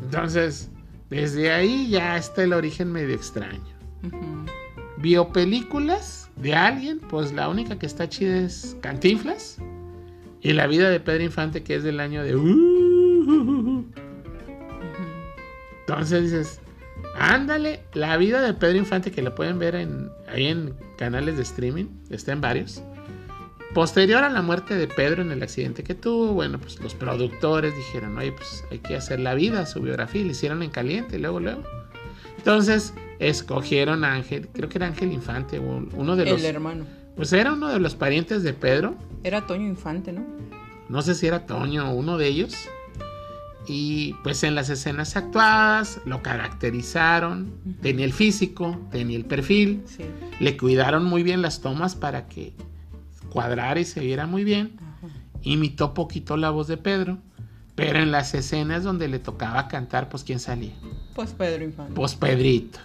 Entonces, 0.00 0.70
desde 1.10 1.50
ahí 1.50 1.88
ya 1.90 2.16
está 2.16 2.44
el 2.44 2.52
origen 2.52 2.92
medio 2.92 3.16
extraño. 3.16 3.60
Ujú. 4.04 4.46
Biopelículas 4.98 6.30
de 6.36 6.54
alguien, 6.54 7.00
pues 7.00 7.32
la 7.32 7.48
única 7.48 7.78
que 7.80 7.86
está 7.86 8.08
chida 8.08 8.38
es 8.38 8.76
Cantinflas. 8.80 9.58
Y 10.40 10.52
la 10.52 10.68
vida 10.68 10.88
de 10.88 11.00
Pedro 11.00 11.24
Infante, 11.24 11.64
que 11.64 11.74
es 11.74 11.82
del 11.82 11.98
año 11.98 12.22
de... 12.22 12.36
Ujú. 12.36 13.86
Entonces 15.88 16.22
dices, 16.24 16.60
ándale, 17.18 17.80
la 17.94 18.16
vida 18.18 18.42
de 18.42 18.52
Pedro 18.52 18.76
Infante, 18.76 19.10
que 19.10 19.22
la 19.22 19.34
pueden 19.34 19.58
ver 19.58 19.74
en, 19.74 20.10
ahí 20.30 20.46
en 20.46 20.74
canales 20.98 21.36
de 21.36 21.42
streaming, 21.42 21.86
está 22.10 22.32
en 22.32 22.42
varios. 22.42 22.82
Posterior 23.74 24.22
a 24.22 24.28
la 24.28 24.42
muerte 24.42 24.74
de 24.76 24.86
Pedro 24.86 25.22
en 25.22 25.30
el 25.30 25.42
accidente 25.42 25.82
que 25.84 25.94
tuvo, 25.94 26.32
bueno, 26.34 26.58
pues 26.58 26.78
los 26.80 26.94
productores 26.94 27.74
dijeron, 27.74 28.18
oye, 28.18 28.32
pues 28.32 28.64
hay 28.70 28.78
que 28.80 28.96
hacer 28.96 29.20
la 29.20 29.34
vida, 29.34 29.64
su 29.66 29.80
biografía, 29.80 30.20
y 30.20 30.24
le 30.24 30.30
hicieron 30.32 30.62
en 30.62 30.70
caliente, 30.70 31.18
luego, 31.18 31.40
luego. 31.40 31.62
Entonces, 32.36 32.92
escogieron 33.18 34.04
a 34.04 34.12
Ángel, 34.14 34.48
creo 34.52 34.68
que 34.68 34.76
era 34.78 34.86
Ángel 34.86 35.12
Infante, 35.12 35.58
un- 35.58 35.90
uno 35.94 36.16
de 36.16 36.26
los... 36.26 36.40
El 36.40 36.46
hermano. 36.46 36.84
Pues 37.16 37.32
era 37.32 37.52
uno 37.52 37.68
de 37.68 37.80
los 37.80 37.94
parientes 37.94 38.42
de 38.42 38.52
Pedro, 38.52 38.94
Era 39.24 39.46
Toño 39.46 39.66
Infante, 39.66 40.12
¿no? 40.12 40.24
no 40.88 41.02
sé 41.02 41.14
si 41.14 41.26
era 41.26 41.46
Toño 41.46 41.90
o 41.90 41.94
uno 41.94 42.16
de 42.18 42.26
ellos. 42.28 42.54
Y 43.68 44.14
pues 44.24 44.42
en 44.44 44.54
las 44.54 44.70
escenas 44.70 45.14
actuadas 45.16 46.00
lo 46.06 46.22
caracterizaron, 46.22 47.52
tenía 47.82 48.04
el 48.06 48.12
físico, 48.12 48.80
tenía 48.90 49.16
el 49.16 49.24
perfil, 49.26 49.82
Sí. 49.86 50.04
le 50.40 50.56
cuidaron 50.56 51.04
muy 51.04 51.22
bien 51.22 51.42
las 51.42 51.60
tomas 51.60 51.94
para 51.94 52.26
que 52.28 52.54
cuadrara 53.30 53.78
y 53.80 53.84
se 53.84 54.00
viera 54.00 54.26
muy 54.26 54.42
bien. 54.44 54.72
Imitó 55.42 55.92
poquito 55.94 56.36
la 56.36 56.50
voz 56.50 56.66
de 56.66 56.78
Pedro, 56.78 57.18
pero 57.74 57.98
en 58.00 58.10
las 58.10 58.34
escenas 58.34 58.82
donde 58.84 59.06
le 59.06 59.18
tocaba 59.18 59.68
cantar, 59.68 60.08
pues 60.08 60.24
quién 60.24 60.40
salía, 60.40 60.72
Pues 61.14 61.30
Pedro 61.32 61.64
Infante. 61.64 61.92
pues 61.94 62.14
Pedrito. 62.14 62.78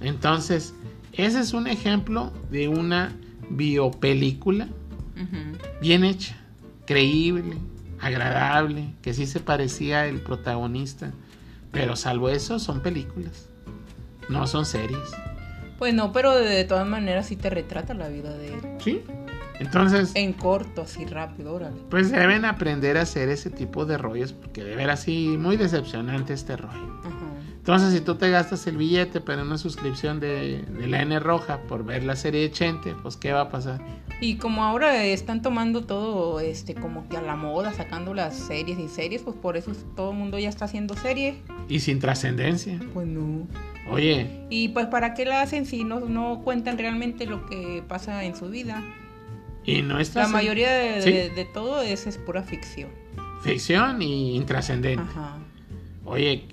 Entonces, 0.00 0.72
ese 1.12 1.40
es 1.40 1.52
un 1.52 1.66
ejemplo 1.66 2.32
de 2.50 2.68
una 2.68 3.12
biopelícula 3.50 4.68
bien 5.80 6.04
hecha, 6.04 6.36
creíble, 6.86 7.56
agradable, 8.06 8.94
que 9.02 9.12
sí 9.14 9.26
se 9.26 9.40
parecía 9.40 10.06
el 10.06 10.20
protagonista. 10.20 11.10
Pero 11.72 11.96
salvo 11.96 12.28
eso, 12.30 12.58
son 12.58 12.80
películas. 12.80 13.48
No 14.28 14.46
son 14.46 14.64
series. 14.64 15.10
Pues 15.78 15.92
no, 15.92 16.12
pero 16.12 16.34
de, 16.34 16.48
de 16.48 16.64
todas 16.64 16.86
maneras 16.86 17.26
sí 17.26 17.36
te 17.36 17.50
retrata 17.50 17.92
la 17.94 18.08
vida 18.08 18.30
de 18.36 18.48
él. 18.54 18.60
¿Sí? 18.82 19.02
Entonces, 19.58 20.12
En 20.14 20.32
corto, 20.32 20.82
así 20.82 21.04
rápido, 21.06 21.54
órale. 21.54 21.76
pues 21.90 22.10
deben 22.12 22.44
aprender 22.44 22.98
a 22.98 23.02
hacer 23.02 23.28
ese 23.30 23.50
tipo 23.50 23.86
de 23.86 23.96
rollos, 23.98 24.32
porque 24.32 24.62
de 24.64 24.76
ver 24.76 24.90
así 24.90 25.36
muy 25.38 25.56
decepcionante 25.56 26.32
este 26.34 26.56
rollo. 26.56 27.00
Ajá. 27.04 27.25
Entonces, 27.66 27.92
si 27.94 28.00
tú 28.00 28.14
te 28.14 28.30
gastas 28.30 28.64
el 28.68 28.76
billete, 28.76 29.20
pero 29.20 29.42
una 29.42 29.58
suscripción 29.58 30.20
de, 30.20 30.62
de 30.62 30.86
la 30.86 31.02
N 31.02 31.18
roja 31.18 31.58
por 31.62 31.84
ver 31.84 32.04
la 32.04 32.14
serie 32.14 32.42
de 32.42 32.52
Chente, 32.52 32.94
pues 33.02 33.16
¿qué 33.16 33.32
va 33.32 33.40
a 33.40 33.48
pasar? 33.50 33.80
Y 34.20 34.36
como 34.36 34.62
ahora 34.62 35.02
están 35.04 35.42
tomando 35.42 35.82
todo 35.84 36.38
este 36.38 36.76
como 36.76 37.08
que 37.08 37.16
a 37.16 37.22
la 37.22 37.34
moda, 37.34 37.72
sacando 37.72 38.14
las 38.14 38.36
series 38.38 38.78
y 38.78 38.86
series, 38.86 39.22
pues 39.22 39.34
por 39.34 39.56
eso 39.56 39.72
todo 39.96 40.12
el 40.12 40.16
mundo 40.16 40.38
ya 40.38 40.48
está 40.48 40.66
haciendo 40.66 40.94
serie. 40.96 41.38
Y 41.68 41.80
sin 41.80 41.98
trascendencia. 41.98 42.78
Pues 42.94 43.08
no. 43.08 43.48
Oye, 43.90 44.46
Y 44.48 44.68
pues 44.68 44.86
para 44.86 45.14
qué 45.14 45.24
la 45.24 45.40
hacen 45.42 45.66
si 45.66 45.82
no, 45.82 45.98
no 45.98 46.42
cuentan 46.44 46.78
realmente 46.78 47.26
lo 47.26 47.46
que 47.46 47.82
pasa 47.88 48.22
en 48.22 48.36
su 48.36 48.48
vida. 48.48 48.80
y 49.64 49.82
no 49.82 49.98
es 49.98 50.14
La 50.14 50.28
mayoría 50.28 50.70
de, 50.72 51.02
Sí. 51.02 51.10
de- 51.10 51.30
de 51.30 51.44
todo 51.46 51.82
es, 51.82 52.06
es 52.06 52.16
pura 52.16 52.44
ficción. 52.44 52.90
ficción 53.42 54.00
y 54.02 54.36
intrascendente. 54.36 55.02
Ajá. 55.02 55.38
Oye, 56.04 56.46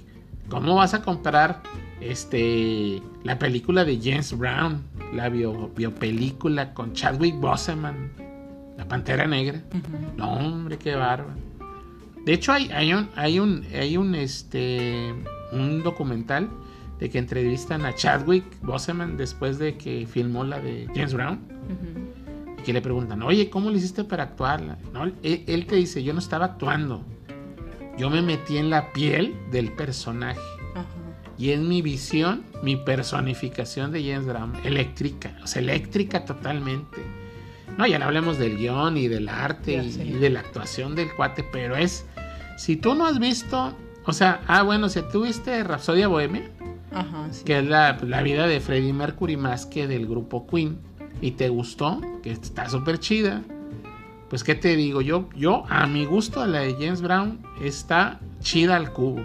¿cómo 0.53 0.75
vas 0.75 0.93
a 0.93 1.01
comparar 1.01 1.63
este 1.99 3.01
la 3.23 3.39
película 3.39 3.83
de 3.83 3.99
James 4.01 4.37
Brown, 4.37 4.83
la 5.13 5.29
bio, 5.29 5.71
biopelícula 5.75 6.73
con 6.73 6.93
Chadwick 6.93 7.35
Boseman, 7.39 8.11
la 8.77 8.87
Pantera 8.87 9.25
Negra? 9.25 9.61
No, 10.15 10.33
hombre, 10.33 10.77
qué 10.77 10.95
bárbaro. 10.95 11.33
De 12.25 12.33
hecho, 12.33 12.53
hay, 12.53 12.69
hay 12.71 12.93
un, 12.93 13.09
hay 13.15 13.39
un, 13.39 13.65
hay 13.73 13.97
un, 13.97 14.15
este, 14.15 15.13
un 15.51 15.83
documental 15.83 16.49
de 16.99 17.09
que 17.09 17.17
entrevistan 17.17 17.85
a 17.85 17.93
Chadwick 17.95 18.45
Boseman 18.61 19.17
después 19.17 19.57
de 19.57 19.75
que 19.75 20.07
filmó 20.07 20.43
la 20.43 20.59
de 20.59 20.87
James 20.93 21.13
Brown 21.13 21.39
y 22.59 22.61
que 22.61 22.71
le 22.71 22.81
preguntan, 22.81 23.23
oye, 23.23 23.49
¿cómo 23.49 23.71
le 23.71 23.77
hiciste 23.77 24.03
para 24.03 24.23
actuarla? 24.23 24.77
No, 24.93 25.05
él, 25.05 25.43
él 25.47 25.65
te 25.65 25.75
dice, 25.75 26.03
yo 26.03 26.13
no 26.13 26.19
estaba 26.19 26.45
actuando, 26.45 27.03
yo 27.97 28.09
me 28.09 28.21
metí 28.21 28.57
en 28.57 28.69
la 28.69 28.91
piel 28.91 29.35
del 29.51 29.71
personaje 29.71 30.39
Ajá. 30.73 30.85
y 31.37 31.51
es 31.51 31.59
mi 31.59 31.81
visión, 31.81 32.43
mi 32.61 32.75
personificación 32.75 33.91
de 33.91 34.03
James 34.03 34.25
Brown, 34.25 34.53
eléctrica, 34.63 35.37
o 35.43 35.47
sea, 35.47 35.61
eléctrica 35.61 36.25
totalmente. 36.25 36.97
No, 37.77 37.87
ya 37.87 37.97
no 37.97 38.05
hablemos 38.05 38.37
del 38.37 38.57
guion 38.57 38.97
y 38.97 39.07
del 39.07 39.29
arte 39.29 39.75
y, 39.75 40.13
de 40.13 40.29
la 40.29 40.41
actuación 40.41 40.95
del 40.95 41.13
cuate, 41.15 41.43
pero 41.43 41.75
es, 41.75 42.05
si 42.57 42.75
tú 42.75 42.93
no 42.93 43.05
has 43.05 43.19
visto, 43.19 43.73
o 44.05 44.13
sea, 44.13 44.41
ah, 44.47 44.61
bueno, 44.61 44.89
si 44.89 45.01
tú 45.11 45.23
viste 45.23 45.63
Rapsodia 45.63 46.07
Bohemia, 46.07 46.51
Ajá, 46.91 47.27
sí. 47.31 47.43
que 47.43 47.59
es 47.59 47.65
la, 47.65 47.97
la 48.03 48.21
vida 48.21 48.45
de 48.45 48.59
Freddie 48.59 48.93
Mercury 48.93 49.37
más 49.37 49.65
que 49.65 49.87
del 49.87 50.05
grupo 50.07 50.45
Queen, 50.45 50.77
y 51.21 51.31
te 51.31 51.49
gustó, 51.49 52.01
que 52.21 52.31
está 52.31 52.69
súper 52.69 52.99
chida, 52.99 53.43
pues 54.33 54.43
qué 54.43 54.55
te 54.55 54.75
digo, 54.75 55.01
yo, 55.01 55.29
yo 55.35 55.63
a 55.69 55.85
mi 55.85 56.05
gusto 56.05 56.43
la 56.47 56.61
de 56.61 56.73
James 56.73 57.03
Brown 57.03 57.37
está 57.61 58.19
chida 58.39 58.75
al 58.75 58.91
cubo. 58.91 59.23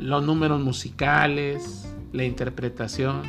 Los 0.00 0.24
números 0.24 0.62
musicales, 0.62 1.94
la 2.10 2.24
interpretación, 2.24 3.20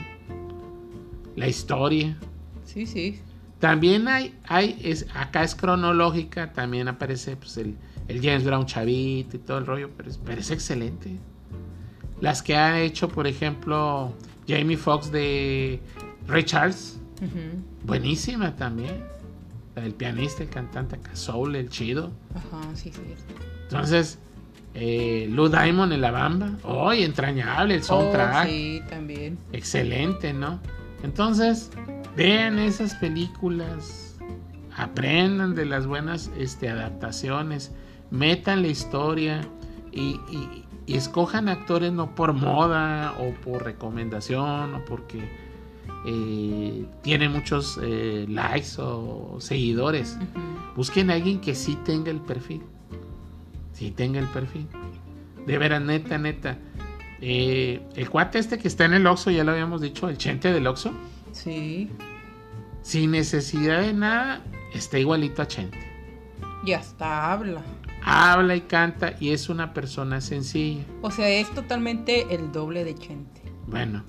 la 1.36 1.50
historia. 1.50 2.18
Sí, 2.64 2.86
sí. 2.86 3.20
También 3.60 4.08
hay, 4.08 4.40
hay 4.46 4.80
es, 4.82 5.06
acá 5.14 5.44
es 5.44 5.54
cronológica, 5.54 6.54
también 6.54 6.88
aparece 6.88 7.36
pues, 7.36 7.58
el, 7.58 7.76
el 8.08 8.22
James 8.22 8.46
Brown 8.46 8.66
chavito 8.66 9.36
y 9.36 9.40
todo 9.40 9.58
el 9.58 9.66
rollo, 9.66 9.90
pero 9.98 10.12
es, 10.12 10.18
pero 10.18 10.40
es 10.40 10.50
excelente. 10.50 11.20
Las 12.22 12.42
que 12.42 12.56
ha 12.56 12.80
hecho, 12.80 13.10
por 13.10 13.28
ejemplo, 13.28 14.14
Jamie 14.48 14.78
Foxx 14.78 15.12
de 15.12 15.82
Ray 16.26 16.44
Charles, 16.44 17.02
buenísima 17.86 18.56
también. 18.56 19.12
Del 19.76 19.94
pianista, 19.94 20.44
el 20.44 20.50
cantante 20.50 20.96
acá, 20.98 21.16
Soul, 21.16 21.56
el 21.56 21.70
chido. 21.70 22.12
Ajá, 22.36 22.62
sí, 22.76 22.92
sí. 22.94 23.02
Entonces, 23.64 24.20
eh, 24.76 25.28
Lou 25.32 25.48
Diamond 25.50 25.92
en 25.94 26.02
la 26.02 26.12
bamba, 26.12 26.52
¡ay, 26.64 27.04
entrañable 27.04 27.76
el 27.76 27.84
soundtrack! 27.84 28.46
Oh, 28.46 28.50
sí, 28.50 28.82
también. 28.90 29.38
excelente, 29.52 30.32
¿no? 30.34 30.60
Entonces, 31.04 31.72
vean 32.16 32.60
esas 32.60 32.94
películas, 32.96 34.16
aprendan 34.78 35.56
de 35.56 35.66
las 35.66 35.88
buenas 35.88 36.30
este, 36.38 36.70
adaptaciones, 36.70 37.72
metan 38.12 38.62
la 38.62 38.68
historia 38.68 39.42
y, 39.92 40.20
y- 40.30 40.66
y 40.86 40.98
escojan 40.98 41.48
actores 41.48 41.94
no 41.94 42.14
por 42.14 42.34
moda 42.34 43.14
o 43.18 43.32
por 43.42 43.64
recomendación 43.64 44.76
o 44.76 44.84
porque 44.86 45.30
eh, 46.06 46.86
tiene 47.02 47.30
muchos 47.30 47.80
eh, 47.82 48.26
likes 48.30 48.76
o 48.80 49.38
seguidores. 49.40 50.18
Busquen 50.76 51.10
a 51.12 51.14
alguien 51.14 51.40
que 51.40 51.56
sí 51.56 51.78
tenga 51.86 52.12
el 52.12 52.20
perfil. 52.22 52.62
Sí 53.74 53.92
tenga 53.92 54.20
el 54.20 54.28
perfil. 54.28 54.68
De 55.46 55.58
veras, 55.58 55.82
neta, 55.82 56.18
neta. 56.18 56.58
Eh, 57.22 57.82
el 57.96 58.10
cuate 58.10 58.40
este 58.40 58.58
que 58.58 58.68
está 58.68 58.86
en 58.86 58.94
el 58.94 59.08
Oxxo, 59.08 59.32
ya 59.32 59.44
lo 59.44 59.52
habíamos 59.52 59.82
dicho, 59.82 60.10
el 60.10 60.18
chente 60.18 60.52
del 60.52 60.68
Oxxo, 60.68 60.92
Sí, 61.32 61.90
sin 62.82 63.12
necesidad 63.12 63.82
de 63.82 63.94
nada, 63.94 64.42
está 64.74 65.00
igualito 65.00 65.42
a 65.42 65.48
Chente. 65.48 65.80
y 66.66 66.74
hasta 66.74 67.32
habla. 67.32 67.62
Habla 68.04 68.56
y 68.58 68.62
canta 68.62 69.16
y 69.20 69.30
es 69.32 69.48
una 69.50 69.74
persona 69.74 70.20
sencilla. 70.22 70.84
O 71.02 71.10
sea, 71.10 71.30
es 71.30 71.50
totalmente 71.54 72.36
el 72.36 72.52
doble 72.52 72.84
de 72.84 72.94
Chente. 72.96 73.42
Bueno, 73.68 74.04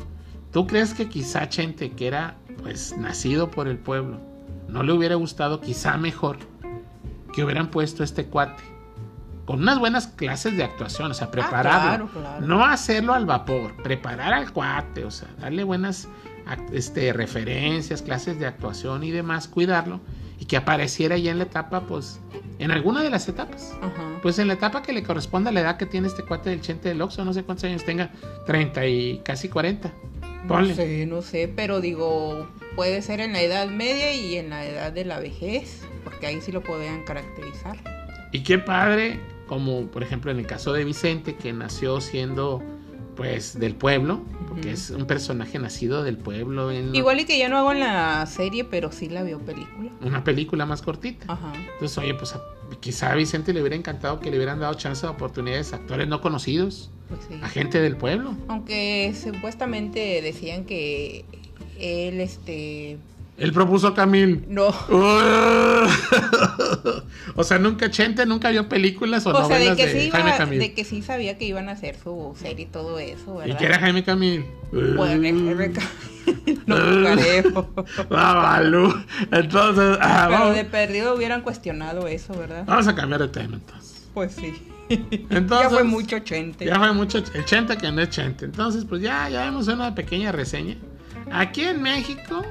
¿tú 0.55 0.69
crees 0.69 0.95
que 0.95 1.09
quizá 1.09 1.49
Chente, 1.49 1.91
que 1.91 2.07
era 2.07 2.37
pues 2.63 2.97
nacido 2.97 3.51
por 3.51 3.67
el 3.67 3.77
pueblo, 3.77 4.21
no 4.69 4.85
le 4.85 4.93
hubiera 4.93 5.17
gustado 5.17 5.61
quizá 5.61 5.97
mejor 5.99 6.39
que 7.35 7.43
hubieran 7.43 7.71
puesto 7.71 8.05
este 8.05 8.27
cuate? 8.27 8.63
Con 9.47 9.61
unas 9.61 9.81
buenas 9.81 10.07
clases 10.07 10.57
de 10.57 10.63
actuación, 10.63 11.11
o 11.11 11.15
sea, 11.15 11.31
prepararlo. 11.31 12.09
claro, 12.09 12.09
claro. 12.09 12.47
No 12.47 12.65
hacerlo 12.65 13.13
al 13.13 13.27
vapor, 13.27 13.75
preparar 13.83 14.33
al 14.33 14.53
cuate, 14.53 15.05
o 15.05 15.11
sea, 15.11 15.29
darle 15.39 15.65
buenas 15.65 16.09
este, 16.73 17.13
referencias, 17.13 18.01
clases 18.01 18.39
de 18.39 18.47
actuación 18.47 19.03
y 19.03 19.11
demás, 19.11 19.49
cuidarlo. 19.49 20.01
Y 20.39 20.47
que 20.47 20.57
apareciera 20.57 21.19
ya 21.19 21.31
en 21.31 21.39
la 21.39 21.45
etapa, 21.45 21.83
pues, 21.83 22.21
en 22.59 22.71
alguna 22.71 23.03
de 23.03 23.11
las 23.11 23.29
etapas. 23.29 23.73
Ajá. 23.83 24.19
Pues 24.23 24.39
en 24.39 24.49
la 24.49 24.55
etapa 24.55 24.83
que 24.83 24.93
le 24.93 25.03
corresponda 25.03 25.51
a 25.51 25.53
la 25.53 25.61
edad 25.61 25.77
que 25.77 25.87
tiene 25.87 26.07
este 26.07 26.23
cuate 26.23 26.51
del 26.51 26.61
Chente 26.61 26.89
del 26.89 27.03
Oxxo, 27.03 27.25
no 27.25 27.33
sé 27.33 27.45
cuántos 27.45 27.65
años 27.65 27.85
tenga, 27.85 28.11
30 28.47 28.87
y 28.87 29.21
casi 29.25 29.49
40. 29.49 29.93
Ponle. 30.47 30.71
No 30.71 30.75
sé, 30.75 31.07
no 31.07 31.23
sé, 31.23 31.53
pero 31.55 31.81
digo, 31.81 32.49
puede 32.77 33.03
ser 33.03 33.21
en 33.21 33.33
la 33.33 33.43
edad 33.43 33.69
media 33.69 34.15
y 34.15 34.37
en 34.37 34.51
la 34.51 34.67
edad 34.67 34.93
de 34.93 35.05
la 35.05 35.19
vejez, 35.19 35.83
porque 36.03 36.27
ahí 36.27 36.41
sí 36.41 36.53
lo 36.53 36.63
podrían 36.63 37.05
caracterizar. 37.05 37.77
Y 38.33 38.43
qué 38.43 38.59
padre, 38.59 39.21
como 39.47 39.87
por 39.87 40.03
ejemplo 40.03 40.31
en 40.31 40.39
el 40.39 40.47
caso 40.47 40.73
de 40.73 40.85
Vicente, 40.85 41.37
que 41.37 41.53
nació 41.53 42.01
siendo 42.01 42.63
pues 43.17 43.59
del 43.59 43.75
pueblo, 43.75 44.21
porque 44.49 44.73
es 44.73 44.91
un 44.91 45.07
personaje 45.07 45.59
nacido 45.59 46.03
del 46.03 46.17
pueblo 46.19 46.71
en 46.71 46.95
Igual 46.95 47.21
y 47.21 47.25
que 47.25 47.39
ya 47.39 47.49
no 47.49 47.59
hago 47.59 47.73
en 47.73 47.81
la 47.81 48.25
serie, 48.27 48.65
pero 48.65 48.91
sí 48.93 49.09
la 49.09 49.23
vio 49.23 49.39
película. 49.39 49.91
una 50.01 50.25
película 50.25 50.67
más 50.67 50.83
cortita. 50.83 51.33
Ajá. 51.33 51.53
Entonces, 51.75 51.97
oye, 51.99 52.15
pues 52.15 52.35
a- 52.35 52.43
quizá 52.81 53.13
a 53.13 53.15
Vicente 53.15 53.53
le 53.53 53.61
hubiera 53.61 53.77
encantado 53.77 54.21
que 54.21 54.31
le 54.31 54.37
hubieran 54.37 54.59
dado 54.61 54.75
chance 54.75 55.07
de 55.07 55.13
oportunidades 55.13 55.73
a 55.73 55.77
actores 55.77 56.09
no 56.09 56.21
conocidos, 56.21 56.91
Pues 57.09 57.21
sí. 57.29 57.39
a 57.43 57.49
gente 57.49 57.81
del 57.81 57.97
pueblo. 57.97 58.35
Aunque 58.49 59.15
supuestamente 59.21 60.21
decían 60.23 60.65
que 60.65 61.25
él, 61.79 62.21
este... 62.21 62.99
Él 63.37 63.53
propuso 63.53 63.89
a 63.89 63.95
Camil. 63.95 64.45
No. 64.49 64.69
o 67.37 67.45
sea, 67.45 67.59
nunca 67.59 67.91
Chente 67.91 68.25
nunca 68.27 68.51
vio 68.51 68.69
películas 68.69 69.27
o, 69.27 69.31
O 69.31 69.47
sea, 69.49 69.59
de 69.59 69.71
novelas 69.71 69.77
que, 69.77 69.87
de, 69.87 69.93
sí 70.05 70.11
Jaime 70.11 70.29
iba, 70.31 70.39
Camil. 70.39 70.59
de 70.61 70.73
que 70.75 70.85
sí 70.85 71.03
sabía 71.03 71.37
que 71.37 71.45
iban 71.45 71.69
a 71.69 71.73
hacer 71.73 71.97
su 72.03 72.35
serie 72.41 72.67
y 72.67 72.69
todo 72.69 72.99
eso, 72.99 73.35
¿Y 73.37 73.39
¿verdad? 73.49 73.59
que 73.59 73.65
era 73.67 73.79
Jaime 73.81 74.05
Camil? 74.05 74.45
Pues, 74.71 75.21
reca- 75.21 75.83
no 76.67 76.77
creo. 77.17 77.71
Ah. 78.11 78.63
Entonces, 79.33 79.99
ah, 80.01 80.27
Pero 80.29 80.41
vamos, 80.41 80.57
de 80.57 80.65
perdido 80.65 81.15
hubieran 81.15 81.43
cuestionado 81.43 82.07
eso, 82.07 82.35
¿verdad? 82.35 82.65
vamos 82.67 82.87
a 82.89 82.95
cambiar 82.95 83.21
de 83.21 83.29
tema 83.29 83.55
entonces. 83.57 84.09
Pues 84.15 84.33
sí. 84.33 84.55
Entonces, 84.89 85.63
ya 85.63 85.71
fue 85.71 85.83
mucho 85.85 86.19
chente. 86.21 86.65
Ya 86.67 86.79
fue 86.79 86.93
mucho 86.93 87.19
ch- 87.19 87.35
el 87.35 87.45
Chente 87.47 87.77
que 87.79 87.91
no 87.91 88.01
es 88.03 88.11
Chente. 88.11 88.45
Entonces, 88.45 88.85
pues 88.85 89.01
ya, 89.03 89.29
ya 89.31 89.45
vemos 89.45 89.67
una 89.67 89.95
pequeña 89.95 90.31
reseña. 90.31 90.77
Aquí 91.33 91.63
en 91.63 91.83
México 91.83 92.45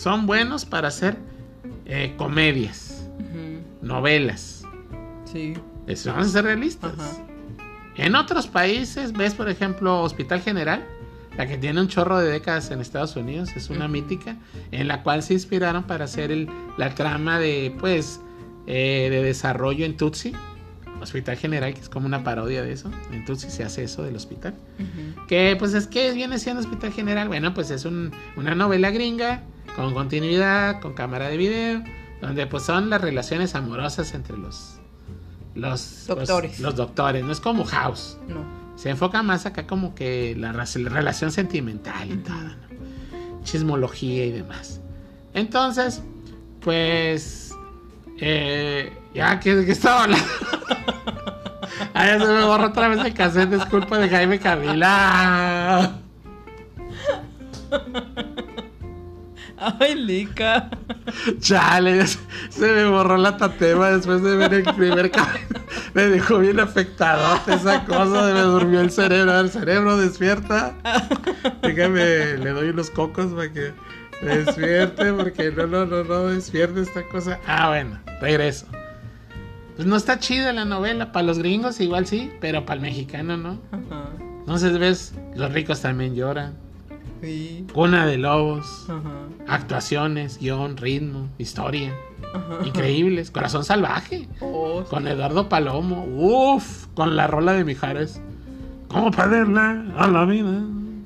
son 0.00 0.26
buenos 0.26 0.64
para 0.64 0.88
hacer 0.88 1.16
eh, 1.86 2.14
comedias, 2.16 3.08
novelas. 3.82 4.62
Sí. 5.30 5.54
Eso, 5.86 6.10
vamos 6.12 6.28
a 6.28 6.30
ser 6.30 6.44
realistas. 6.44 6.92
En 7.96 8.14
otros 8.14 8.46
países, 8.46 9.12
ves 9.12 9.34
por 9.34 9.48
ejemplo 9.48 10.02
Hospital 10.02 10.40
General, 10.40 10.84
la 11.36 11.46
que 11.46 11.56
tiene 11.56 11.80
un 11.80 11.88
chorro 11.88 12.18
de 12.18 12.30
décadas 12.30 12.70
en 12.70 12.80
Estados 12.80 13.16
Unidos, 13.16 13.50
es 13.56 13.70
una 13.70 13.88
mítica, 13.88 14.36
en 14.70 14.88
la 14.88 15.02
cual 15.02 15.22
se 15.22 15.34
inspiraron 15.34 15.84
para 15.84 16.04
hacer 16.04 16.30
el- 16.30 16.48
la 16.76 16.94
trama 16.94 17.38
de, 17.38 17.74
pues, 17.80 18.20
eh, 18.66 19.08
de 19.10 19.22
desarrollo 19.22 19.84
en 19.84 19.96
Tutsi. 19.96 20.32
Hospital 21.00 21.36
General, 21.36 21.72
que 21.74 21.80
es 21.80 21.88
como 21.88 22.06
una 22.06 22.24
parodia 22.24 22.60
de 22.62 22.72
eso. 22.72 22.90
En 23.12 23.24
Tutsi 23.24 23.50
se 23.50 23.62
hace 23.62 23.84
eso 23.84 24.02
del 24.02 24.16
hospital. 24.16 24.54
Que 25.28 25.54
pues 25.56 25.72
es 25.74 25.86
que 25.86 26.10
viene 26.12 26.38
siendo 26.40 26.60
Hospital 26.60 26.92
General. 26.92 27.28
Bueno, 27.28 27.54
pues 27.54 27.70
es 27.70 27.84
un- 27.84 28.10
una 28.36 28.56
novela 28.56 28.90
gringa 28.90 29.42
con 29.78 29.94
continuidad, 29.94 30.80
con 30.80 30.92
cámara 30.92 31.28
de 31.28 31.36
video, 31.36 31.84
donde 32.20 32.48
pues 32.48 32.64
son 32.64 32.90
las 32.90 33.00
relaciones 33.00 33.54
amorosas 33.54 34.12
entre 34.12 34.36
los 34.36 34.80
los 35.54 36.04
pues, 36.06 36.26
Doctores. 36.26 36.58
los 36.60 36.74
doctores. 36.74 37.24
No 37.24 37.30
es 37.30 37.38
como 37.38 37.64
House. 37.64 38.18
No. 38.26 38.44
Se 38.74 38.90
enfoca 38.90 39.22
más 39.22 39.46
acá 39.46 39.68
como 39.68 39.94
que 39.94 40.34
la, 40.36 40.52
relación 40.52 41.30
sentimental 41.30 42.10
y 42.10 42.16
todo, 42.16 42.36
¿no? 42.36 43.44
Chismología 43.44 44.26
y 44.26 44.32
demás. 44.32 44.80
Entonces, 45.32 46.02
pues 46.60 47.54
eh, 48.18 48.92
ya 49.14 49.38
que, 49.38 49.64
que 49.64 49.72
estaba 49.72 50.04
hablando. 50.04 50.26
Ya 51.94 52.18
se 52.18 52.26
me 52.26 52.44
borró 52.44 52.68
otra 52.68 52.88
vez 52.88 53.04
el 53.04 53.12
cassette, 53.12 53.52
es 53.52 53.64
culpa 53.66 53.98
de 53.98 54.08
Jaime 54.08 54.38
Camila. 54.38 55.98
Ay, 59.80 59.94
Lica. 59.94 60.70
Chale, 61.40 62.06
se, 62.06 62.72
me 62.72 62.86
borró 62.86 63.16
la 63.16 63.36
tatema 63.36 63.90
después 63.90 64.22
de 64.22 64.36
ver 64.36 64.54
el 64.54 64.74
primer 64.74 65.10
capítulo. 65.10 65.60
Me 65.94 66.02
dejó 66.06 66.38
bien 66.38 66.60
afectado 66.60 67.40
esa 67.46 67.84
cosa, 67.84 68.32
me 68.32 68.40
durmió 68.40 68.80
el 68.80 68.90
cerebro. 68.90 69.32
Ver, 69.32 69.48
cerebro, 69.48 69.96
despierta. 69.96 70.74
Déjame, 71.62 72.36
le 72.36 72.50
doy 72.50 72.68
unos 72.70 72.90
cocos 72.90 73.32
para 73.32 73.52
que 73.52 73.72
me 74.22 74.38
despierte, 74.38 75.12
porque 75.12 75.50
no, 75.50 75.66
no, 75.66 75.86
no, 75.86 76.04
no 76.04 76.26
despierte 76.26 76.82
esta 76.82 77.02
cosa. 77.08 77.38
Ah, 77.46 77.68
bueno, 77.68 77.98
regreso. 78.20 78.66
Pues 79.76 79.86
no 79.86 79.96
está 79.96 80.18
chida 80.18 80.52
la 80.52 80.64
novela, 80.64 81.12
para 81.12 81.26
los 81.26 81.38
gringos 81.38 81.80
igual 81.80 82.06
sí, 82.06 82.30
pero 82.40 82.64
para 82.64 82.76
el 82.76 82.82
mexicano 82.82 83.36
no. 83.36 83.60
Entonces 84.40 84.78
ves, 84.78 85.14
los 85.36 85.52
ricos 85.52 85.80
también 85.80 86.14
lloran. 86.14 86.67
Sí. 87.22 87.66
Cuna 87.72 88.06
de 88.06 88.18
lobos, 88.18 88.86
Ajá. 88.88 89.28
actuaciones, 89.48 90.38
guion, 90.38 90.76
ritmo, 90.76 91.28
historia. 91.38 91.94
Ajá. 92.34 92.58
Increíbles. 92.66 93.30
Corazón 93.30 93.64
salvaje. 93.64 94.28
Oh, 94.40 94.82
sí. 94.82 94.88
Con 94.90 95.06
Eduardo 95.08 95.48
Palomo. 95.48 96.04
Uf, 96.06 96.86
con 96.94 97.16
la 97.16 97.26
rola 97.26 97.52
de 97.54 97.64
Mijares. 97.64 98.20
¿Cómo 98.88 99.10
perderla 99.10 99.84
a 99.96 100.06
la 100.06 100.24
vida? 100.24 100.62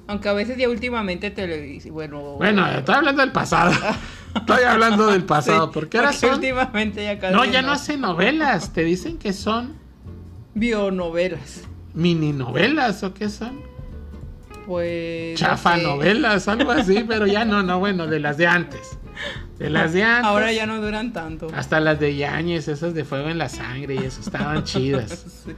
Aunque 0.09 0.29
a 0.29 0.33
veces 0.33 0.57
ya 0.59 0.69
últimamente 0.69 1.31
televisión. 1.31 1.95
Bueno. 1.95 2.21
Bueno, 2.37 2.67
estoy 2.69 2.95
hablando 2.97 3.23
del 3.23 3.33
pasado. 3.33 3.73
Estoy 4.35 4.63
hablando 4.65 5.09
del 5.09 5.25
pasado. 5.25 5.67
Sí, 5.67 5.71
porque 5.75 5.99
ahora 5.99 6.11
porque 6.11 6.27
son. 6.27 6.35
últimamente 6.37 7.05
ya 7.05 7.19
casi 7.19 7.35
No, 7.35 7.45
ya 7.45 7.61
no 7.63 7.71
hacen 7.73 8.01
novelas. 8.01 8.73
Te 8.73 8.83
dicen 8.83 9.19
que 9.19 9.33
son 9.35 9.75
Bionovelas. 10.55 11.63
mini 11.95 12.33
novelas 12.33 13.03
o 13.05 13.13
qué 13.15 13.29
son. 13.29 13.61
Pues. 14.67 15.41
no 15.41 15.47
Chafa 15.49 15.77
sé. 15.77 15.83
novelas, 15.83 16.49
algo 16.49 16.71
así, 16.71 17.05
pero 17.07 17.27
ya 17.27 17.45
no, 17.45 17.63
no, 17.63 17.79
bueno, 17.79 18.07
de 18.07 18.21
las 18.21 18.37
de 18.37 18.47
antes. 18.47 18.99
De 19.59 19.71
las 19.71 19.93
de 19.93 20.03
antes. 20.05 20.25
Ahora 20.25 20.53
ya 20.53 20.67
no 20.67 20.81
duran 20.81 21.13
tanto. 21.13 21.49
Hasta 21.55 21.81
las 21.81 22.01
de 22.01 22.17
Yañez, 22.17 22.69
esas 22.69 22.95
de 22.95 23.05
fuego 23.05 23.29
en 23.29 23.39
la 23.39 23.49
sangre 23.49 23.95
y 23.97 23.99
eso 23.99 24.21
estaban 24.21 24.65
chidas. 24.65 25.43
Sí. 25.45 25.53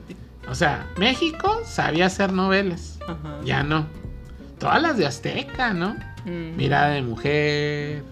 O 0.48 0.54
sea, 0.54 0.86
México 0.98 1.60
sabía 1.64 2.06
hacer 2.06 2.32
novelas. 2.32 2.98
Ajá. 3.02 3.38
Ya 3.44 3.62
no. 3.62 3.86
Todas 4.58 4.80
las 4.82 4.96
de 4.96 5.06
Azteca, 5.06 5.72
¿no? 5.72 5.96
Mm. 6.24 6.56
Mirada 6.56 6.88
de 6.90 7.02
mujer. 7.02 8.02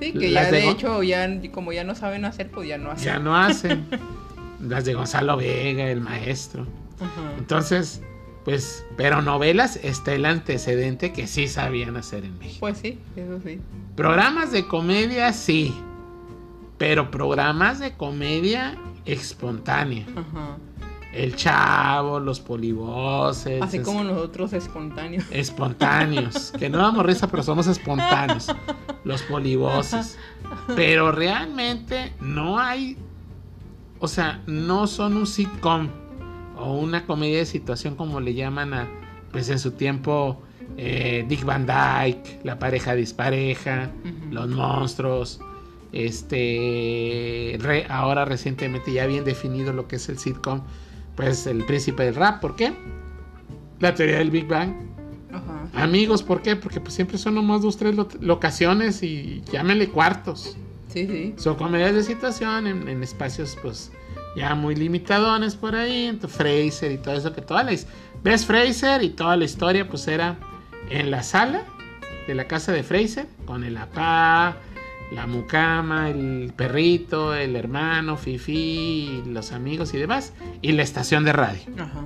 Sí, 0.00 0.12
que 0.12 0.30
ya 0.30 0.50
de 0.50 0.68
hecho, 0.68 1.02
ya 1.02 1.28
como 1.52 1.72
ya 1.72 1.84
no 1.84 1.94
saben 1.94 2.24
hacer, 2.24 2.50
pues 2.50 2.68
ya 2.68 2.78
no 2.78 2.90
hacen. 2.90 3.04
Ya 3.04 3.18
no 3.18 3.36
hacen. 3.36 3.86
las 4.60 4.84
de 4.84 4.94
Gonzalo 4.94 5.36
Vega, 5.36 5.88
el 5.90 6.00
maestro. 6.00 6.66
Ajá. 7.00 7.32
Entonces, 7.38 8.02
pues, 8.44 8.84
pero 8.96 9.22
novelas 9.22 9.76
está 9.82 10.12
el 10.14 10.24
antecedente 10.24 11.12
que 11.12 11.26
sí 11.26 11.48
sabían 11.48 11.96
hacer 11.96 12.24
en 12.24 12.38
México. 12.38 12.60
Pues 12.60 12.78
sí, 12.78 12.98
eso 13.16 13.38
sí. 13.44 13.60
Programas 13.96 14.52
de 14.52 14.66
comedia, 14.66 15.32
sí. 15.32 15.74
Pero 16.78 17.10
programas 17.10 17.78
de 17.78 17.92
comedia 17.96 18.78
espontánea. 19.04 20.06
Ajá. 20.16 20.56
El 21.12 21.34
Chavo, 21.34 22.20
los 22.20 22.40
polivoces. 22.40 23.60
Así 23.60 23.78
es- 23.78 23.82
como 23.82 24.04
nosotros 24.04 24.52
espontáneos. 24.52 25.24
espontáneos. 25.30 26.52
que 26.58 26.70
no 26.70 26.78
damos 26.78 27.04
risa, 27.04 27.26
pero 27.28 27.42
somos 27.42 27.66
espontáneos. 27.66 28.46
Los 29.04 29.22
polivoces. 29.22 30.16
Pero 30.76 31.10
realmente 31.12 32.12
no 32.20 32.58
hay 32.58 32.96
o 34.00 34.08
sea, 34.08 34.42
no 34.46 34.86
son 34.86 35.16
un 35.16 35.26
sitcom 35.26 35.88
o 36.60 36.74
una 36.74 37.06
comedia 37.06 37.38
de 37.38 37.46
situación 37.46 37.96
como 37.96 38.20
le 38.20 38.34
llaman 38.34 38.74
a, 38.74 38.88
pues 39.32 39.48
en 39.48 39.58
su 39.58 39.72
tiempo, 39.72 40.42
eh, 40.76 41.24
Dick 41.28 41.44
Van 41.44 41.66
Dyke, 41.66 42.40
la 42.44 42.58
pareja 42.58 42.94
dispareja, 42.94 43.90
los 44.30 44.48
monstruos, 44.48 45.40
este, 45.92 47.58
ahora 47.88 48.24
recientemente 48.24 48.92
ya 48.92 49.06
bien 49.06 49.24
definido 49.24 49.72
lo 49.72 49.88
que 49.88 49.96
es 49.96 50.08
el 50.08 50.18
sitcom, 50.18 50.62
pues 51.16 51.46
el 51.46 51.64
príncipe 51.64 52.04
del 52.04 52.14
rap, 52.14 52.40
¿por 52.40 52.56
qué? 52.56 52.72
La 53.80 53.94
teoría 53.94 54.18
del 54.18 54.30
Big 54.30 54.46
Bang. 54.46 54.90
Amigos, 55.74 56.22
¿por 56.22 56.42
qué? 56.42 56.56
Porque 56.56 56.80
pues 56.80 56.94
siempre 56.94 57.16
son 57.16 57.36
nomás 57.36 57.62
dos, 57.62 57.76
tres 57.76 57.94
locaciones 58.20 59.02
y 59.02 59.42
llámenle 59.52 59.88
cuartos. 59.88 60.56
Sí, 60.88 61.06
sí. 61.06 61.34
Son 61.36 61.54
comedias 61.54 61.94
de 61.94 62.02
situación 62.02 62.66
en, 62.66 63.02
espacios 63.02 63.56
pues 63.62 63.92
ya 64.36 64.54
muy 64.54 64.74
limitadones 64.74 65.56
por 65.56 65.74
ahí, 65.74 66.06
entonces 66.06 66.36
Fraser 66.38 66.92
y 66.92 66.98
todo 66.98 67.14
eso 67.14 67.32
que 67.32 67.40
toda 67.40 67.64
la 67.64 67.72
ves 68.22 68.46
Fraser 68.46 69.02
y 69.02 69.10
toda 69.10 69.36
la 69.36 69.44
historia 69.44 69.88
pues 69.88 70.06
era 70.08 70.36
en 70.88 71.10
la 71.10 71.22
sala 71.22 71.64
de 72.26 72.34
la 72.34 72.46
casa 72.46 72.72
de 72.72 72.82
Fraser 72.82 73.26
con 73.44 73.64
el 73.64 73.76
apá, 73.76 74.56
la 75.12 75.26
mucama, 75.26 76.10
el 76.10 76.52
perrito, 76.54 77.34
el 77.34 77.56
hermano, 77.56 78.16
Fifi, 78.16 79.22
los 79.26 79.52
amigos 79.52 79.92
y 79.94 79.98
demás, 79.98 80.32
y 80.62 80.72
la 80.72 80.82
estación 80.82 81.24
de 81.24 81.32
radio. 81.32 81.62
Ajá. 81.78 82.04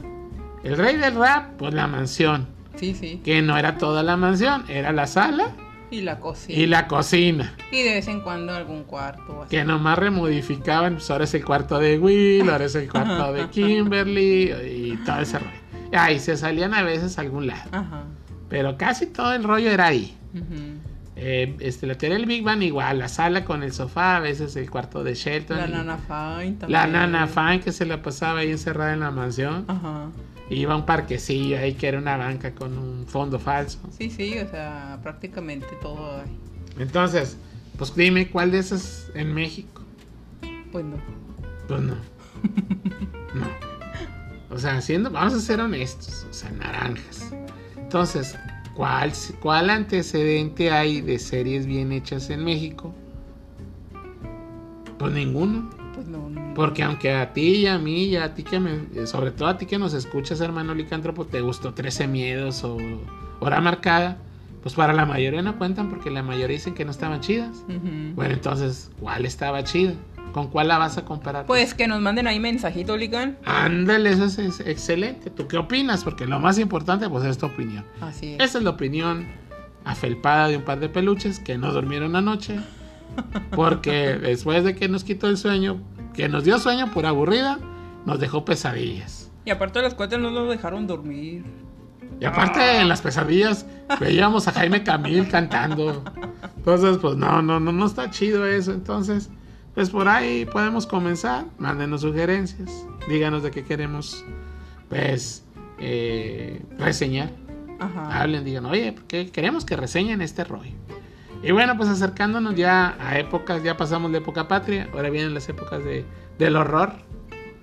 El 0.62 0.79
rey 0.79 0.97
del 0.97 1.14
rap, 1.14 1.57
pues 1.59 1.75
la 1.75 1.87
mansión. 1.87 2.49
Sí, 2.77 2.95
sí. 2.95 3.20
Que 3.22 3.43
no 3.43 3.59
era 3.59 3.77
toda 3.77 4.03
la 4.03 4.16
mansión, 4.16 4.64
era 4.68 4.93
la 4.93 5.07
sala. 5.07 5.55
Y 5.95 6.01
la 6.01 6.19
cocina. 6.19 6.59
Y 6.59 6.67
la 6.67 6.89
cocina. 6.89 7.55
Y 7.71 7.83
de 7.83 7.95
vez 7.95 8.09
en 8.09 8.21
cuando 8.21 8.53
algún 8.53 8.85
cuarto. 8.85 9.43
Así. 9.43 9.51
Que 9.51 9.65
nomás 9.65 9.99
remodificaban, 9.99 10.95
pues 10.95 11.11
ahora 11.11 11.25
es 11.25 11.35
el 11.35 11.45
cuarto 11.45 11.79
de 11.79 11.99
Will, 11.99 12.51
ahora 12.51 12.65
es 12.65 12.75
el 12.75 12.91
cuarto 12.91 13.33
de 13.33 13.49
Kimberly 13.49 14.53
y 14.53 14.97
todo 15.05 15.21
ese 15.21 15.39
rollo. 15.39 15.51
Ahí 15.93 16.19
se 16.19 16.37
salían 16.37 16.75
a 16.75 16.83
veces 16.83 17.17
a 17.19 17.21
algún 17.21 17.47
lado. 17.47 17.71
Ajá. 17.71 18.05
Pero 18.49 18.77
casi 18.77 19.07
todo 19.07 19.33
el 19.35 19.45
rollo 19.45 19.71
era 19.71 19.87
ahí. 19.87 20.17
Eh, 21.17 21.57
este, 21.61 21.87
la 21.87 21.95
teoría 21.95 22.19
del 22.19 22.27
Big 22.27 22.43
Bang 22.43 22.63
igual, 22.63 22.99
la 22.99 23.09
sala 23.09 23.45
con 23.45 23.63
el 23.63 23.73
sofá, 23.73 24.17
a 24.17 24.21
veces 24.21 24.57
el 24.57 24.69
cuarto 24.69 25.05
de 25.05 25.15
Shelton. 25.15 25.57
La 25.57 25.67
Nana 25.69 25.97
Fine 25.97 26.57
también. 26.57 26.73
La 26.73 26.87
Nana 26.89 27.27
Fine 27.29 27.61
que 27.61 27.71
se 27.71 27.87
la 27.87 28.03
pasaba 28.03 28.41
ahí 28.41 28.51
encerrada 28.51 28.93
en 28.93 29.01
la 29.01 29.13
mansión. 29.13 29.65
Ajá. 29.69 30.09
Iba 30.51 30.75
a 30.75 30.77
un 30.77 30.87
parquecillo 30.87 31.59
ahí 31.59 31.75
que 31.75 31.89
era 31.89 31.99
una 31.99 32.17
banca 32.17 32.55
con 32.55 32.77
un 32.77 33.07
fondo 33.07 33.39
falso. 33.39 33.79
Sí, 33.91 34.11
sí, 34.11 34.39
o 34.39 34.49
sea, 34.49 34.99
prácticamente 35.03 35.69
todo 35.81 36.21
ahí. 36.21 36.39
Entonces, 36.79 37.39
pues 37.79 37.95
dime 37.95 38.29
cuál 38.29 38.51
de 38.51 38.59
esas 38.59 39.11
en 39.15 39.33
México. 39.33 39.83
Pues 40.71 40.85
no. 40.85 40.97
Pues 41.67 41.81
no. 41.81 41.95
no. 43.35 43.47
O 44.51 44.59
sea, 44.59 44.81
siendo, 44.81 45.11
vamos 45.11 45.35
a 45.35 45.41
ser 45.41 45.61
honestos, 45.61 46.27
o 46.31 46.33
sea, 46.33 46.51
naranjas. 46.53 47.33
Entonces, 47.77 48.37
¿cuál, 48.75 49.13
¿cuál 49.41 49.71
antecedente 49.71 50.71
hay 50.71 51.01
de 51.01 51.19
series 51.19 51.67
bien 51.67 51.91
hechas 51.91 52.31
en 52.31 52.45
México? 52.45 52.95
Pues 54.99 55.13
ninguno. 55.13 55.71
Porque 56.55 56.83
aunque 56.83 57.13
a 57.13 57.33
ti 57.33 57.57
y 57.57 57.67
a 57.67 57.79
mí 57.79 58.05
y 58.05 58.17
a 58.17 58.35
ti 58.35 58.43
que 58.43 58.61
me, 58.61 59.07
sobre 59.07 59.31
todo 59.31 59.49
a 59.49 59.59
ti 59.59 59.67
que 59.67 59.79
nos 59.79 59.95
escuchas, 59.95 60.41
hermano 60.41 60.75
licántropo, 60.75 61.25
te 61.27 61.41
gustó 61.41 61.75
13 61.75 62.07
miedos 62.07 62.63
o 62.65 62.79
hora 63.41 63.61
marcada, 63.61 64.19
pues 64.63 64.75
para 64.75 64.93
la 64.93 65.05
mayoría 65.05 65.43
no 65.43 65.59
cuentan 65.59 65.91
porque 65.91 66.11
la 66.11 66.23
mayoría 66.23 66.57
dicen 66.57 66.75
que 66.75 66.85
no 66.85 66.91
estaban 66.91 67.21
chidas. 67.21 67.65
Bueno, 68.15 68.35
entonces, 68.35 68.91
¿cuál 69.01 69.27
estaba 69.27 69.63
chida? 69.65 69.93
¿Con 70.33 70.49
cuál 70.49 70.69
la 70.69 70.79
vas 70.79 70.99
a 70.99 71.05
comparar? 71.05 71.47
Pues 71.47 71.75
que 71.75 71.87
nos 71.87 72.01
manden 72.01 72.27
ahí 72.27 72.41
mensajito, 72.41 72.97
Lican. 72.97 73.39
Ándale, 73.45 74.11
eso 74.11 74.25
es, 74.25 74.61
excelente. 74.61 75.31
¿Tú 75.31 75.47
qué 75.47 75.59
opinas? 75.59 76.03
Porque 76.03 76.27
lo 76.27 76.41
más 76.41 76.59
importante, 76.59 77.09
pues, 77.09 77.25
es 77.25 77.39
tu 77.39 77.47
opinión. 77.47 77.85
Así 78.01 78.33
es. 78.33 78.41
Esa 78.41 78.59
es 78.59 78.65
la 78.65 78.71
opinión 78.71 79.29
afelpada 79.85 80.49
de 80.49 80.57
un 80.57 80.65
par 80.65 80.81
de 80.81 80.89
peluches 80.89 81.39
que 81.39 81.57
no 81.57 81.73
durmieron 81.73 82.17
anoche. 82.17 82.59
Porque 83.55 84.19
después 84.19 84.65
de 84.65 84.75
que 84.75 84.89
nos 84.89 85.05
quitó 85.05 85.29
el 85.29 85.37
sueño, 85.37 85.81
que 86.15 86.29
nos 86.29 86.45
dio 86.45 86.59
sueño 86.59 86.91
por 86.93 87.07
aburrida, 87.07 87.59
nos 88.07 88.19
dejó 88.21 88.45
pesadillas. 88.45 89.31
Y 89.45 89.51
aparte 89.51 89.81
de 89.81 89.85
las 89.85 89.95
cuatro 89.95 90.19
no 90.19 90.31
nos 90.31 90.49
dejaron 90.49 90.87
dormir. 90.87 91.45
Y 92.21 92.25
aparte 92.25 92.81
en 92.81 92.89
las 92.89 93.03
pesadillas 93.03 93.67
veíamos 94.01 94.49
a 94.49 94.53
Jaime 94.53 94.83
Camil 94.83 95.29
cantando. 95.29 96.03
Entonces, 96.57 96.99
pues 96.99 97.17
no, 97.17 97.43
no, 97.43 97.61
no, 97.61 97.73
no 97.73 97.87
está 97.87 98.11
chido 98.11 98.47
eso. 98.47 98.73
Entonces, 98.73 99.29
pues 99.75 99.91
por 99.91 100.09
ahí 100.09 100.47
podemos 100.47 100.87
comenzar. 100.87 101.45
Mándenos 101.59 102.03
sugerencias. 102.03 102.71
Díganos 103.09 103.43
de 103.43 103.51
qué 103.51 103.65
queremos, 103.65 104.25
pues, 104.89 105.45
eh, 105.79 106.65
reseñar. 106.79 107.31
Hablen, 107.81 108.45
digan, 108.45 108.65
oye, 108.65 108.95
qué 109.09 109.31
queremos 109.31 109.65
que 109.65 109.77
reseñen 109.77 110.23
este 110.23 110.45
rollo. 110.45 110.73
Y 111.45 111.53
bueno, 111.53 111.77
pues 111.77 111.91
acercándonos 111.91 112.55
ya 112.55 112.97
a 112.99 113.19
épocas, 113.19 113.63
ya 113.63 113.77
pasamos 113.77 114.11
la 114.11 114.19
época 114.19 114.49
patria, 114.49 114.89
ahora 114.95 115.11
vienen 115.11 115.35
las 115.35 115.47
épocas 115.47 115.85
de, 115.85 116.03
del 116.39 116.57
horror. 116.57 116.95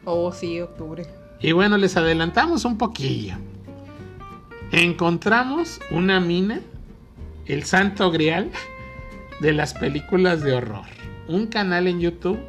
Oh, 0.05 0.31
sí, 0.31 0.61
octubre. 0.61 1.07
Y 1.39 1.51
bueno, 1.53 1.77
les 1.77 1.97
adelantamos 1.97 2.63
un 2.63 2.77
poquillo. 2.77 3.33
Encontramos 4.71 5.79
una 5.89 6.19
mina, 6.19 6.61
el 7.47 7.63
santo 7.63 8.11
grial 8.11 8.51
de 9.39 9.51
las 9.51 9.73
películas 9.73 10.43
de 10.43 10.53
horror. 10.53 10.85
Un 11.27 11.47
canal 11.47 11.87
en 11.87 11.99
YouTube 12.01 12.39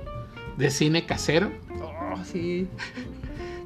de 0.59 0.71
cine 0.71 1.07
casero. 1.07 1.51
Oh, 1.81 2.23
sí. 2.23 2.69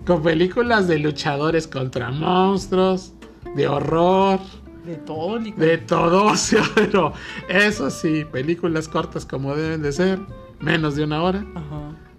Con 0.07 0.23
películas 0.23 0.87
de 0.87 1.01
luchadores 1.01 1.67
contra 1.67 2.13
monstruos, 2.13 3.13
de 3.57 3.67
horror 3.67 4.39
de 4.87 4.97
todo, 4.97 5.39
De 5.41 5.79
todo, 5.79 6.33
pero 6.75 7.13
eso 7.49 7.91
sí, 7.91 8.25
películas 8.25 8.89
cortas 8.89 9.27
como 9.27 9.57
deben 9.57 9.83
de 9.83 9.91
ser, 9.93 10.21
menos 10.61 10.95
de 10.95 11.05
una 11.05 11.23
hora. 11.23 11.45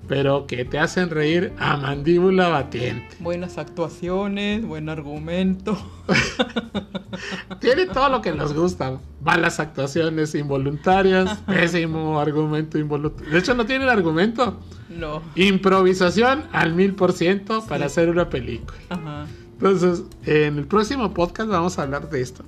Pero 0.07 0.47
que 0.47 0.63
te 0.63 0.79
hacen 0.79 1.09
reír 1.09 1.51
a 1.59 1.75
mandíbula 1.75 2.47
batiente. 2.47 3.17
Buenas 3.19 3.57
actuaciones, 3.57 4.65
buen 4.65 4.87
argumento. 4.87 5.77
Tiene 7.59 7.87
todo 7.87 8.07
lo 8.07 8.21
que 8.21 8.31
nos 8.31 8.53
gusta. 8.53 8.99
Malas 9.21 9.59
actuaciones 9.59 10.33
involuntarias, 10.35 11.37
pésimo 11.45 12.21
argumento 12.21 12.77
involuntario. 12.77 13.33
De 13.33 13.39
hecho, 13.39 13.53
no 13.53 13.65
tiene 13.65 13.83
el 13.83 13.89
argumento. 13.89 14.59
No. 14.89 15.21
Improvisación 15.35 16.45
al 16.53 16.73
mil 16.73 16.95
por 16.95 17.11
ciento 17.11 17.65
para 17.67 17.87
hacer 17.87 18.09
una 18.09 18.29
película. 18.29 18.77
Ajá. 18.89 19.25
Entonces, 19.59 20.03
en 20.25 20.59
el 20.59 20.67
próximo 20.67 21.13
podcast 21.13 21.49
vamos 21.49 21.79
a 21.79 21.83
hablar 21.83 22.09
de 22.09 22.21
esto. 22.21 22.43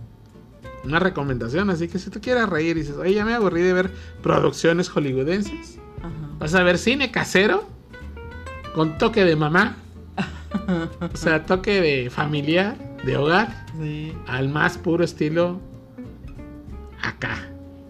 Una 0.83 0.99
recomendación, 0.99 1.69
así 1.71 1.87
que 1.87 1.97
si 1.97 2.09
tú 2.09 2.21
quieres 2.21 2.47
reír 2.47 2.77
y 2.77 2.81
dices, 2.81 2.95
oye, 2.97 3.13
ya 3.13 3.25
me 3.25 3.33
aburrí 3.33 3.61
de 3.61 3.73
ver 3.73 3.91
producciones 4.21 4.89
hollywoodenses, 4.89 5.79
vas 6.37 6.53
a 6.53 6.63
ver 6.63 6.77
cine 6.77 7.11
casero 7.11 7.67
con 8.75 8.97
toque 8.97 9.25
de 9.25 9.35
mamá, 9.35 9.75
o 11.13 11.17
sea, 11.17 11.45
toque 11.45 11.81
de 11.81 12.09
familiar, 12.09 12.77
de 13.03 13.17
hogar, 13.17 13.65
al 14.27 14.49
más 14.49 14.77
puro 14.77 15.03
estilo 15.03 15.59
acá. 17.01 17.49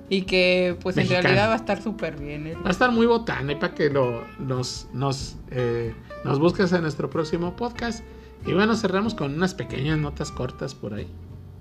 Y 0.10 0.24
que 0.24 0.76
pues 0.82 0.98
en 0.98 1.08
realidad 1.08 1.50
va 1.50 1.54
a 1.54 1.58
estar 1.58 1.84
súper 1.84 2.18
bien. 2.18 2.48
¿eh? 2.48 2.56
Va 2.56 2.70
a 2.70 2.72
estar 2.72 2.92
muy 2.92 3.06
botana 3.06 3.52
y 3.52 3.56
para 3.56 3.76
que 3.76 3.92
lo, 3.92 4.24
nos, 4.40 4.88
nos, 4.92 5.36
eh, 5.52 5.94
nos 6.24 6.40
busques 6.40 6.72
en 6.72 6.82
nuestro 6.82 7.10
próximo 7.10 7.56
podcast. 7.56 8.04
Y 8.46 8.54
bueno, 8.54 8.76
cerramos 8.76 9.14
con 9.14 9.34
unas 9.34 9.54
pequeñas 9.54 9.98
notas 9.98 10.32
cortas 10.32 10.74
por 10.74 10.94
ahí. 10.94 11.08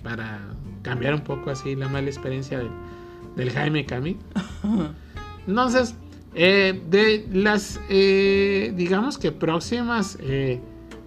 Para 0.02 0.40
cambiar 0.82 1.14
un 1.14 1.22
poco 1.22 1.50
así 1.50 1.74
la 1.74 1.88
mala 1.88 2.08
experiencia 2.08 2.58
del, 3.36 3.50
Jaime 3.50 3.84
Camil. 3.84 4.16
Entonces, 5.46 5.94
eh, 6.34 6.80
de 6.88 7.26
las, 7.32 7.80
eh, 7.88 8.72
digamos 8.76 9.18
que 9.18 9.32
próximas 9.32 10.18
eh, 10.20 10.60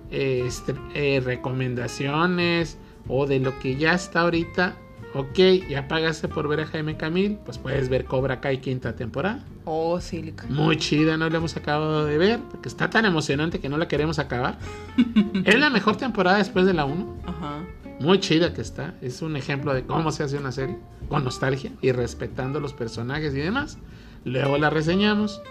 este, 0.09 1.21
recomendaciones 1.23 2.77
o 3.07 3.25
de 3.25 3.39
lo 3.39 3.57
que 3.59 3.77
ya 3.77 3.93
está 3.93 4.21
ahorita, 4.21 4.75
ok, 5.13 5.39
ya 5.69 5.87
pagaste 5.87 6.27
por 6.27 6.47
ver 6.47 6.61
a 6.61 6.65
Jaime 6.65 6.97
Camil, 6.97 7.37
pues 7.45 7.57
puedes 7.57 7.89
ver 7.89 8.05
Cobra 8.05 8.39
Kai 8.39 8.59
quinta 8.59 8.95
temporada. 8.95 9.43
Oh, 9.65 9.99
sí. 9.99 10.33
Muy 10.49 10.77
chida, 10.77 11.17
no 11.17 11.29
la 11.29 11.37
hemos 11.37 11.55
acabado 11.57 12.05
de 12.05 12.17
ver, 12.17 12.39
porque 12.49 12.69
está 12.69 12.89
tan 12.89 13.05
emocionante 13.05 13.59
que 13.59 13.69
no 13.69 13.77
la 13.77 13.87
queremos 13.87 14.19
acabar. 14.19 14.57
es 15.45 15.59
la 15.59 15.69
mejor 15.69 15.97
temporada 15.97 16.37
después 16.37 16.65
de 16.65 16.73
la 16.73 16.85
1. 16.85 17.17
Ajá. 17.25 17.63
Muy 17.99 18.19
chida 18.19 18.53
que 18.53 18.61
está. 18.61 18.95
Es 19.01 19.21
un 19.21 19.35
ejemplo 19.35 19.73
de 19.73 19.85
cómo 19.85 20.11
se 20.11 20.23
hace 20.23 20.37
una 20.37 20.51
serie, 20.51 20.77
con 21.07 21.23
nostalgia 21.23 21.71
y 21.81 21.91
respetando 21.91 22.59
los 22.59 22.73
personajes 22.73 23.33
y 23.35 23.39
demás. 23.39 23.77
Luego 24.25 24.57
la 24.57 24.69
reseñamos. 24.69 25.41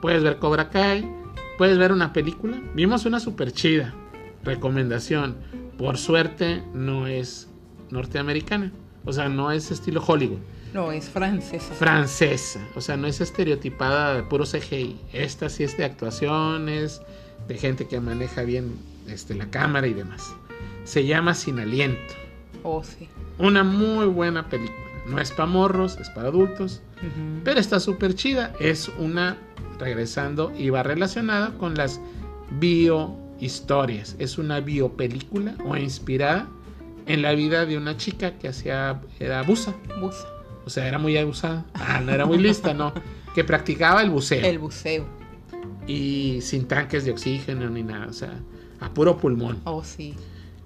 Puedes 0.00 0.22
ver 0.22 0.38
Cobra 0.38 0.70
Kai, 0.70 1.08
puedes 1.58 1.76
ver 1.76 1.92
una 1.92 2.12
película. 2.12 2.60
Vimos 2.74 3.04
una 3.04 3.20
super 3.20 3.52
chida. 3.52 3.94
Recomendación. 4.42 5.36
Por 5.76 5.98
suerte 5.98 6.62
no 6.72 7.06
es 7.06 7.50
norteamericana. 7.90 8.72
O 9.04 9.12
sea, 9.12 9.28
no 9.28 9.50
es 9.50 9.70
estilo 9.70 10.02
Hollywood 10.06 10.38
No, 10.72 10.92
es 10.92 11.08
francesa. 11.08 11.74
Francesa. 11.74 12.60
O 12.74 12.80
sea, 12.80 12.96
no 12.96 13.06
es 13.06 13.20
estereotipada 13.20 14.14
de 14.14 14.22
puro 14.22 14.44
CGI. 14.44 15.00
Esta 15.12 15.48
sí 15.48 15.64
es 15.64 15.76
de 15.76 15.84
actuaciones, 15.84 17.02
de 17.48 17.58
gente 17.58 17.86
que 17.86 18.00
maneja 18.00 18.42
bien 18.42 18.76
este, 19.08 19.34
la 19.34 19.50
cámara 19.50 19.86
y 19.86 19.94
demás. 19.94 20.34
Se 20.84 21.04
llama 21.04 21.34
Sin 21.34 21.58
Aliento. 21.58 22.14
Oh, 22.62 22.82
sí. 22.84 23.08
Una 23.38 23.64
muy 23.64 24.06
buena 24.06 24.48
película. 24.48 24.78
No 25.06 25.18
es 25.18 25.32
para 25.32 25.46
morros, 25.46 25.98
es 25.98 26.08
para 26.10 26.28
adultos. 26.28 26.80
Pero 27.42 27.58
está 27.58 27.80
súper 27.80 28.14
chida. 28.14 28.54
Es 28.60 28.88
una, 28.98 29.36
regresando, 29.80 30.52
y 30.56 30.70
va 30.70 30.84
relacionada 30.84 31.58
con 31.58 31.74
las 31.74 32.00
biohistorias. 32.60 34.14
Es 34.20 34.38
una 34.38 34.60
biopelícula 34.60 35.56
o 35.64 35.76
inspirada 35.76 36.48
en 37.06 37.22
la 37.22 37.32
vida 37.32 37.66
de 37.66 37.76
una 37.76 37.96
chica 37.96 38.38
que 38.38 38.48
hacía, 38.48 39.00
era 39.18 39.42
buza. 39.42 39.74
Buza. 40.00 40.26
O 40.64 40.70
sea, 40.70 40.86
era 40.86 40.98
muy 40.98 41.16
abusada. 41.16 41.66
Ah, 41.74 42.00
no 42.04 42.12
era 42.12 42.26
muy 42.26 42.38
lista, 42.38 42.74
no. 42.74 42.92
Que 43.34 43.44
practicaba 43.44 44.02
el 44.02 44.10
buceo. 44.10 44.44
El 44.44 44.58
buceo. 44.58 45.06
Y 45.86 46.40
sin 46.42 46.68
tanques 46.68 47.06
de 47.06 47.12
oxígeno 47.12 47.70
ni 47.70 47.82
nada. 47.82 48.06
O 48.06 48.12
sea, 48.12 48.38
a 48.78 48.92
puro 48.92 49.16
pulmón. 49.16 49.58
Oh, 49.64 49.82
sí. 49.82 50.14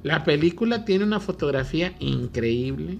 La 0.02 0.24
película 0.24 0.84
tiene 0.84 1.04
una 1.04 1.20
fotografía 1.20 1.94
increíble. 2.00 2.98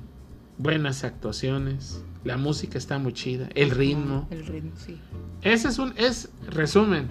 Buenas 0.59 1.03
actuaciones. 1.03 2.03
La 2.22 2.37
música 2.37 2.78
está 2.78 2.99
muy 2.99 3.12
chida. 3.12 3.49
El 3.57 3.70
ritmo. 3.70 4.28
El 4.30 4.47
ritmo, 4.47 4.70
sí. 4.76 4.99
Ese 5.43 5.68
es 5.68 5.78
un. 5.78 5.95
Es 5.97 6.30
resumen. 6.49 7.09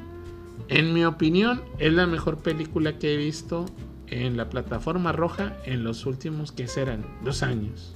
En 0.70 0.94
mi 0.94 1.04
opinión, 1.04 1.62
es 1.78 1.94
la 1.94 2.08
mejor 2.08 2.38
película 2.38 2.98
que 2.98 3.14
he 3.14 3.18
visto 3.18 3.66
en 4.10 4.38
la 4.38 4.50
plataforma 4.50 5.12
roja 5.12 5.58
en 5.66 5.84
los 5.84 6.06
últimos 6.06 6.52
que 6.52 6.68
serán 6.68 7.06
dos 7.24 7.44
años. 7.44 7.94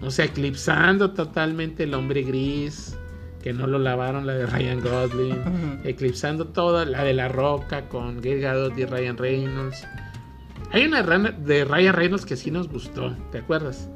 O 0.00 0.10
sea, 0.10 0.26
eclipsando 0.26 1.10
totalmente 1.10 1.84
el 1.84 1.94
hombre 1.94 2.22
gris, 2.22 2.96
que 3.42 3.52
no 3.52 3.66
lo 3.66 3.78
lavaron, 3.78 4.26
la 4.26 4.34
de 4.34 4.46
Ryan 4.46 4.80
Gosling, 4.80 5.80
eclipsando 5.84 6.46
toda 6.48 6.84
la 6.84 7.04
de 7.04 7.14
La 7.14 7.28
Roca 7.28 7.88
con 7.88 8.20
Gail 8.20 8.40
Gadot 8.40 8.76
y 8.78 8.84
Ryan 8.84 9.16
Reynolds. 9.16 9.86
Hay 10.72 10.84
una 10.84 11.02
de 11.02 11.64
Ryan 11.64 11.94
Reynolds 11.94 12.26
que 12.26 12.36
sí 12.36 12.50
nos 12.50 12.68
gustó, 12.68 13.16
¿te 13.32 13.38
acuerdas? 13.38 13.88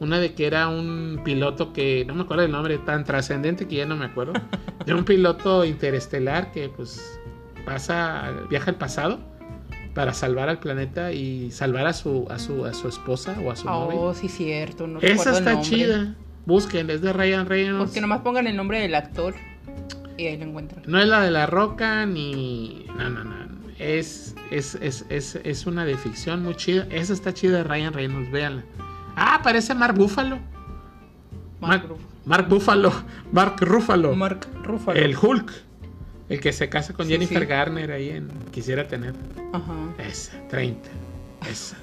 Una 0.00 0.18
de 0.18 0.34
que 0.34 0.46
era 0.46 0.68
un 0.68 1.20
piloto 1.24 1.72
que, 1.72 2.04
no 2.06 2.14
me 2.14 2.22
acuerdo 2.22 2.44
el 2.44 2.50
nombre, 2.50 2.78
tan 2.78 3.04
trascendente 3.04 3.68
que 3.68 3.76
ya 3.76 3.86
no 3.86 3.96
me 3.96 4.06
acuerdo, 4.06 4.32
de 4.86 4.94
un 4.94 5.04
piloto 5.04 5.64
interestelar 5.64 6.50
que 6.50 6.68
pues 6.68 7.20
pasa, 7.64 8.32
viaja 8.50 8.70
al 8.70 8.76
pasado 8.76 9.31
para 9.94 10.14
salvar 10.14 10.48
al 10.48 10.58
planeta 10.58 11.12
y 11.12 11.50
salvar 11.50 11.86
a 11.86 11.92
su 11.92 12.26
a 12.30 12.38
su 12.38 12.64
a 12.64 12.74
su 12.74 12.88
esposa 12.88 13.36
o 13.44 13.50
a 13.50 13.56
su 13.56 13.68
oh, 13.68 13.90
novia. 13.92 14.20
sí, 14.20 14.28
cierto. 14.28 14.86
No 14.86 15.00
Esa 15.00 15.30
el 15.30 15.36
está 15.36 15.60
chida. 15.60 16.14
Busquen, 16.44 16.90
es 16.90 17.02
de 17.02 17.12
Ryan 17.12 17.46
Reynolds. 17.46 17.84
Porque 17.84 18.00
nomás 18.00 18.20
pongan 18.22 18.46
el 18.46 18.56
nombre 18.56 18.80
del 18.80 18.94
actor 18.94 19.34
y 20.16 20.26
ahí 20.26 20.36
lo 20.36 20.44
encuentran. 20.44 20.82
No 20.86 21.00
es 21.00 21.06
la 21.06 21.20
de 21.20 21.30
la 21.30 21.46
roca 21.46 22.04
ni. 22.06 22.86
No, 22.96 23.10
no, 23.10 23.24
no. 23.24 23.52
Es, 23.78 24.34
es, 24.50 24.76
es, 24.76 25.04
es, 25.08 25.36
es 25.36 25.66
una 25.66 25.84
de 25.84 25.96
ficción 25.96 26.42
muy 26.42 26.54
chida. 26.56 26.86
Esa 26.90 27.12
está 27.12 27.32
chida 27.32 27.58
de 27.58 27.64
Ryan 27.64 27.92
Reynolds, 27.92 28.30
véanla. 28.30 28.64
Ah, 29.16 29.40
parece 29.42 29.74
Mark 29.74 29.96
Buffalo. 29.96 30.38
Mark, 31.60 31.88
Mark, 31.88 31.98
Mark 32.24 32.48
Buffalo. 32.48 32.92
Mark 33.32 33.56
Ruffalo. 33.60 34.14
Mark 34.14 34.46
Ruffalo. 34.62 34.98
El 34.98 35.16
Hulk. 35.16 35.52
El 36.32 36.40
que 36.40 36.50
se 36.50 36.70
casa 36.70 36.94
con 36.94 37.06
Sí, 37.06 37.12
Jennifer 37.12 37.42
sí. 37.42 37.46
Garner 37.46 37.92
ahí 37.92 38.08
en 38.08 38.28
Quisiera 38.50 38.88
tener. 38.88 39.14
Ajá. 39.52 39.74
Esa, 39.98 40.32
30. 40.48 40.88
Esa. 41.46 41.76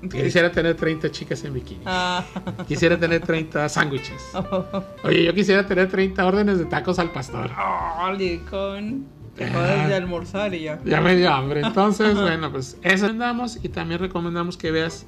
Quisiera 0.10 0.50
tener 0.50 0.74
30 0.74 1.10
chicas 1.10 1.44
en 1.44 1.52
bikini. 1.52 1.82
Ah. 1.84 2.24
Quisiera 2.66 2.98
tener 2.98 3.20
30 3.20 3.68
sándwiches. 3.68 4.22
Oye, 5.04 5.22
yo 5.22 5.34
quisiera 5.34 5.66
tener 5.66 5.90
30 5.90 6.24
órdenes 6.24 6.58
de 6.58 6.64
tacos 6.64 6.98
al 6.98 7.12
pastor. 7.12 7.50
Oh, 7.58 8.10
Licón. 8.12 9.06
Te 9.34 9.44
acabas 9.44 9.86
de 9.88 9.94
almorzar 9.94 10.54
y 10.54 10.62
ya. 10.62 10.80
Ya 10.86 11.02
me 11.02 11.14
dio 11.14 11.30
hambre. 11.30 11.60
Entonces, 11.64 12.18
bueno, 12.18 12.50
pues 12.50 12.78
eso 12.80 13.04
recomendamos 13.04 13.58
y 13.62 13.68
también 13.68 14.00
recomendamos 14.00 14.56
que 14.56 14.70
veas 14.70 15.04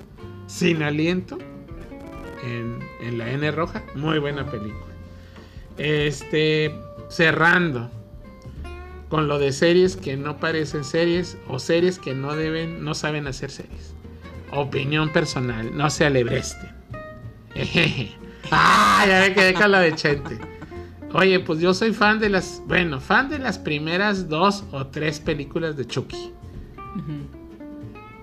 Sin 0.46 0.82
Aliento 0.82 1.38
en, 2.44 2.78
en 3.00 3.16
la 3.16 3.30
N 3.30 3.50
roja. 3.52 3.82
Muy 3.94 4.18
buena 4.18 4.44
película. 4.44 4.92
Este, 5.78 6.74
cerrando 7.08 7.90
con 9.08 9.28
lo 9.28 9.38
de 9.38 9.52
series 9.52 9.96
que 9.96 10.16
no 10.16 10.38
parecen 10.38 10.84
series 10.84 11.38
o 11.48 11.58
series 11.58 11.98
que 11.98 12.14
no 12.14 12.36
deben, 12.36 12.84
no 12.84 12.94
saben 12.94 13.26
hacer 13.26 13.50
series. 13.50 13.94
Opinión 14.52 15.10
personal, 15.10 15.76
no 15.76 15.90
se 15.90 16.04
alebreste. 16.04 16.68
Ejeje. 17.54 18.12
Ah, 18.50 19.04
ya 19.06 19.20
me 19.20 19.34
quedé 19.34 19.54
con 19.54 19.70
la 19.70 19.80
de 19.80 19.94
Chente. 19.94 20.38
Oye, 21.12 21.40
pues 21.40 21.60
yo 21.60 21.72
soy 21.72 21.92
fan 21.92 22.18
de 22.18 22.28
las, 22.28 22.62
bueno, 22.66 23.00
fan 23.00 23.28
de 23.30 23.38
las 23.38 23.58
primeras 23.58 24.28
dos 24.28 24.64
o 24.72 24.86
tres 24.88 25.20
películas 25.20 25.76
de 25.76 25.86
Chucky. 25.86 26.32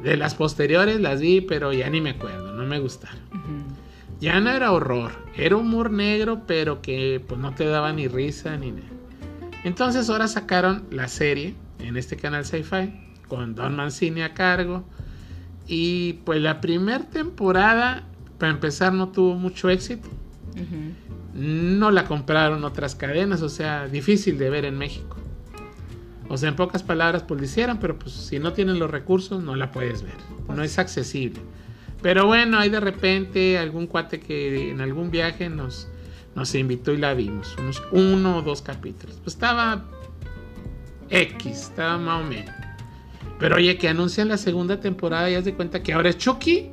De 0.04 0.18
las 0.18 0.36
posteriores 0.36 1.00
las 1.00 1.20
vi, 1.20 1.42
pero 1.42 1.74
ya 1.74 1.90
ni 1.90 2.00
me 2.00 2.12
acuerdo, 2.12 2.54
no 2.54 2.64
me 2.66 2.80
gustaron. 2.80 3.20
Ya 4.20 4.40
no 4.40 4.52
era 4.52 4.72
horror, 4.72 5.12
era 5.36 5.58
humor 5.58 5.90
negro, 5.92 6.44
pero 6.46 6.82
que 6.82 7.24
pues 7.28 7.40
no 7.40 7.56
te 7.56 7.66
daba 7.66 7.92
ni 7.92 8.08
risa 8.08 8.56
ni 8.56 8.72
nada. 8.72 8.88
Entonces 9.66 10.12
ahora 10.12 10.28
sacaron 10.28 10.86
la 10.92 11.08
serie 11.08 11.56
en 11.80 11.98
este 11.98 12.18
canal 12.18 12.46
Sci-Fi 12.46 12.94
con 13.28 13.56
Don 13.56 13.76
Mancini 13.76 14.22
a 14.22 14.36
cargo. 14.36 14.86
Y 15.68 16.14
pues 16.24 16.40
la 16.40 16.62
primera 16.62 17.04
temporada, 17.10 18.04
para 18.38 18.52
empezar, 18.52 18.94
no 18.94 19.10
tuvo 19.10 19.34
mucho 19.34 19.72
éxito. 19.72 20.08
No 21.34 21.90
la 21.90 22.06
compraron 22.06 22.64
otras 22.64 22.94
cadenas, 22.94 23.42
o 23.42 23.50
sea, 23.50 23.88
difícil 23.88 24.38
de 24.38 24.52
ver 24.52 24.66
en 24.66 24.78
México. 24.78 25.18
O 26.30 26.38
sea, 26.38 26.50
en 26.50 26.56
pocas 26.56 26.84
palabras, 26.84 27.24
pues 27.24 27.40
lo 27.40 27.46
hicieron, 27.46 27.80
pero 27.80 27.98
pues 27.98 28.14
si 28.14 28.38
no 28.38 28.54
tienen 28.54 28.78
los 28.78 28.92
recursos, 28.92 29.44
no 29.44 29.56
la 29.56 29.72
puedes 29.72 30.04
ver. 30.04 30.14
No 30.48 30.62
es 30.62 30.78
accesible. 30.78 31.42
Pero 32.04 32.28
bueno, 32.28 32.60
hay 32.60 32.70
de 32.70 32.80
repente 32.80 33.58
algún 33.58 33.88
cuate 33.88 34.20
que 34.20 34.70
en 34.70 34.80
algún 34.80 35.10
viaje 35.10 35.50
nos, 35.50 35.88
nos 36.36 36.54
invitó 36.56 36.92
y 36.94 36.98
la 36.98 37.14
vimos. 37.14 37.56
Unos 37.58 37.82
uno 37.92 38.38
o 38.38 38.42
dos 38.42 38.62
capítulos. 38.62 39.18
Pues 39.24 39.36
estaba 39.36 39.86
X, 41.10 41.46
estaba 41.52 41.98
más 41.98 42.22
o 42.26 42.28
menos. 42.28 42.54
Pero 43.40 43.56
oye, 43.58 43.78
que 43.78 43.88
anuncian 43.90 44.28
la 44.28 44.38
segunda 44.38 44.80
temporada 44.80 45.30
y 45.30 45.36
haz 45.36 45.46
de 45.46 45.54
cuenta 45.54 45.84
que 45.84 45.94
ahora 45.94 46.10
es 46.10 46.18
Chucky 46.18 46.70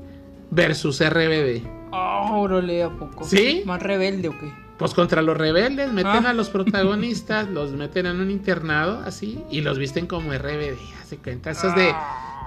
versus 0.50 1.00
RBD. 1.00 1.62
Ah, 1.92 2.30
órale, 2.32 2.82
¿a 2.82 2.90
poco? 2.90 3.24
¿Sí? 3.24 3.62
¿Más 3.66 3.82
rebelde 3.82 4.28
o 4.28 4.38
qué? 4.38 4.52
Pues 4.78 4.94
contra 4.94 5.22
los 5.22 5.36
rebeldes, 5.36 5.92
meten 5.92 6.26
Ah. 6.26 6.30
a 6.30 6.32
los 6.32 6.48
protagonistas, 6.50 7.48
los 7.48 7.72
meten 7.72 8.06
en 8.06 8.20
un 8.20 8.30
internado 8.30 9.00
así 9.04 9.42
y 9.50 9.60
los 9.60 9.78
visten 9.78 10.06
como 10.06 10.32
RBD. 10.32 10.78
Hace 11.02 11.18
cuenta, 11.18 11.50
esos 11.50 11.74
de 11.74 11.92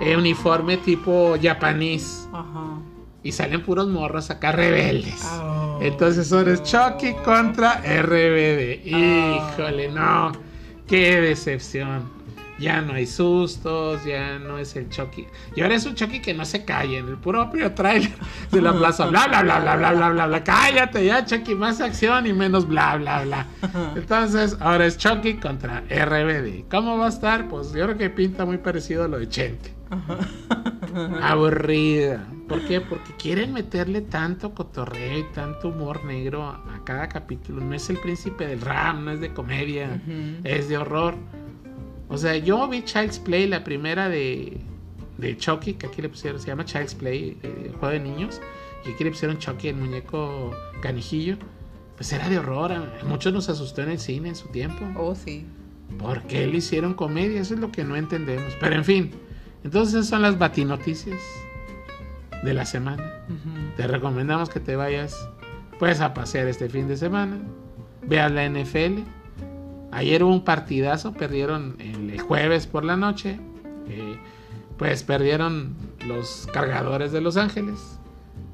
eh, 0.02 0.18
uniforme 0.18 0.78
tipo 0.78 1.36
japonés 1.42 2.28
Ajá 2.34 2.80
y 3.26 3.32
salen 3.32 3.64
puros 3.64 3.88
morros 3.88 4.30
acá 4.30 4.52
rebeldes. 4.52 5.20
Ah. 5.24 5.80
Entonces 5.82 6.32
ahora 6.32 6.54
es 6.54 6.62
Chucky 6.62 7.16
contra 7.26 7.82
RBD. 7.82 8.94
Ah. 8.94 9.52
Híjole, 9.58 9.90
no. 9.90 10.32
Qué 10.88 11.20
decepción. 11.20 12.04
Ya 12.60 12.82
no 12.82 12.94
hay 12.94 13.08
sustos, 13.08 14.06
ya 14.06 14.38
no 14.38 14.60
es 14.60 14.76
el 14.76 14.90
Chucky. 14.90 15.26
Y 15.56 15.62
ahora 15.62 15.74
es 15.74 15.88
un 15.88 15.96
Chucky 15.96 16.22
que 16.22 16.36
no 16.36 16.46
se 16.46 16.66
calla 16.66 17.00
en 17.00 17.08
el 17.08 17.18
propio 17.18 17.74
trailer 17.74 18.14
de 18.52 18.62
la 18.62 18.72
plaza. 18.72 19.08
Bla, 19.08 19.28
bla, 19.28 19.42
bla, 19.42 19.60
bla, 19.60 19.76
bla, 19.76 19.92
bla, 19.92 20.10
bla, 20.12 20.28
bla. 20.28 20.44
Cállate 20.44 21.04
ya, 21.04 21.26
Chucky. 21.26 21.56
Más 21.56 21.82
acción 21.82 22.28
y 22.28 22.34
menos 22.34 22.68
bla, 22.68 22.96
bla, 22.98 23.24
bla. 23.24 23.48
Entonces, 23.96 24.56
ahora 24.60 24.86
es 24.86 25.00
Chucky 25.00 25.38
contra 25.38 25.82
RBD. 25.90 26.70
¿Cómo 26.70 27.00
va 27.00 27.08
a 27.08 27.10
estar? 27.10 27.48
Pues 27.50 27.74
yo 27.74 27.86
creo 27.86 27.98
que 27.98 28.12
pinta 28.12 28.46
muy 28.46 28.60
parecido 28.60 29.04
a 29.04 29.08
lo 29.08 29.18
de 29.18 29.28
Chente. 29.28 29.74
Ajá. 29.90 30.20
Aburrida. 31.22 32.28
¿Por 32.48 32.62
qué? 32.66 32.80
Porque 32.80 33.14
quieren 33.18 33.54
meterle 33.54 34.02
tanto 34.02 34.54
cotorreo 34.54 35.20
y 35.20 35.24
tanto 35.34 35.70
humor 35.70 36.06
negro 36.06 36.44
a 36.44 36.82
cada 36.86 37.10
capítulo. 37.10 37.62
No 37.62 37.74
es 37.74 37.90
el 37.90 37.98
príncipe 37.98 38.48
del 38.48 38.62
rap, 38.62 38.98
no 38.98 39.12
es 39.12 39.20
de 39.20 39.34
comedia, 39.34 40.02
es 40.44 40.70
de 40.70 40.78
horror. 40.78 41.16
O 42.08 42.18
sea, 42.18 42.38
yo 42.38 42.68
vi 42.68 42.84
Child's 42.84 43.20
Play, 43.20 43.48
la 43.48 43.64
primera 43.64 44.10
de, 44.10 44.58
de 45.18 45.38
Chucky, 45.38 45.74
que 45.74 45.88
aquí 45.88 46.02
le 46.02 46.10
pusieron, 46.10 46.40
se 46.40 46.48
llama 46.48 46.64
Child's 46.64 46.96
Play, 46.96 47.38
juego 47.80 47.90
de 47.90 48.00
niños, 48.00 48.40
y 48.86 48.92
aquí 48.92 49.04
le 49.04 49.10
pusieron 49.10 49.40
Chucky, 49.40 49.70
el 49.70 49.76
muñeco 49.76 50.52
canijillo. 50.82 51.38
Pues 51.98 52.12
era 52.14 52.30
de 52.30 52.38
horror, 52.38 52.74
a 52.74 53.06
muchos 53.06 53.34
nos 53.34 53.50
asustó 53.50 53.82
en 53.82 53.90
el 53.90 54.00
cine 54.00 54.30
en 54.30 54.36
su 54.36 54.50
tiempo. 54.50 54.86
Oh, 54.98 55.16
sí. 55.16 55.46
¿Por 55.98 56.24
qué 56.24 56.46
le 56.46 56.58
hicieron 56.58 56.94
comedia? 56.94 57.42
Eso 57.42 57.54
es 57.54 57.60
lo 57.60 57.72
que 57.72 57.84
no 57.84 57.96
entendemos. 57.96 58.54
Pero 58.60 58.76
en 58.76 58.84
fin, 58.84 59.12
entonces 59.66 59.96
esas 59.96 60.08
son 60.08 60.22
las 60.22 60.38
batinoticias 60.38 61.20
de 62.44 62.54
la 62.54 62.66
semana. 62.66 63.26
Te 63.76 63.88
recomendamos 63.88 64.50
que 64.50 64.60
te 64.60 64.76
vayas 64.76 65.28
pues 65.80 66.00
a 66.02 66.14
pasear 66.14 66.48
este 66.48 66.70
fin 66.70 66.88
de 66.88 66.96
semana. 66.96 67.40
Veas 68.04 68.32
la 68.32 68.48
NFL. 68.48 69.00
Ayer 69.92 70.24
hubo 70.24 70.32
un 70.32 70.44
partidazo, 70.44 71.14
perdieron 71.14 71.76
el 71.80 72.22
jueves 72.22 72.68
por 72.68 72.86
la 72.86 72.96
noche. 72.96 73.40
eh, 73.90 74.18
pues 74.78 75.04
perdieron 75.04 75.74
los 76.06 76.48
cargadores 76.54 77.12
de 77.12 77.22
Los 77.22 77.38
Ángeles. 77.38 77.98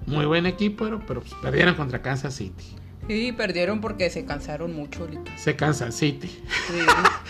muy 0.05 0.25
buen 0.25 0.45
equipo, 0.45 0.85
pero, 0.85 1.01
pero 1.05 1.21
pues, 1.21 1.33
perdieron 1.41 1.75
contra 1.75 2.01
Kansas 2.01 2.35
City. 2.35 2.75
Sí, 3.07 3.31
perdieron 3.31 3.81
porque 3.81 4.09
se 4.09 4.25
cansaron 4.25 4.75
mucho 4.75 5.01
ahorita. 5.01 5.37
Se 5.37 5.55
Kansas 5.55 5.95
City. 5.95 6.27
Sí, 6.27 6.79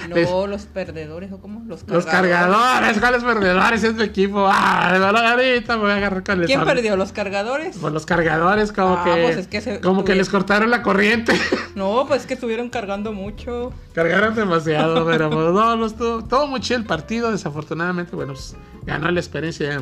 no 0.09 0.47
los 0.47 0.65
perdedores, 0.65 1.31
¿o 1.31 1.39
cómo? 1.39 1.63
Los 1.65 1.83
cargadores. 1.83 2.05
Los 2.05 2.13
cargadores, 2.13 2.99
¿cuáles 2.99 3.23
perdedores 3.23 3.83
es 3.83 3.95
tu 3.95 4.03
equipo? 4.03 4.47
Ah, 4.47 4.95
ahorita 4.95 5.77
me 5.77 5.83
voy 5.83 5.91
a 5.91 5.95
agarrar 5.95 6.23
con 6.23 6.41
el 6.41 6.45
¿Quién 6.45 6.63
perdió? 6.63 6.95
¿Los 6.97 7.11
cargadores? 7.11 7.77
Pues 7.79 7.93
los 7.93 8.05
cargadores, 8.05 8.71
como 8.71 8.95
ah, 8.95 9.03
que. 9.03 9.23
Pues 9.23 9.37
es 9.37 9.47
que 9.47 9.79
como 9.79 10.03
que 10.03 10.15
les 10.15 10.29
cortaron 10.29 10.69
la 10.69 10.81
corriente. 10.81 11.33
No, 11.73 12.05
pues 12.05 12.21
es 12.21 12.27
que 12.27 12.33
estuvieron 12.33 12.69
cargando 12.69 13.13
mucho. 13.13 13.71
Cargaron 13.93 14.35
demasiado, 14.35 15.05
pero 15.05 15.29
pues, 15.29 15.53
no, 15.53 15.77
no 15.77 15.85
estuvo. 15.85 16.21
Todo 16.21 16.45
muy 16.45 16.59
chido 16.59 16.79
el 16.79 16.85
partido, 16.85 17.31
desafortunadamente, 17.31 18.13
bueno, 18.13 18.33
pues, 18.33 18.57
ganó 18.83 19.09
la 19.09 19.19
experiencia 19.21 19.81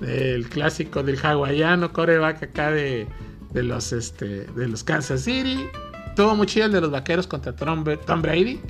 del 0.00 0.48
clásico 0.48 1.02
del 1.02 1.18
hawaiano, 1.20 1.92
coreback 1.92 2.44
acá 2.44 2.70
de 2.70 3.08
de 3.52 3.62
los, 3.62 3.92
este, 3.92 4.44
de 4.44 4.68
los 4.68 4.84
Kansas 4.84 5.22
City. 5.22 5.66
Tuvo 6.14 6.34
muy 6.34 6.46
chido 6.46 6.66
el 6.66 6.72
de 6.72 6.80
los 6.80 6.90
vaqueros 6.90 7.26
contra 7.26 7.54
Tom, 7.54 7.84
Brady 7.84 8.60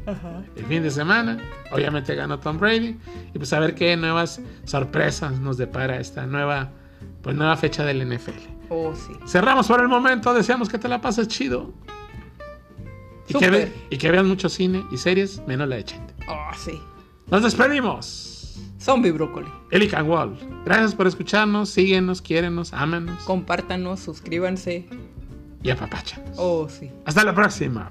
el 0.57 0.65
fin 0.67 0.83
de 0.83 0.91
semana. 0.91 1.39
Obviamente 1.71 2.15
ganó 2.17 2.41
Tom 2.41 2.59
Brady. 2.59 2.99
Y 3.33 3.39
pues 3.39 3.53
a 3.53 3.61
ver 3.61 3.75
qué 3.75 3.97
nuevas 3.97 4.41
sorpresas 4.65 5.39
nos 5.39 5.57
depara 5.57 6.01
esta 6.01 6.27
nueva, 6.27 6.71
pues 7.23 7.37
nueva 7.37 7.57
fecha 7.57 7.85
del 7.85 8.05
NFL. 8.05 8.33
Oh, 8.69 8.93
sí. 8.97 9.13
Cerramos 9.29 9.69
por 9.69 9.81
el 9.81 9.87
momento. 9.87 10.35
Deseamos 10.35 10.69
que 10.69 10.79
te 10.79 10.89
la 10.89 11.01
pases 11.01 11.29
chido. 11.29 11.73
Y 13.29 13.35
que, 13.35 13.73
y 13.91 13.99
que, 13.99 14.11
vean 14.11 14.27
mucho 14.27 14.49
cine 14.49 14.85
y 14.93 14.97
series, 14.97 15.41
menos 15.47 15.69
la 15.69 15.77
de 15.77 15.85
Chente. 15.85 16.15
Oh, 16.29 16.51
sí. 16.57 16.81
Nos 17.29 17.43
despedimos. 17.43 18.36
Zombie 18.81 19.11
Brócoli. 19.11 19.49
Eli 19.71 19.89
Wall. 20.05 20.37
Gracias 20.65 20.95
por 20.95 21.07
escucharnos, 21.07 21.71
síguenos, 21.71 22.23
quiérenos, 22.23 22.73
ámanos. 22.73 23.23
Compártanos, 23.25 24.01
suscríbanse. 24.01 24.87
Y 25.63 25.71
apapáchanos. 25.71 26.37
Oh, 26.39 26.69
sí. 26.69 26.91
Hasta 27.05 27.25
la 27.25 27.35
próxima. 27.35 27.91